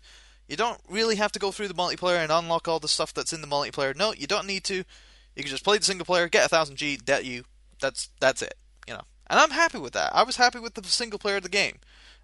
you 0.47 0.55
don't 0.55 0.79
really 0.87 1.15
have 1.15 1.31
to 1.31 1.39
go 1.39 1.51
through 1.51 1.69
the 1.69 1.73
multiplayer 1.73 2.17
and 2.17 2.31
unlock 2.31 2.67
all 2.67 2.79
the 2.79 2.87
stuff 2.87 3.13
that's 3.13 3.33
in 3.33 3.41
the 3.41 3.47
multiplayer. 3.47 3.95
No, 3.95 4.13
you 4.13 4.27
don't 4.27 4.45
need 4.45 4.63
to. 4.65 4.75
You 4.75 5.43
can 5.43 5.47
just 5.47 5.63
play 5.63 5.77
the 5.77 5.83
single 5.83 6.05
player, 6.05 6.29
get 6.29 6.45
a 6.45 6.49
thousand 6.49 6.75
G, 6.75 6.99
that 7.05 7.25
you 7.25 7.45
that's 7.81 8.09
that's 8.19 8.41
it. 8.41 8.55
You 8.87 8.93
know. 8.93 9.01
And 9.27 9.39
I'm 9.39 9.51
happy 9.51 9.79
with 9.79 9.93
that. 9.93 10.13
I 10.13 10.21
was 10.21 10.37
happy 10.37 10.59
with 10.59 10.75
the 10.75 10.83
single 10.83 11.17
player 11.17 11.37
of 11.37 11.43
the 11.43 11.49
game. 11.49 11.77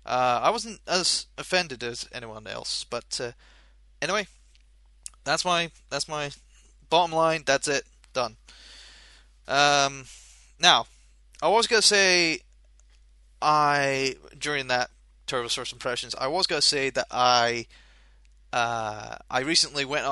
Uh, 0.05 0.39
I 0.43 0.51
wasn't 0.51 0.79
as 0.87 1.25
offended 1.37 1.83
as 1.83 2.07
anyone 2.11 2.45
else, 2.45 2.83
but 2.83 3.19
uh, 3.21 3.31
anyway, 4.01 4.27
that's 5.23 5.43
my 5.43 5.71
that's 5.89 6.07
my 6.07 6.31
bottom 6.89 7.15
line. 7.15 7.43
That's 7.45 7.67
it, 7.67 7.85
done. 8.13 8.37
Um, 9.51 10.05
now, 10.61 10.85
I 11.41 11.49
was 11.49 11.67
gonna 11.67 11.81
say, 11.81 12.39
I 13.41 14.15
during 14.37 14.67
that 14.67 14.89
Turbo's 15.27 15.53
First 15.53 15.73
impressions, 15.73 16.15
I 16.15 16.27
was 16.27 16.47
gonna 16.47 16.61
say 16.61 16.89
that 16.91 17.07
I 17.11 17.67
uh, 18.53 19.17
I 19.29 19.41
recently 19.41 19.83
went 19.83 20.05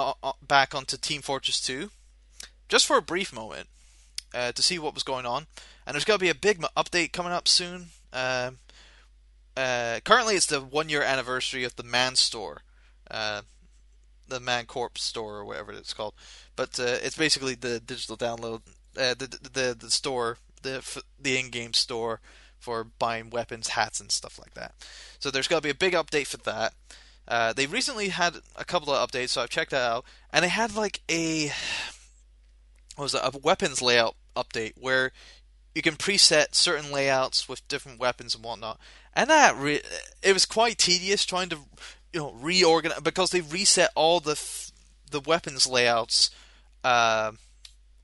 back 0.45 0.75
onto 0.75 0.97
Team 0.97 1.21
Fortress 1.21 1.61
2 1.61 1.89
just 2.67 2.85
for 2.85 2.97
a 2.97 3.01
brief 3.01 3.33
moment 3.33 3.67
uh, 4.33 4.51
to 4.51 4.61
see 4.61 4.77
what 4.77 4.93
was 4.93 5.03
going 5.03 5.25
on, 5.25 5.47
and 5.87 5.95
there's 5.95 6.05
gonna 6.05 6.19
be 6.19 6.29
a 6.29 6.35
big 6.35 6.59
update 6.75 7.13
coming 7.13 7.31
up 7.31 7.47
soon. 7.47 7.87
Um, 8.11 8.57
uh, 9.55 10.01
currently, 10.03 10.35
it's 10.35 10.47
the 10.47 10.59
one 10.59 10.89
year 10.89 11.01
anniversary 11.01 11.63
of 11.63 11.77
the 11.77 11.83
Man 11.83 12.17
Store, 12.17 12.63
uh, 13.09 13.43
the 14.27 14.41
Man 14.41 14.65
Corp 14.65 14.97
store 14.97 15.37
or 15.37 15.45
whatever 15.45 15.71
it's 15.71 15.93
called. 15.93 16.13
But 16.57 16.77
uh, 16.77 16.97
it's 17.01 17.17
basically 17.17 17.55
the 17.55 17.79
digital 17.79 18.17
download, 18.17 18.61
uh, 18.99 19.13
the, 19.17 19.27
the 19.53 19.77
the 19.79 19.91
store, 19.91 20.37
the 20.61 21.01
the 21.19 21.37
in-game 21.37 21.73
store 21.73 22.19
for 22.59 22.83
buying 22.83 23.29
weapons, 23.29 23.69
hats, 23.69 23.99
and 23.99 24.11
stuff 24.11 24.37
like 24.37 24.53
that. 24.53 24.73
So 25.19 25.31
there's 25.31 25.47
going 25.47 25.61
to 25.61 25.65
be 25.65 25.71
a 25.71 25.75
big 25.75 25.93
update 25.93 26.27
for 26.27 26.37
that. 26.37 26.73
Uh, 27.27 27.53
they 27.53 27.67
recently 27.67 28.09
had 28.09 28.37
a 28.55 28.65
couple 28.65 28.93
of 28.93 29.09
updates, 29.09 29.29
so 29.29 29.41
I've 29.41 29.49
checked 29.49 29.71
that 29.71 29.89
out, 29.89 30.05
and 30.33 30.43
they 30.43 30.49
had 30.49 30.75
like 30.75 31.01
a 31.09 31.51
what 32.95 33.03
was 33.03 33.15
it, 33.15 33.21
a 33.23 33.37
weapons 33.37 33.81
layout 33.81 34.15
update 34.35 34.73
where 34.77 35.11
you 35.73 35.81
can 35.81 35.95
preset 35.95 36.53
certain 36.53 36.91
layouts 36.91 37.47
with 37.47 37.65
different 37.67 37.99
weapons 37.99 38.35
and 38.35 38.43
whatnot 38.43 38.79
and 39.13 39.29
that 39.29 39.55
re- 39.55 39.81
it 40.21 40.33
was 40.33 40.45
quite 40.45 40.77
tedious 40.77 41.25
trying 41.25 41.49
to 41.49 41.57
you 42.13 42.19
know 42.19 42.33
reorganize 42.33 42.99
because 43.01 43.31
they 43.31 43.41
reset 43.41 43.89
all 43.95 44.19
the 44.19 44.31
f- 44.31 44.71
the 45.11 45.19
weapons 45.19 45.67
layouts 45.67 46.29
uh, 46.83 47.31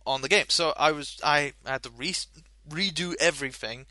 on 0.05 0.21
the 0.21 0.29
game. 0.29 0.45
So 0.49 0.73
I 0.77 0.91
was 0.91 1.19
I 1.23 1.53
had 1.65 1.83
to 1.83 1.89
re- 1.89 2.13
redo 2.69 3.15
everything. 3.19 3.85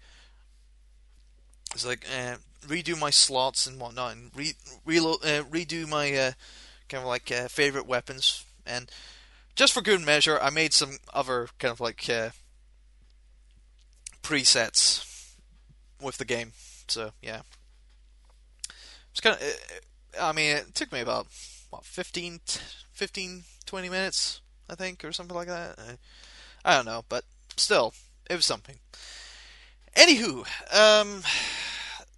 It's 1.72 1.86
like 1.86 2.06
uh, 2.14 2.36
redo 2.66 2.98
my 2.98 3.10
slots 3.10 3.66
and 3.66 3.80
whatnot, 3.80 4.12
and 4.12 4.30
re- 4.34 4.54
reload, 4.84 5.24
uh, 5.24 5.42
redo 5.44 5.88
my 5.88 6.14
uh, 6.14 6.32
kind 6.88 7.02
of 7.02 7.08
like 7.08 7.28
favorite 7.50 7.86
weapons. 7.86 8.44
And 8.66 8.90
just 9.56 9.72
for 9.72 9.82
good 9.82 10.00
measure, 10.00 10.38
I 10.40 10.50
made 10.50 10.72
some 10.72 10.98
other 11.12 11.48
kind 11.58 11.72
of 11.72 11.80
like 11.80 12.08
presets 14.22 15.34
with 16.00 16.18
the 16.18 16.24
game. 16.24 16.52
So 16.88 17.12
yeah, 17.22 17.42
it's 19.10 19.20
kind 19.20 19.36
of. 19.36 19.42
I 20.20 20.32
mean, 20.32 20.56
it 20.56 20.74
took 20.74 20.92
me 20.92 21.00
about 21.00 21.26
what 21.70 21.84
15, 21.84 22.40
15, 22.92 23.42
20 23.66 23.88
minutes, 23.88 24.40
I 24.68 24.74
think, 24.74 25.04
or 25.04 25.12
something 25.12 25.36
like 25.36 25.48
that. 25.48 25.78
I, 25.78 26.72
I 26.72 26.76
don't 26.76 26.86
know, 26.86 27.04
but 27.08 27.24
still, 27.56 27.94
it 28.28 28.36
was 28.36 28.46
something. 28.46 28.76
Anywho, 29.96 30.46
um, 30.74 31.22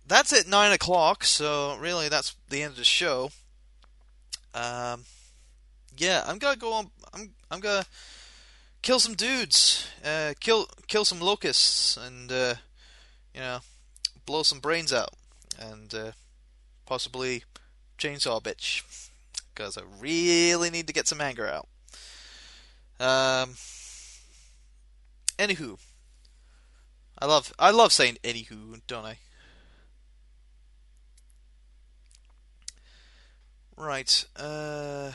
that's 0.07 0.33
at 0.33 0.47
nine 0.47 0.73
o'clock. 0.73 1.25
So 1.25 1.77
really, 1.79 2.09
that's 2.09 2.35
the 2.49 2.63
end 2.63 2.73
of 2.73 2.79
the 2.79 2.85
show. 2.85 3.31
Um, 4.55 5.05
yeah, 5.97 6.25
I'm 6.27 6.39
gonna 6.39 6.57
go 6.57 6.73
on. 6.73 6.91
I'm 7.13 7.31
I'm 7.51 7.61
gonna 7.61 7.87
kill 8.83 9.01
some 9.01 9.15
dudes, 9.15 9.89
uh, 10.05 10.35
kill 10.41 10.69
kill 10.87 11.05
some 11.05 11.21
locusts, 11.21 11.97
and 11.97 12.31
uh, 12.31 12.55
you 13.35 13.41
know 13.41 13.59
blow 14.25 14.43
some 14.43 14.59
brains 14.59 14.93
out 14.93 15.11
and 15.59 15.95
uh, 15.95 16.13
possibly 16.85 17.45
chainsaw 17.99 18.43
bitch 18.43 18.83
because 19.55 19.79
I 19.79 19.83
really 20.01 20.69
need 20.69 20.87
to 20.89 20.93
get 20.93 21.09
some 21.09 21.21
anger 21.21 21.47
out. 21.47 21.69
Um. 22.99 23.55
Anywho, 25.39 25.79
I 27.19 27.27
love 27.27 27.53
I 27.59 27.71
love 27.71 27.93
saying 27.93 28.19
anywho, 28.25 28.81
don't 28.87 29.05
I? 29.05 29.19
Right. 33.77 34.25
Uh. 34.37 35.13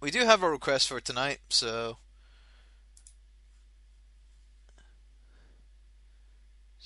We 0.00 0.10
do 0.10 0.20
have 0.20 0.42
a 0.42 0.50
request 0.50 0.88
for 0.88 1.00
tonight, 1.00 1.38
so 1.48 1.96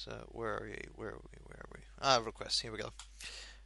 So 0.04 0.24
where 0.28 0.54
are 0.54 0.62
we? 0.62 0.78
Where 0.94 1.10
are 1.10 1.20
we? 1.22 1.38
Where 1.44 1.58
are 1.58 1.68
we? 1.74 1.80
Ah, 2.00 2.20
request. 2.24 2.62
Here 2.62 2.72
we 2.72 2.78
go. 2.78 2.88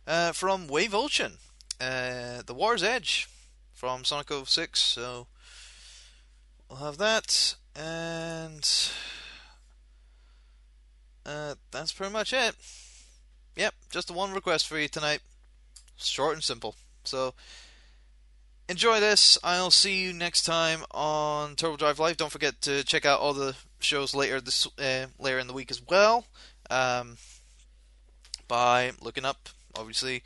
Uh, 0.05 0.33
from 0.33 0.67
Wave 0.67 0.93
Ocean, 0.93 1.35
uh, 1.81 2.43
The 2.47 2.55
Water's 2.55 2.83
Edge 2.83 3.29
from 3.73 4.05
Sonic 4.05 4.31
06. 4.31 4.79
So 4.81 5.27
we'll 6.69 6.79
have 6.79 6.99
that, 6.99 7.57
and 7.77 8.69
uh, 11.27 11.55
that's 11.71 11.93
pretty 11.93 12.13
much 12.13 12.33
it. 12.33 12.55
Yep, 13.57 13.75
just 13.91 14.11
one 14.11 14.33
request 14.33 14.67
for 14.67 14.79
you 14.79 14.89
tonight. 14.89 15.21
Short 15.97 16.35
and 16.35 16.43
simple. 16.43 16.75
So 17.05 17.35
enjoy 18.69 19.01
this. 19.01 19.39
I'll 19.45 19.71
see 19.71 20.03
you 20.03 20.13
next 20.13 20.43
time 20.43 20.81
on 20.91 21.55
Turbo 21.55 21.77
Drive 21.77 21.99
Live. 21.99 22.17
Don't 22.17 22.33
forget 22.33 22.61
to 22.63 22.83
check 22.85 23.05
out 23.05 23.21
all 23.21 23.33
the 23.33 23.55
shows 23.79 24.15
later 24.15 24.41
this 24.41 24.67
uh, 24.79 25.07
later 25.19 25.39
in 25.39 25.47
the 25.47 25.53
week 25.53 25.71
as 25.71 25.83
well. 25.89 26.27
Um, 26.71 27.17
by 28.49 28.93
looking 29.01 29.25
up, 29.25 29.49
obviously. 29.77 30.23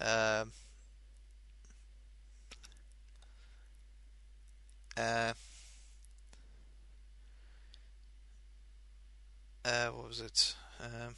Uh, 0.00 0.44
uh, 4.96 5.32
uh, 9.64 9.86
what 9.88 10.08
was 10.08 10.20
it? 10.20 10.54
Um, 10.80 11.14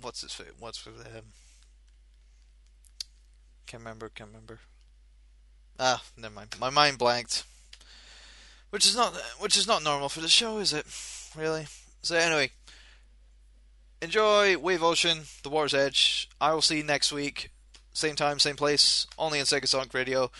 what's 0.00 0.20
his 0.20 0.32
fa- 0.32 0.44
what's 0.58 0.84
with 0.84 1.00
um 1.06 1.24
can't 3.66 3.80
remember 3.80 4.10
can't 4.10 4.28
remember. 4.28 4.60
Ah 5.78 6.02
never 6.16 6.34
mind. 6.34 6.54
My 6.60 6.70
mind 6.70 6.98
blanked. 6.98 7.44
Which 8.70 8.86
is 8.86 8.94
not 8.96 9.14
which 9.38 9.56
is 9.56 9.66
not 9.66 9.82
normal 9.82 10.08
for 10.08 10.20
the 10.20 10.28
show 10.28 10.58
is 10.58 10.72
it? 10.72 10.86
Really? 11.36 11.66
So 12.02 12.16
anyway. 12.16 12.50
Enjoy 14.02 14.58
wave 14.58 14.82
ocean 14.82 15.22
the 15.42 15.48
water's 15.48 15.72
edge. 15.72 16.28
I 16.40 16.52
will 16.52 16.60
see 16.60 16.78
you 16.78 16.84
next 16.84 17.10
week 17.10 17.50
same 17.94 18.16
time 18.16 18.38
same 18.38 18.56
place 18.56 19.06
only 19.18 19.40
on 19.40 19.46
sega 19.46 19.66
sonic 19.66 19.94
radio. 19.94 20.30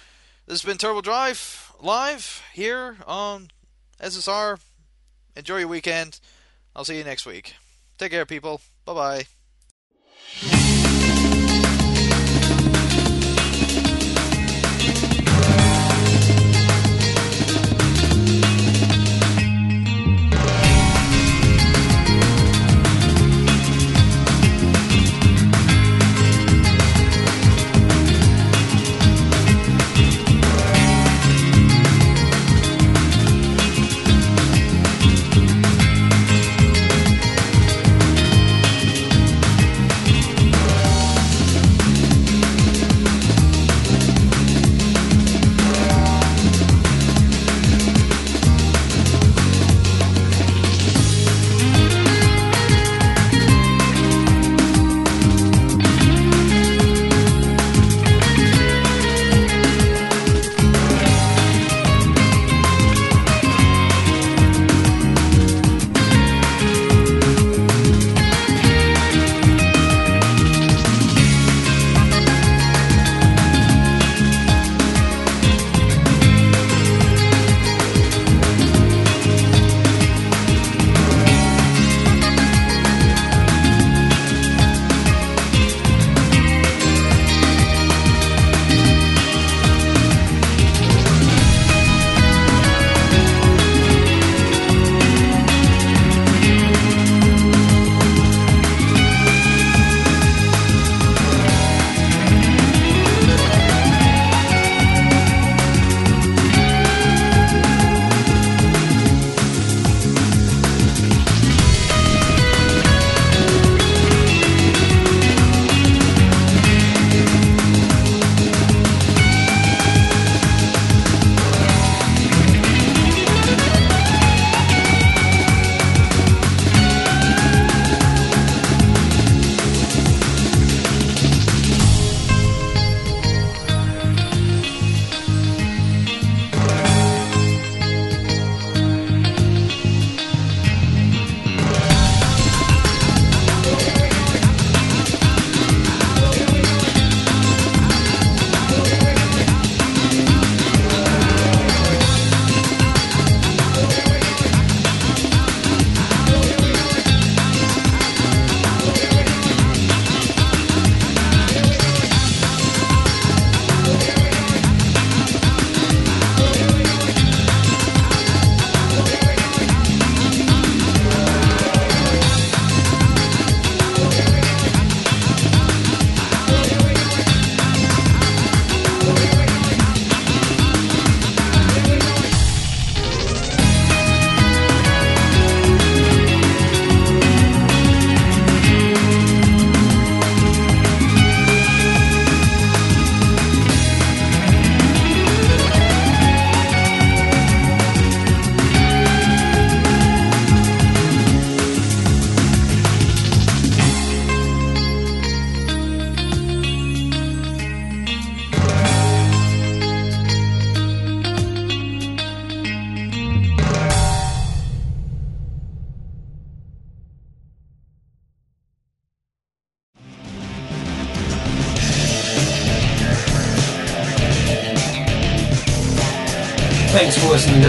This 0.46 0.60
has 0.60 0.68
been 0.68 0.76
turbo 0.76 1.00
drive 1.00 1.72
live 1.80 2.42
here 2.52 2.96
on 3.06 3.48
ssr 4.00 4.58
enjoy 5.36 5.58
your 5.58 5.68
weekend. 5.68 6.20
I'll 6.76 6.84
see 6.84 6.98
you 6.98 7.04
next 7.04 7.26
week. 7.26 7.54
Take 7.98 8.12
care 8.12 8.26
people. 8.26 8.60
Bye 8.84 8.94
bye 8.94 9.26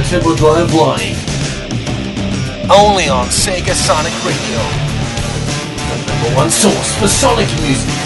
Turbo 0.10 0.36
Drive 0.36 0.72
Live. 0.72 1.18
Only 2.70 3.10
on 3.10 3.28
Sega 3.30 3.74
Sonic 3.74 4.14
Radio. 4.24 4.60
The 5.90 6.06
number 6.06 6.36
one 6.36 6.52
source 6.52 6.96
for 7.00 7.08
Sonic 7.08 7.50
music. 7.62 8.05